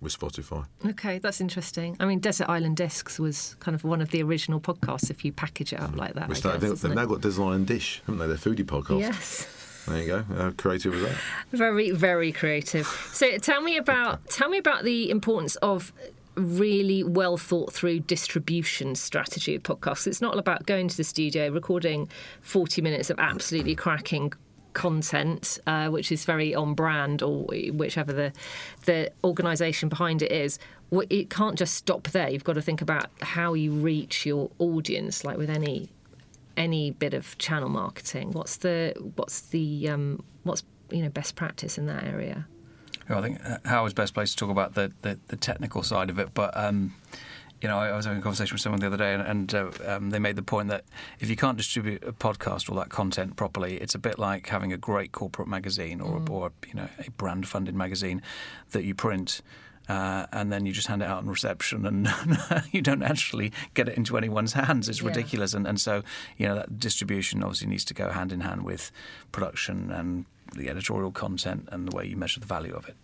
with 0.00 0.18
Spotify. 0.18 0.66
Okay, 0.86 1.18
that's 1.18 1.40
interesting. 1.40 1.96
I 2.00 2.06
mean, 2.06 2.20
Desert 2.20 2.48
Island 2.48 2.76
Discs 2.76 3.18
was 3.18 3.56
kind 3.60 3.74
of 3.74 3.84
one 3.84 4.00
of 4.00 4.10
the 4.10 4.22
original 4.22 4.60
podcasts. 4.60 5.10
If 5.10 5.24
you 5.24 5.32
package 5.32 5.72
it 5.72 5.80
up 5.80 5.94
like 5.96 6.14
that, 6.14 6.28
they- 6.28 6.34
guess, 6.34 6.42
they've, 6.42 6.60
they've 6.80 6.92
it? 6.92 6.94
now 6.94 7.06
got 7.06 7.20
Desert 7.20 7.42
Island 7.42 7.66
Dish, 7.66 8.02
haven't 8.06 8.18
they? 8.18 8.26
Their 8.26 8.36
foodie 8.36 8.64
podcast. 8.64 9.00
Yes. 9.00 9.46
There 9.86 9.98
you 10.00 10.06
go. 10.06 10.22
How 10.22 10.50
creative 10.50 10.92
was 10.92 11.02
that? 11.02 11.16
Very, 11.52 11.90
very 11.90 12.32
creative. 12.32 12.86
So, 13.12 13.38
tell 13.38 13.62
me 13.62 13.76
about 13.78 14.24
tell 14.28 14.48
me 14.48 14.58
about 14.58 14.84
the 14.84 15.10
importance 15.10 15.56
of 15.56 15.92
really 16.36 17.02
well 17.02 17.36
thought 17.36 17.72
through 17.72 18.00
distribution 18.00 18.94
strategy 18.94 19.54
of 19.56 19.62
podcasts. 19.62 20.06
It's 20.06 20.20
not 20.20 20.34
all 20.34 20.38
about 20.38 20.66
going 20.66 20.88
to 20.88 20.96
the 20.96 21.02
studio, 21.02 21.48
recording 21.48 22.08
forty 22.42 22.82
minutes 22.82 23.08
of 23.10 23.18
absolutely 23.18 23.74
cracking 23.74 24.32
content, 24.74 25.58
uh, 25.66 25.88
which 25.88 26.12
is 26.12 26.24
very 26.24 26.54
on 26.54 26.74
brand, 26.74 27.22
or 27.22 27.44
whichever 27.72 28.12
the 28.12 28.32
the 28.84 29.12
organisation 29.24 29.88
behind 29.88 30.22
it 30.22 30.32
is. 30.32 30.58
It 31.08 31.30
can't 31.30 31.56
just 31.56 31.74
stop 31.74 32.08
there. 32.08 32.28
You've 32.28 32.44
got 32.44 32.54
to 32.54 32.62
think 32.62 32.82
about 32.82 33.10
how 33.20 33.54
you 33.54 33.72
reach 33.72 34.26
your 34.26 34.50
audience, 34.58 35.24
like 35.24 35.36
with 35.36 35.50
any 35.50 35.88
any 36.56 36.90
bit 36.90 37.14
of 37.14 37.38
channel 37.38 37.68
marketing. 37.68 38.32
What's 38.32 38.56
the 38.58 38.94
what's 39.16 39.40
the 39.42 39.88
um, 39.88 40.22
what's 40.42 40.62
you 40.90 41.02
know 41.02 41.08
best 41.08 41.36
practice 41.36 41.78
in 41.78 41.86
that 41.86 42.04
area? 42.04 42.46
Well, 43.08 43.18
I 43.18 43.22
think 43.22 43.44
uh, 43.44 43.58
Howard's 43.64 43.94
best 43.94 44.14
place 44.14 44.30
to 44.30 44.36
talk 44.36 44.50
about 44.50 44.74
the, 44.74 44.92
the, 45.02 45.18
the 45.26 45.36
technical 45.36 45.82
side 45.82 46.10
of 46.10 46.20
it, 46.20 46.32
but 46.32 46.56
um, 46.56 46.94
you 47.60 47.68
know, 47.68 47.78
I, 47.78 47.88
I 47.88 47.96
was 47.96 48.06
having 48.06 48.20
a 48.20 48.22
conversation 48.22 48.54
with 48.54 48.62
someone 48.62 48.80
the 48.80 48.86
other 48.86 48.96
day, 48.96 49.12
and, 49.14 49.22
and 49.22 49.54
uh, 49.54 49.70
um, 49.86 50.10
they 50.10 50.18
made 50.18 50.36
the 50.36 50.42
point 50.42 50.68
that 50.68 50.84
if 51.18 51.28
you 51.28 51.36
can't 51.36 51.56
distribute 51.58 52.02
a 52.04 52.12
podcast 52.12 52.70
or 52.70 52.74
that 52.76 52.88
content 52.88 53.36
properly, 53.36 53.76
it's 53.76 53.94
a 53.94 53.98
bit 53.98 54.18
like 54.18 54.48
having 54.48 54.72
a 54.72 54.76
great 54.78 55.12
corporate 55.12 55.48
magazine 55.48 56.00
or, 56.00 56.22
or 56.30 56.52
you 56.66 56.74
know 56.74 56.88
a 57.06 57.10
brand-funded 57.12 57.74
magazine 57.74 58.22
that 58.72 58.84
you 58.84 58.94
print. 58.94 59.42
Uh, 59.88 60.24
and 60.32 60.52
then 60.52 60.66
you 60.66 60.72
just 60.72 60.86
hand 60.86 61.02
it 61.02 61.06
out 61.06 61.20
in 61.20 61.28
reception, 61.28 61.84
and 61.84 62.08
you 62.70 62.80
don't 62.80 63.02
actually 63.02 63.50
get 63.74 63.88
it 63.88 63.96
into 63.96 64.16
anyone's 64.16 64.52
hands. 64.52 64.88
It's 64.88 65.00
Yeah. 65.02 65.08
ridiculous, 65.08 65.52
and 65.52 65.66
and 65.66 65.80
so 65.80 66.04
you 66.38 66.46
know 66.46 66.54
that 66.54 66.78
distribution 66.78 67.42
obviously 67.42 67.66
needs 67.66 67.84
to 67.86 67.94
go 67.94 68.10
hand 68.10 68.30
in 68.30 68.40
hand 68.40 68.62
with 68.62 68.92
production 69.32 69.90
and 69.90 70.26
the 70.54 70.68
editorial 70.68 71.10
content 71.10 71.68
and 71.72 71.88
the 71.90 71.96
way 71.96 72.06
you 72.06 72.16
measure 72.16 72.38
the 72.38 72.46
value 72.46 72.72
of 72.74 72.88
it. 72.88 72.94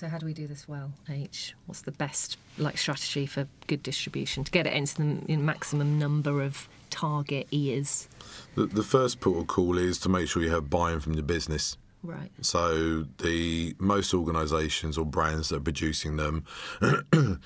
So 0.00 0.08
how 0.08 0.16
do 0.16 0.24
we 0.24 0.32
do 0.32 0.46
this 0.46 0.66
well, 0.66 0.94
H? 1.10 1.54
What's 1.66 1.82
the 1.82 1.92
best 1.92 2.38
like 2.56 2.78
strategy 2.78 3.26
for 3.26 3.46
good 3.66 3.82
distribution 3.82 4.44
to 4.44 4.50
get 4.50 4.66
it 4.66 4.72
into 4.72 4.94
the 5.26 5.36
maximum 5.36 5.98
number 5.98 6.40
of 6.40 6.70
target 6.88 7.46
ears? 7.50 8.08
The, 8.54 8.64
the 8.64 8.82
first 8.82 9.20
port 9.20 9.40
of 9.40 9.46
call 9.48 9.76
is 9.76 9.98
to 9.98 10.08
make 10.08 10.26
sure 10.26 10.42
you 10.42 10.52
have 10.52 10.70
buy-in 10.70 11.00
from 11.00 11.12
the 11.12 11.22
business. 11.22 11.76
Right. 12.02 12.30
So 12.40 13.04
the 13.18 13.76
most 13.78 14.14
organisations 14.14 14.96
or 14.96 15.04
brands 15.04 15.50
that 15.50 15.56
are 15.56 15.60
producing 15.60 16.16
them, 16.16 16.46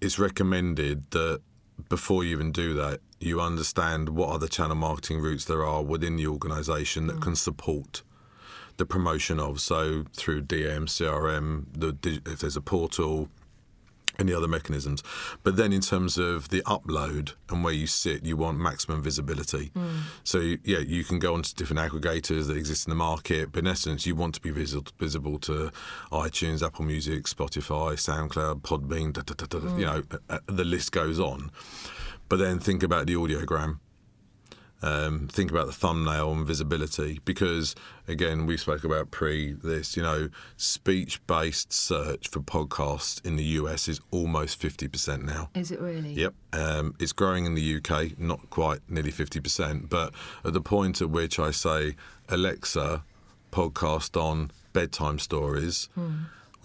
it's 0.00 0.16
recommended 0.16 1.10
that 1.10 1.40
before 1.88 2.22
you 2.22 2.30
even 2.30 2.52
do 2.52 2.72
that, 2.74 3.00
you 3.18 3.40
understand 3.40 4.10
what 4.10 4.28
other 4.28 4.46
channel 4.46 4.76
marketing 4.76 5.18
routes 5.18 5.46
there 5.46 5.64
are 5.64 5.82
within 5.82 6.14
the 6.14 6.28
organisation 6.28 7.08
that 7.08 7.16
mm. 7.16 7.22
can 7.22 7.34
support 7.34 8.04
the 8.76 8.86
promotion 8.86 9.40
of. 9.40 9.60
So 9.60 10.04
through 10.12 10.42
DM, 10.42 10.84
CRM, 10.84 11.66
the, 11.72 12.20
if 12.30 12.40
there's 12.40 12.56
a 12.56 12.60
portal, 12.60 13.28
any 14.18 14.32
other 14.32 14.48
mechanisms. 14.48 15.02
But 15.42 15.56
then 15.56 15.72
in 15.72 15.80
terms 15.80 16.18
of 16.18 16.48
the 16.48 16.62
upload 16.62 17.32
and 17.50 17.62
where 17.62 17.72
you 17.72 17.86
sit, 17.86 18.24
you 18.24 18.36
want 18.36 18.58
maximum 18.58 19.02
visibility. 19.02 19.70
Hmm. 19.74 19.98
So 20.24 20.38
yeah, 20.64 20.78
you 20.78 21.04
can 21.04 21.18
go 21.18 21.34
onto 21.34 21.54
different 21.54 21.80
aggregators 21.80 22.46
that 22.46 22.56
exist 22.56 22.86
in 22.86 22.90
the 22.90 22.96
market, 22.96 23.52
but 23.52 23.60
in 23.60 23.66
essence, 23.66 24.06
you 24.06 24.14
want 24.14 24.34
to 24.36 24.40
be 24.40 24.50
visible, 24.50 24.90
visible 24.98 25.38
to 25.40 25.70
iTunes, 26.12 26.64
Apple 26.64 26.84
Music, 26.84 27.24
Spotify, 27.24 27.94
SoundCloud, 27.94 28.62
Podbean, 28.62 29.12
da, 29.12 29.22
da, 29.22 29.34
da, 29.36 29.46
da, 29.46 29.58
da, 29.58 29.68
hmm. 29.68 29.78
you 29.78 29.86
know, 29.86 30.02
the 30.46 30.64
list 30.64 30.92
goes 30.92 31.20
on. 31.20 31.50
But 32.28 32.38
then 32.38 32.58
think 32.58 32.82
about 32.82 33.06
the 33.06 33.14
audiogram. 33.14 33.78
Um, 34.82 35.26
think 35.28 35.50
about 35.50 35.66
the 35.66 35.72
thumbnail 35.72 36.32
and 36.32 36.46
visibility 36.46 37.20
because 37.24 37.74
again 38.06 38.44
we 38.44 38.58
spoke 38.58 38.84
about 38.84 39.10
pre 39.10 39.52
this 39.52 39.96
you 39.96 40.02
know 40.02 40.28
speech 40.58 41.26
based 41.26 41.72
search 41.72 42.28
for 42.28 42.40
podcasts 42.40 43.24
in 43.24 43.36
the 43.36 43.44
US 43.60 43.88
is 43.88 44.00
almost 44.10 44.60
50% 44.60 45.22
now 45.24 45.48
Is 45.54 45.70
it 45.70 45.80
really? 45.80 46.12
Yep, 46.12 46.34
um, 46.52 46.94
it's 47.00 47.12
growing 47.12 47.46
in 47.46 47.54
the 47.54 47.76
UK, 47.76 48.18
not 48.18 48.50
quite 48.50 48.80
nearly 48.88 49.10
fifty 49.10 49.40
percent, 49.40 49.88
but 49.88 50.12
at 50.44 50.52
the 50.52 50.60
point 50.60 51.00
at 51.00 51.08
which 51.08 51.38
I 51.38 51.52
say 51.52 51.96
Alexa, 52.28 53.02
podcast 53.50 54.20
on 54.20 54.50
bedtime 54.74 55.18
stories. 55.18 55.88
Well, 55.96 56.12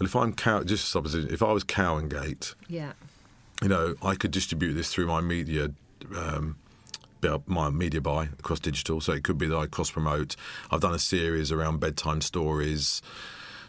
if 0.00 0.14
I'm 0.14 0.34
cow, 0.34 0.62
just 0.64 0.94
if 0.94 1.42
I 1.42 1.52
was 1.52 1.64
Cow 1.64 1.98
& 2.00 2.08
Gate, 2.08 2.54
Yeah. 2.68 2.92
you 3.62 3.68
know, 3.68 3.94
I 4.02 4.16
could 4.16 4.32
distribute 4.32 4.74
this 4.74 4.92
through 4.92 5.06
my 5.06 5.20
media. 5.22 5.70
Um, 6.16 6.56
my 7.46 7.70
media 7.70 8.00
buy 8.00 8.24
across 8.38 8.60
digital, 8.60 9.00
so 9.00 9.12
it 9.12 9.24
could 9.24 9.38
be 9.38 9.46
that 9.46 9.56
I 9.56 9.66
cross 9.66 9.90
promote. 9.90 10.36
I've 10.70 10.80
done 10.80 10.94
a 10.94 10.98
series 10.98 11.52
around 11.52 11.80
bedtime 11.80 12.20
stories, 12.20 13.02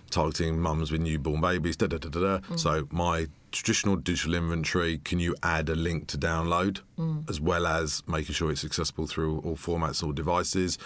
targeting 0.10 0.60
mums 0.60 0.92
with 0.92 1.02
newborn 1.02 1.42
babies. 1.42 1.76
Da, 1.78 1.88
da, 1.88 1.98
da, 1.98 2.10
da, 2.10 2.20
da. 2.20 2.38
Mm. 2.40 2.60
So 2.60 2.88
my 2.92 3.28
traditional 3.52 3.96
digital 3.96 4.36
inventory, 4.36 5.00
can 5.04 5.20
you 5.20 5.36
add 5.44 5.70
a 5.70 5.76
link 5.76 6.08
to 6.08 6.18
download, 6.18 6.82
mm. 6.98 7.30
as 7.30 7.40
well 7.40 7.68
as 7.68 8.04
making 8.08 8.34
sure 8.34 8.52
it's 8.52 8.66
accessible 8.66 9.08
through 9.08 9.40
all 9.40 9.56
formats, 9.56 10.04
all 10.04 10.12
devices. 10.12 10.78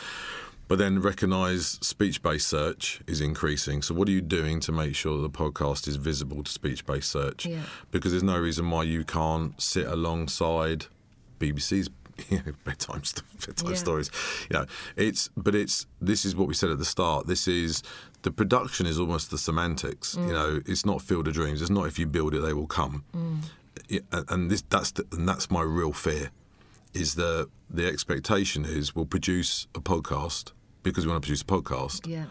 But 0.67 0.79
then 0.79 0.99
recognise 0.99 1.79
speech-based 1.81 2.45
search 2.45 3.01
is 3.07 3.21
increasing. 3.21 3.81
So 3.81 3.95
what 3.95 4.09
are 4.09 4.11
you 4.11 4.19
doing 4.19 4.59
to 4.61 4.73
make 4.73 4.95
sure 4.95 5.21
the 5.21 5.29
podcast 5.29 5.87
is 5.87 5.95
visible 5.95 6.43
to 6.43 6.51
speech-based 6.51 7.09
search? 7.09 7.45
Yeah. 7.45 7.61
Because 7.91 8.11
there's 8.11 8.23
no 8.23 8.37
reason 8.37 8.69
why 8.69 8.83
you 8.83 9.05
can't 9.05 9.59
sit 9.61 9.87
alongside 9.87 10.87
BBC's 11.39 11.89
you 12.29 12.37
know, 12.37 12.53
bedtime, 12.63 13.01
bedtime 13.45 13.69
Yeah. 13.71 13.75
stories. 13.75 14.11
You 14.49 14.59
know, 14.59 14.65
it's 14.95 15.29
but 15.37 15.55
it's 15.55 15.85
this 16.01 16.25
is 16.25 16.35
what 16.35 16.47
we 16.47 16.53
said 16.53 16.69
at 16.69 16.79
the 16.79 16.85
start. 16.85 17.27
This 17.27 17.47
is 17.47 17.83
the 18.23 18.31
production 18.31 18.85
is 18.85 18.99
almost 18.99 19.31
the 19.31 19.37
semantics. 19.37 20.15
You 20.15 20.21
mm. 20.21 20.31
know, 20.31 20.61
it's 20.65 20.85
not 20.85 21.01
field 21.01 21.27
of 21.27 21.33
dreams. 21.33 21.61
It's 21.61 21.69
not 21.71 21.85
if 21.87 21.97
you 21.99 22.07
build 22.07 22.33
it, 22.33 22.41
they 22.41 22.53
will 22.53 22.67
come. 22.67 23.03
Mm. 23.15 23.39
Yeah, 23.89 23.99
and- 24.11 24.31
and 24.31 24.51
this 24.51 24.63
that's 24.69 24.91
the, 24.91 25.05
and 25.11 25.27
that's 25.29 25.49
my 25.51 25.61
real 25.61 25.93
fear 25.93 26.31
is 26.93 27.15
that 27.15 27.47
the 27.69 27.85
expectation 27.87 28.65
is 28.65 28.95
we'll 28.95 29.05
produce 29.05 29.67
a 29.75 29.79
podcast 29.79 30.51
because 30.83 31.05
we 31.05 31.11
want 31.11 31.21
to 31.21 31.27
produce 31.27 31.41
a 31.41 31.45
podcast 31.45 32.07
Yeah. 32.07 32.25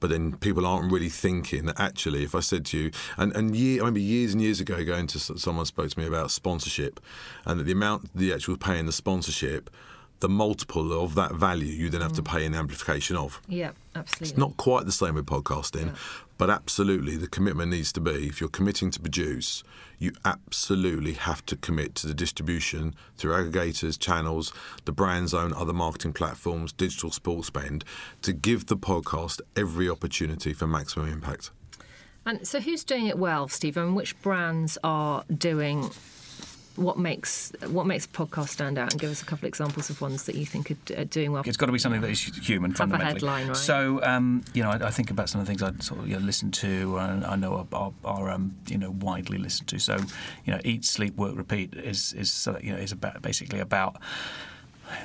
But 0.00 0.10
then 0.10 0.36
people 0.36 0.66
aren't 0.66 0.92
really 0.92 1.08
thinking 1.08 1.66
that 1.66 1.80
actually 1.80 2.22
if 2.22 2.34
I 2.34 2.40
said 2.40 2.64
to 2.66 2.78
you 2.78 2.90
and 3.16 3.34
and 3.34 3.56
year, 3.56 3.76
I 3.76 3.78
remember 3.80 4.00
years 4.00 4.32
and 4.32 4.42
years 4.42 4.60
ago 4.60 4.84
going 4.84 5.06
to 5.08 5.18
someone 5.18 5.66
spoke 5.66 5.90
to 5.90 5.98
me 5.98 6.06
about 6.06 6.30
sponsorship 6.30 7.00
and 7.44 7.58
that 7.58 7.64
the 7.64 7.72
amount 7.72 8.14
the 8.14 8.32
actual 8.32 8.56
pay 8.56 8.76
paying 8.76 8.86
the 8.86 8.92
sponsorship 8.92 9.70
the 10.20 10.28
multiple 10.28 10.92
of 10.92 11.14
that 11.14 11.34
value 11.34 11.66
you 11.72 11.90
then 11.90 12.00
have 12.00 12.12
to 12.14 12.22
mm. 12.22 12.32
pay 12.32 12.44
in 12.44 12.54
amplification 12.54 13.16
of 13.16 13.40
Yeah. 13.48 13.72
Absolutely. 13.94 14.28
it's 14.28 14.38
not 14.38 14.56
quite 14.56 14.86
the 14.86 14.92
same 14.92 15.14
with 15.14 15.26
podcasting, 15.26 15.86
Yeah. 15.86 15.94
but 16.38 16.50
absolutely 16.50 17.16
the 17.16 17.28
commitment 17.28 17.70
needs 17.70 17.92
to 17.92 18.00
be 18.00 18.26
if 18.26 18.40
you're 18.40 18.50
committing 18.50 18.90
to 18.90 19.00
produce, 19.00 19.62
you 19.98 20.12
absolutely 20.24 21.14
have 21.14 21.44
to 21.46 21.56
commit 21.56 21.94
to 21.96 22.06
the 22.06 22.14
distribution 22.14 22.94
through 23.16 23.32
aggregators, 23.32 23.98
channels, 23.98 24.52
the 24.84 24.92
brand's 24.92 25.32
own 25.32 25.52
other 25.54 25.72
marketing 25.72 26.12
platforms, 26.12 26.72
digital 26.72 27.10
sports 27.10 27.48
spend 27.48 27.84
to 28.22 28.32
give 28.32 28.66
the 28.66 28.76
podcast 28.76 29.40
every 29.54 29.88
opportunity 29.88 30.52
for 30.52 30.66
maximum 30.66 31.08
impact. 31.08 31.50
And 32.26 32.46
so, 32.46 32.58
who's 32.58 32.82
doing 32.82 33.06
it 33.06 33.18
well, 33.18 33.48
mean, 33.62 33.94
which 33.94 34.20
brands 34.20 34.76
are 34.82 35.24
doing 35.32 35.90
what 36.76 36.98
makes 36.98 37.52
what 37.68 37.86
makes 37.86 38.04
a 38.04 38.08
podcast 38.08 38.48
stand 38.50 38.78
out? 38.78 38.92
And 38.92 39.00
give 39.00 39.10
us 39.10 39.22
a 39.22 39.24
couple 39.24 39.46
of 39.46 39.48
examples 39.48 39.90
of 39.90 40.00
ones 40.00 40.24
that 40.24 40.34
you 40.34 40.46
think 40.46 40.70
are, 40.70 41.00
are 41.00 41.04
doing 41.04 41.32
well. 41.32 41.42
It's 41.46 41.56
got 41.56 41.66
to 41.66 41.72
be 41.72 41.78
something 41.78 42.00
that 42.00 42.10
is 42.10 42.22
human, 42.22 42.70
Have 42.72 42.76
a 42.76 42.78
fundamentally. 42.78 43.12
headline, 43.14 43.48
right? 43.48 43.56
So, 43.56 44.02
um, 44.02 44.42
you 44.54 44.62
know, 44.62 44.70
I, 44.70 44.86
I 44.86 44.90
think 44.90 45.10
about 45.10 45.28
some 45.28 45.40
of 45.40 45.46
the 45.46 45.50
things 45.50 45.62
I 45.62 45.72
sort 45.82 46.00
of 46.00 46.08
you 46.08 46.18
know, 46.18 46.24
listen 46.24 46.50
to, 46.52 46.98
and 46.98 47.24
I 47.24 47.36
know 47.36 47.54
are, 47.54 47.66
are, 47.72 47.92
are 48.04 48.30
um, 48.30 48.56
you 48.68 48.78
know 48.78 48.90
widely 48.90 49.38
listened 49.38 49.68
to. 49.68 49.78
So, 49.78 49.96
you 50.44 50.52
know, 50.52 50.60
eat, 50.64 50.84
sleep, 50.84 51.16
work, 51.16 51.36
repeat 51.36 51.74
is 51.74 52.12
is 52.12 52.46
of, 52.46 52.62
you 52.62 52.72
know 52.72 52.78
is 52.78 52.92
about 52.92 53.22
basically 53.22 53.60
about 53.60 53.96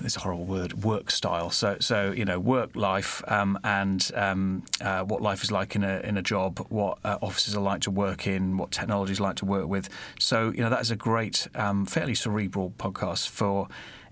this 0.02 0.16
horrible 0.16 0.46
word 0.46 0.84
work 0.84 1.12
style. 1.12 1.50
So 1.50 1.78
so 1.80 2.12
you 2.12 2.26
know 2.26 2.40
work 2.40 2.76
life 2.76 3.24
um, 3.28 3.60
and 3.64 4.10
um, 4.16 4.64
uh, 4.82 5.04
what 5.04 5.22
life 5.22 5.44
is 5.44 5.52
like 5.52 5.76
in 5.76 5.84
a 5.84 6.00
in 6.04 6.18
a 6.18 6.22
job 6.22 6.66
what 6.70 7.00
uh, 7.04 7.18
offices 7.22 7.56
are 7.56 7.62
like 7.62 7.82
to 7.82 7.92
work 7.92 8.28
in 8.28 8.58
what 8.58 8.72
technologies 8.72 9.20
like 9.20 9.36
to 9.38 9.46
work 9.46 9.68
with. 9.68 9.90
So 10.20 10.52
you 10.52 10.62
know 10.62 10.70
that 10.70 10.82
is 10.82 10.92
a 10.92 10.96
great 10.96 11.48
um, 11.56 11.86
fairly 11.86 12.16
cerebral 12.16 12.74
podcast 12.78 13.30
for 13.30 13.68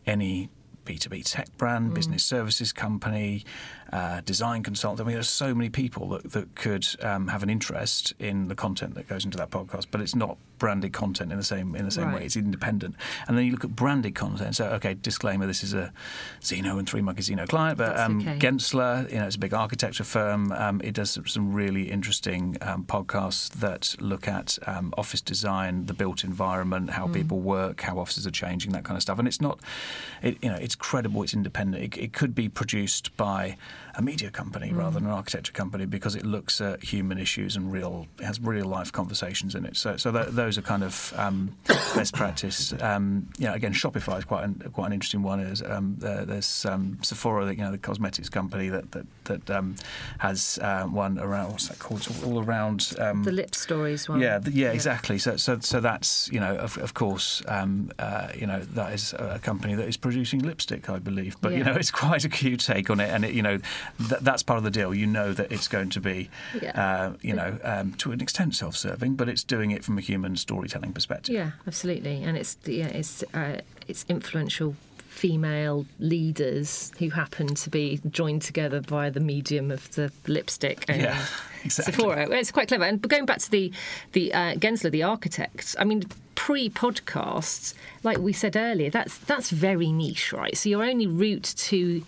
any 0.05 0.49
B2B 0.85 1.23
tech 1.23 1.55
brand, 1.57 1.93
business 1.93 2.23
services 2.23 2.73
company, 2.73 3.45
uh, 3.91 4.21
design 4.21 4.63
consultant. 4.63 5.01
I 5.01 5.07
mean, 5.07 5.15
there's 5.15 5.29
so 5.29 5.53
many 5.55 5.69
people 5.69 6.09
that, 6.09 6.31
that 6.31 6.55
could 6.55 6.87
um, 7.01 7.27
have 7.27 7.43
an 7.43 7.49
interest 7.49 8.13
in 8.19 8.47
the 8.47 8.55
content 8.55 8.95
that 8.95 9.07
goes 9.07 9.25
into 9.25 9.37
that 9.37 9.49
podcast, 9.49 9.87
but 9.91 10.01
it's 10.01 10.15
not 10.15 10.37
branded 10.59 10.91
content 10.91 11.31
in 11.31 11.37
the 11.37 11.43
same 11.43 11.73
in 11.75 11.85
the 11.85 11.91
same 11.91 12.07
Right. 12.07 12.15
way. 12.15 12.25
It's 12.25 12.35
independent. 12.35 12.95
And 13.27 13.37
then 13.37 13.45
you 13.45 13.51
look 13.51 13.63
at 13.63 13.75
branded 13.75 14.13
content. 14.13 14.55
So, 14.55 14.65
okay, 14.71 14.93
disclaimer: 14.93 15.47
this 15.47 15.63
is 15.63 15.73
a 15.73 15.91
Zeno 16.43 16.77
and 16.77 16.87
Three 16.87 17.01
Monkey 17.01 17.21
Zeno 17.21 17.45
client, 17.45 17.77
but 17.77 17.97
um, 17.97 18.19
okay. 18.19 18.37
Gensler, 18.37 19.09
you 19.09 19.17
know, 19.17 19.25
it's 19.25 19.37
a 19.37 19.39
big 19.39 19.53
architecture 19.53 20.03
firm. 20.03 20.51
Um, 20.51 20.81
it 20.83 20.93
does 20.93 21.17
some 21.25 21.53
really 21.53 21.89
interesting 21.89 22.57
um, 22.61 22.83
podcasts 22.83 23.49
that 23.51 23.95
look 23.99 24.27
at 24.27 24.59
um, 24.67 24.93
office 24.97 25.21
design, 25.21 25.85
the 25.85 25.93
built 25.93 26.23
environment, 26.23 26.91
how 26.91 27.07
people 27.07 27.39
work, 27.39 27.81
how 27.81 27.97
offices 27.97 28.27
are 28.27 28.31
changing, 28.31 28.71
that 28.73 28.83
kind 28.83 28.97
of 28.97 29.01
stuff. 29.01 29.17
And 29.19 29.27
it's 29.27 29.41
not, 29.41 29.59
it, 30.21 30.37
you 30.43 30.49
know, 30.49 30.57
it's 30.57 30.75
credible, 30.75 31.23
it's 31.23 31.33
independent. 31.33 31.83
It, 31.83 31.97
it 31.97 32.13
could 32.13 32.35
be 32.35 32.49
produced 32.49 33.15
by 33.17 33.57
a 33.99 34.01
media 34.01 34.31
company 34.31 34.71
rather 34.71 34.93
than 34.97 35.05
an 35.05 35.11
architecture 35.11 35.51
company 35.51 35.85
because 35.85 36.15
it 36.15 36.25
looks 36.25 36.61
at 36.61 36.81
human 36.81 37.17
issues 37.17 37.57
and 37.57 37.69
real, 37.69 38.07
has 38.21 38.39
real 38.39 38.65
life 38.65 38.91
conversations 38.93 39.55
in 39.55 39.65
it. 39.65 39.75
So, 39.75 39.97
so 39.97 40.09
tho- 40.09 40.31
those 40.31 40.57
are 40.57 40.61
kind 40.61 40.83
of 40.83 41.13
um, 41.17 41.53
best 41.67 42.13
practice. 42.15 42.73
Um, 42.81 43.27
you 43.37 43.47
know, 43.47 43.53
again, 43.53 43.73
Shopify 43.73 44.17
is 44.17 44.23
quite 44.23 44.45
an, 44.45 44.53
quite 44.73 44.87
an 44.87 44.93
interesting 44.93 45.21
one. 45.21 45.41
Is 45.41 45.61
um, 45.61 45.97
there, 45.99 46.23
there's 46.23 46.65
um, 46.65 46.97
Sephora, 47.01 47.45
the- 47.45 47.55
you 47.55 47.61
know, 47.61 47.71
the 47.71 47.77
cosmetics 47.77 48.29
company 48.29 48.69
that 48.69 48.89
that, 48.93 49.05
that 49.25 49.49
um, 49.51 49.75
has 50.19 50.57
uh, 50.61 50.83
one 50.85 51.19
around 51.19 51.51
what's 51.51 51.67
that 51.67 51.79
called? 51.79 52.07
All 52.25 52.41
around. 52.41 52.93
Um, 52.99 53.23
The 53.23 53.33
lip 53.33 53.53
stories 53.53 54.07
one. 54.07 54.21
yeah, 54.21 54.39
th- 54.39 54.55
yeah, 54.55 54.71
exactly. 54.71 55.17
So, 55.17 55.35
so, 55.35 55.59
so 55.59 55.81
that's 55.81 56.29
you 56.31 56.39
know, 56.39 56.55
of, 56.55 56.77
of 56.77 56.93
course, 56.93 57.41
um, 57.49 57.91
uh, 57.99 58.29
you 58.33 58.47
know, 58.47 58.61
that 58.61 58.93
is 58.93 59.13
a 59.13 59.39
company 59.43 59.75
that 59.75 59.87
is 59.89 59.97
producing 59.97 60.39
lipstick, 60.39 60.89
I 60.89 60.99
believe. 60.99 61.35
But 61.41 61.51
you 61.53 61.65
know, 61.65 61.73
it's 61.75 61.91
quite 62.05 62.23
a 62.23 62.29
cute 62.29 62.61
take 62.61 62.89
on 62.89 63.01
it, 63.01 63.09
and 63.09 63.25
it, 63.25 63.33
you 63.33 63.41
know, 63.41 63.59
th- 63.97 64.21
that's 64.21 64.43
part 64.43 64.57
of 64.57 64.63
the 64.63 64.71
deal. 64.71 64.93
You 64.93 65.07
know 65.07 65.33
that 65.33 65.51
it's 65.51 65.67
going 65.67 65.89
to 65.89 65.99
be, 65.99 66.29
Yeah. 66.61 66.71
uh, 66.81 67.13
you 67.21 67.33
know, 67.33 67.57
um, 67.63 67.93
to 67.95 68.11
an 68.11 68.21
extent 68.21 68.55
self-serving, 68.55 69.15
but 69.15 69.27
it's 69.29 69.43
doing 69.43 69.71
it 69.71 69.83
from 69.83 69.97
a 69.97 70.01
human 70.01 70.35
storytelling 70.35 70.93
perspective. 70.93 71.33
Yeah, 71.35 71.51
absolutely, 71.67 72.23
and 72.23 72.37
it's 72.37 72.57
yeah, 72.65 72.87
it's 72.87 73.23
uh, 73.33 73.61
it's 73.87 74.05
influential 74.09 74.75
female 75.07 75.85
leaders 75.99 76.93
who 76.99 77.09
happen 77.09 77.47
to 77.53 77.69
be 77.69 77.99
joined 78.09 78.41
together 78.41 78.79
by 78.79 79.09
the 79.09 79.19
medium 79.19 79.69
of 79.69 79.93
the 79.95 80.09
lipstick. 80.27 80.85
And 80.87 81.01
Yeah, 81.01 81.25
exactly. 81.65 81.93
Sephora. 81.93 82.29
It's 82.29 82.51
quite 82.51 82.67
clever. 82.69 82.85
And 82.85 83.01
going 83.01 83.25
back 83.25 83.39
to 83.39 83.51
the 83.51 83.71
the 84.13 84.33
uh, 84.33 84.53
Gensler, 84.55 84.91
the 84.91 85.03
architect. 85.03 85.75
I 85.79 85.83
mean, 85.83 86.03
pre-podcasts, 86.35 87.73
like 88.03 88.17
we 88.19 88.33
said 88.33 88.55
earlier, 88.55 88.89
that's 88.89 89.17
that's 89.19 89.49
very 89.49 89.91
niche, 89.91 90.31
right? 90.33 90.55
So 90.55 90.69
your 90.69 90.83
only 90.83 91.07
route 91.07 91.53
to 91.57 92.03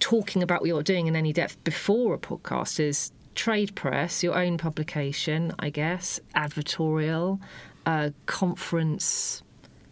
talking 0.00 0.42
about 0.42 0.60
what 0.60 0.68
you're 0.68 0.82
doing 0.82 1.06
in 1.06 1.16
any 1.16 1.32
depth 1.32 1.62
before 1.64 2.14
a 2.14 2.18
podcast 2.18 2.80
is 2.80 3.12
trade 3.34 3.74
press, 3.74 4.22
your 4.22 4.36
own 4.36 4.58
publication, 4.58 5.52
I 5.58 5.70
guess, 5.70 6.20
advertorial, 6.34 7.38
uh, 7.84 8.10
conference, 8.26 9.42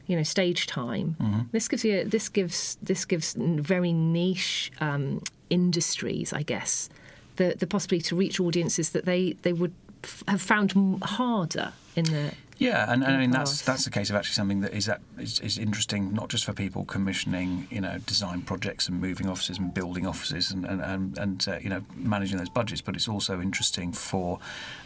you 0.06 0.16
know, 0.16 0.22
stage 0.22 0.66
time. 0.66 1.48
This 1.52 1.68
gives 1.68 1.84
you 1.84 2.04
this 2.04 2.28
gives 2.28 2.76
this 2.82 3.04
gives 3.04 3.34
very 3.38 3.92
niche 3.92 4.72
um, 4.80 5.22
industries, 5.50 6.32
I 6.32 6.42
guess, 6.42 6.88
the 7.36 7.54
the 7.58 7.66
possibility 7.66 8.08
to 8.08 8.16
reach 8.16 8.40
audiences 8.40 8.90
that 8.90 9.04
they 9.04 9.32
they 9.42 9.52
would 9.52 9.74
f- 10.02 10.24
have 10.28 10.42
found 10.42 10.72
harder 11.02 11.72
in 11.96 12.04
the 12.06 12.32
Yeah, 12.58 12.90
and, 12.92 13.02
and 13.04 13.14
I 13.14 13.18
mean 13.18 13.30
that's 13.30 13.62
that's 13.62 13.84
the 13.84 13.90
case 13.90 14.10
of 14.10 14.16
actually 14.16 14.34
something 14.34 14.60
that 14.60 14.74
is 14.74 14.86
that 14.86 15.00
is, 15.18 15.40
is 15.40 15.58
interesting 15.58 16.12
not 16.12 16.28
just 16.28 16.44
for 16.44 16.52
people 16.52 16.84
commissioning 16.84 17.66
you 17.70 17.80
know 17.80 17.98
design 18.06 18.42
projects 18.42 18.88
and 18.88 19.00
moving 19.00 19.28
offices 19.28 19.58
and 19.58 19.72
building 19.74 20.06
offices 20.06 20.50
and 20.50 20.64
and 20.64 20.80
and, 20.80 21.18
and 21.18 21.46
uh, 21.48 21.58
you 21.60 21.68
know 21.70 21.82
managing 21.96 22.38
those 22.38 22.48
budgets, 22.48 22.80
but 22.80 22.94
it's 22.96 23.08
also 23.08 23.40
interesting 23.40 23.92
for 23.92 24.38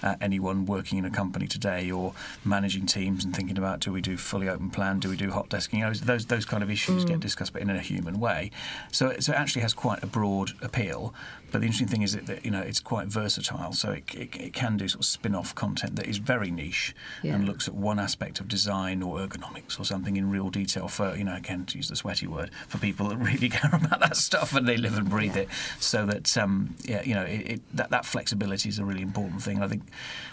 uh, 0.02 0.16
anyone 0.20 0.66
working 0.66 0.98
in 0.98 1.04
a 1.04 1.10
company 1.10 1.46
today 1.46 1.90
or 1.90 2.12
managing 2.44 2.86
teams 2.86 3.24
and 3.24 3.34
thinking 3.34 3.56
about 3.58 3.80
do 3.80 3.92
we 3.92 4.00
do 4.00 4.16
fully 4.16 4.48
open 4.48 4.70
plan, 4.70 4.98
do 5.00 5.08
we 5.08 5.16
do 5.16 5.30
hot 5.30 5.48
desking, 5.48 5.74
you 5.78 5.84
know 5.84 5.92
those 5.92 6.26
those 6.26 6.44
kind 6.44 6.62
of 6.62 6.70
issues 6.70 7.04
Mm. 7.04 7.08
get 7.08 7.20
discussed, 7.20 7.52
but 7.52 7.62
in 7.62 7.70
a 7.70 7.78
human 7.80 8.18
way. 8.20 8.50
So 8.92 9.14
so 9.20 9.32
it 9.32 9.36
actually 9.36 9.62
has 9.62 9.74
quite 9.74 10.02
a 10.02 10.06
broad 10.06 10.52
appeal. 10.62 11.14
But 11.50 11.60
the 11.62 11.66
interesting 11.66 11.88
thing 11.88 12.02
is 12.02 12.12
that, 12.12 12.26
that 12.26 12.44
you 12.44 12.50
know 12.50 12.60
it's 12.60 12.80
quite 12.80 13.06
versatile, 13.08 13.72
so 13.72 13.92
it, 13.92 14.04
it, 14.14 14.36
it 14.36 14.52
can 14.52 14.76
do 14.76 14.86
sort 14.86 15.00
of 15.00 15.06
spin-off 15.06 15.54
content 15.54 15.96
that 15.96 16.06
is 16.06 16.18
very 16.18 16.50
niche 16.50 16.94
Yeah. 17.22 17.34
and 17.36 17.46
looks 17.46 17.68
at 17.68 17.74
one 17.74 17.98
aspect 17.98 18.38
of 18.40 18.48
design 18.48 19.02
or 19.02 19.18
ergonomics 19.18 19.80
or 19.80 19.84
something 19.84 20.17
in 20.18 20.30
real 20.30 20.50
detail 20.50 20.88
for 20.88 21.16
you 21.16 21.24
know 21.24 21.34
again 21.34 21.64
to 21.64 21.76
use 21.76 21.88
the 21.88 21.96
sweaty 21.96 22.26
word 22.26 22.50
for 22.68 22.78
people 22.78 23.08
that 23.08 23.16
really 23.16 23.48
care 23.60 23.70
about 23.72 24.00
that 24.00 24.16
stuff 24.16 24.54
and 24.54 24.68
they 24.68 24.76
live 24.76 24.98
and 24.98 25.08
breathe 25.08 25.36
it 25.36 25.48
so 25.78 26.04
that 26.04 26.36
um, 26.36 26.74
yeah 26.84 27.02
you 27.02 27.14
know 27.14 27.22
it, 27.22 27.52
it, 27.52 27.76
that 27.76 27.90
that 27.90 28.04
flexibility 28.04 28.68
is 28.68 28.78
a 28.78 28.84
really 28.84 29.02
important 29.02 29.42
thing 29.42 29.56
and 29.56 29.64
I 29.64 29.68
think 29.68 29.84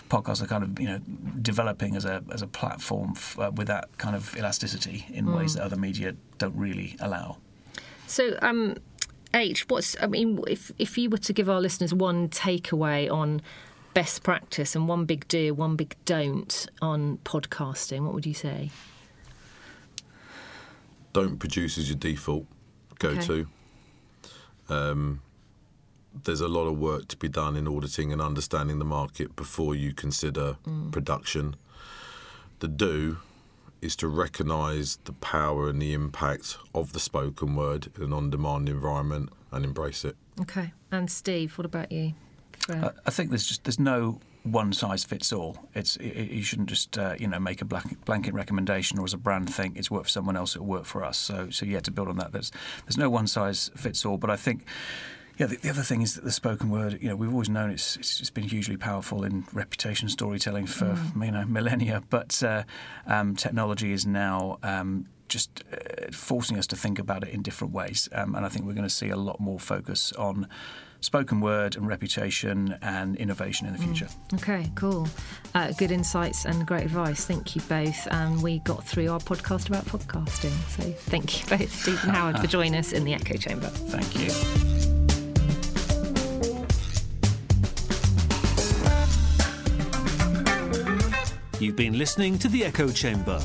podcasts 0.09 0.41
are 0.41 0.47
kind 0.47 0.63
of 0.63 0.79
you 0.79 0.87
know 0.87 0.99
developing 1.41 1.95
as 1.95 2.05
a 2.05 2.23
as 2.31 2.41
a 2.41 2.47
platform 2.47 3.13
f- 3.15 3.39
uh, 3.39 3.51
with 3.55 3.67
that 3.67 3.97
kind 3.97 4.15
of 4.15 4.35
elasticity 4.35 5.05
in 5.09 5.31
ways 5.31 5.55
that 5.55 5.63
other 5.63 5.75
media 5.75 6.15
don't 6.37 6.55
really 6.55 6.95
allow. 6.99 7.37
So, 8.07 8.37
um, 8.41 8.75
H, 9.33 9.67
what's 9.67 9.95
I 10.01 10.07
mean, 10.07 10.39
if 10.47 10.71
if 10.77 10.97
you 10.97 11.09
were 11.09 11.17
to 11.17 11.33
give 11.33 11.49
our 11.49 11.59
listeners 11.59 11.93
one 11.93 12.29
takeaway 12.29 13.11
on 13.11 13.41
best 13.93 14.23
practice 14.23 14.75
and 14.75 14.87
one 14.87 15.05
big 15.05 15.27
do, 15.27 15.53
one 15.53 15.75
big 15.75 15.95
don't 16.05 16.67
on 16.81 17.17
podcasting, 17.25 18.01
what 18.01 18.13
would 18.13 18.25
you 18.25 18.33
say? 18.33 18.69
Don't 21.15 21.37
produce 21.39 21.77
as 21.77 21.87
your 21.89 21.97
default 21.97 22.45
go 22.99 23.09
Okay. 23.09 23.25
to. 23.25 23.47
Um, 24.67 25.21
there's 26.25 26.41
a 26.41 26.47
lot 26.49 26.65
of 26.67 26.77
work 26.77 27.07
to 27.09 27.17
be 27.17 27.29
done 27.29 27.55
in 27.55 27.67
auditing 27.67 28.11
and 28.11 28.21
understanding 28.21 28.79
the 28.79 28.85
market 28.85 29.35
before 29.35 29.75
you 29.75 29.93
consider 29.93 30.57
production. 30.91 31.55
The 32.59 32.67
do 32.67 33.17
is 33.81 33.95
to 33.97 34.07
recognise 34.07 34.97
the 35.05 35.13
power 35.13 35.69
and 35.69 35.81
the 35.81 35.93
impact 35.93 36.57
of 36.73 36.91
the 36.93 36.99
spoken 36.99 37.55
word 37.55 37.87
in 37.95 38.03
an 38.03 38.13
on 38.13 38.29
demand 38.29 38.67
environment 38.67 39.29
and 39.51 39.63
embrace 39.63 40.03
it. 40.03 40.15
Okay, 40.41 40.73
and 40.91 41.09
Steve, 41.09 41.57
what 41.57 41.65
about 41.65 41.91
you? 41.91 42.13
For- 42.59 42.73
I- 42.75 42.91
I 43.05 43.11
think 43.11 43.29
there's 43.29 43.45
just 43.47 43.63
there's 43.63 43.79
no 43.79 44.19
one 44.45 44.71
size 44.73 45.03
fits 45.03 45.33
all. 45.33 45.57
It's 45.73 45.95
it, 45.97 46.31
you 46.31 46.43
shouldn't 46.43 46.69
just 46.69 46.97
uh, 46.97 47.15
you 47.19 47.27
know 47.27 47.39
make 47.39 47.61
a 47.61 47.65
blanket, 47.65 48.03
blanket 48.05 48.33
recommendation 48.33 48.99
or 48.99 49.05
as 49.05 49.13
a 49.13 49.17
brand 49.17 49.53
think 49.53 49.77
it's 49.77 49.91
worked 49.91 50.05
for 50.05 50.11
someone 50.11 50.37
else, 50.37 50.55
it'll 50.55 50.67
work 50.67 50.85
for 50.85 51.03
us. 51.03 51.17
So 51.17 51.49
so 51.49 51.65
yeah, 51.65 51.79
to 51.81 51.91
build 51.91 52.07
on 52.07 52.17
that, 52.17 52.31
there's 52.31 52.51
there's 52.85 52.97
no 52.97 53.09
one 53.09 53.27
size 53.27 53.71
fits 53.75 54.05
all. 54.05 54.17
But 54.17 54.29
I 54.29 54.37
think. 54.37 54.65
Yeah, 55.37 55.47
the, 55.47 55.57
the 55.57 55.69
other 55.69 55.81
thing 55.81 56.01
is 56.01 56.15
that 56.15 56.23
the 56.23 56.31
spoken 56.31 56.69
word, 56.69 56.97
you 57.01 57.09
know, 57.09 57.15
we've 57.17 57.29
always 57.29 57.49
known 57.49 57.69
it's, 57.69 57.97
it's, 57.97 58.21
it's 58.21 58.29
been 58.29 58.45
hugely 58.45 58.77
powerful 58.77 59.25
in 59.25 59.43
reputation 59.51 60.07
storytelling 60.07 60.65
for 60.65 60.97
you 61.21 61.29
know 61.29 61.43
millennia. 61.45 62.03
But 62.09 62.41
uh, 62.41 62.63
um, 63.05 63.35
technology 63.35 63.91
is 63.91 64.05
now 64.05 64.59
um, 64.63 65.07
just 65.27 65.61
uh, 65.73 66.09
forcing 66.13 66.57
us 66.57 66.67
to 66.67 66.77
think 66.77 66.99
about 66.99 67.27
it 67.27 67.33
in 67.33 67.41
different 67.41 67.73
ways, 67.73 68.07
um, 68.13 68.33
and 68.33 68.45
I 68.45 68.49
think 68.49 68.65
we're 68.65 68.75
going 68.75 68.87
to 68.87 68.89
see 68.89 69.09
a 69.09 69.17
lot 69.17 69.41
more 69.41 69.59
focus 69.59 70.13
on 70.13 70.47
spoken 71.05 71.39
word 71.39 71.75
and 71.77 71.87
reputation 71.87 72.77
and 72.81 73.15
innovation 73.15 73.67
in 73.67 73.73
the 73.73 73.79
future. 73.79 74.07
Okay, 74.33 74.71
cool. 74.75 75.07
Uh, 75.53 75.71
good 75.73 75.91
insights 75.91 76.45
and 76.45 76.65
great 76.65 76.83
advice. 76.83 77.25
Thank 77.25 77.55
you 77.55 77.61
both. 77.69 78.07
And 78.11 78.41
we 78.41 78.59
got 78.59 78.83
through 78.83 79.09
our 79.09 79.19
podcast 79.19 79.69
about 79.69 79.85
podcasting. 79.85 80.51
So 80.75 80.83
thank 80.83 81.41
you 81.41 81.57
both, 81.57 81.71
Steve 81.71 81.99
and 82.03 82.11
Howard, 82.11 82.39
for 82.39 82.47
joining 82.57 82.75
us 82.75 82.91
in 82.91 83.05
the 83.05 83.13
Echo 83.13 83.37
Chamber. 83.37 83.67
Thank 83.67 84.19
you. 84.19 84.75
You've 91.59 91.77
been 91.77 91.97
listening 91.97 92.37
to 92.39 92.49
The 92.49 92.65
Echo 92.65 92.89
Chamber. 92.89 93.39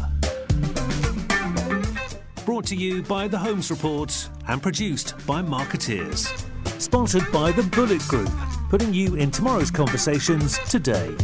Brought 2.44 2.66
to 2.66 2.74
you 2.74 3.02
by 3.02 3.28
The 3.28 3.38
Holmes 3.38 3.70
Report 3.70 4.28
and 4.48 4.60
produced 4.60 5.14
by 5.26 5.42
Markettiers. 5.42 6.49
Sponsored 6.80 7.30
by 7.30 7.52
The 7.52 7.60
Bulleit 7.60 8.08
Group, 8.08 8.30
putting 8.70 8.94
you 8.94 9.14
in 9.16 9.30
tomorrow's 9.30 9.70
conversations 9.70 10.58
today. 10.60 11.14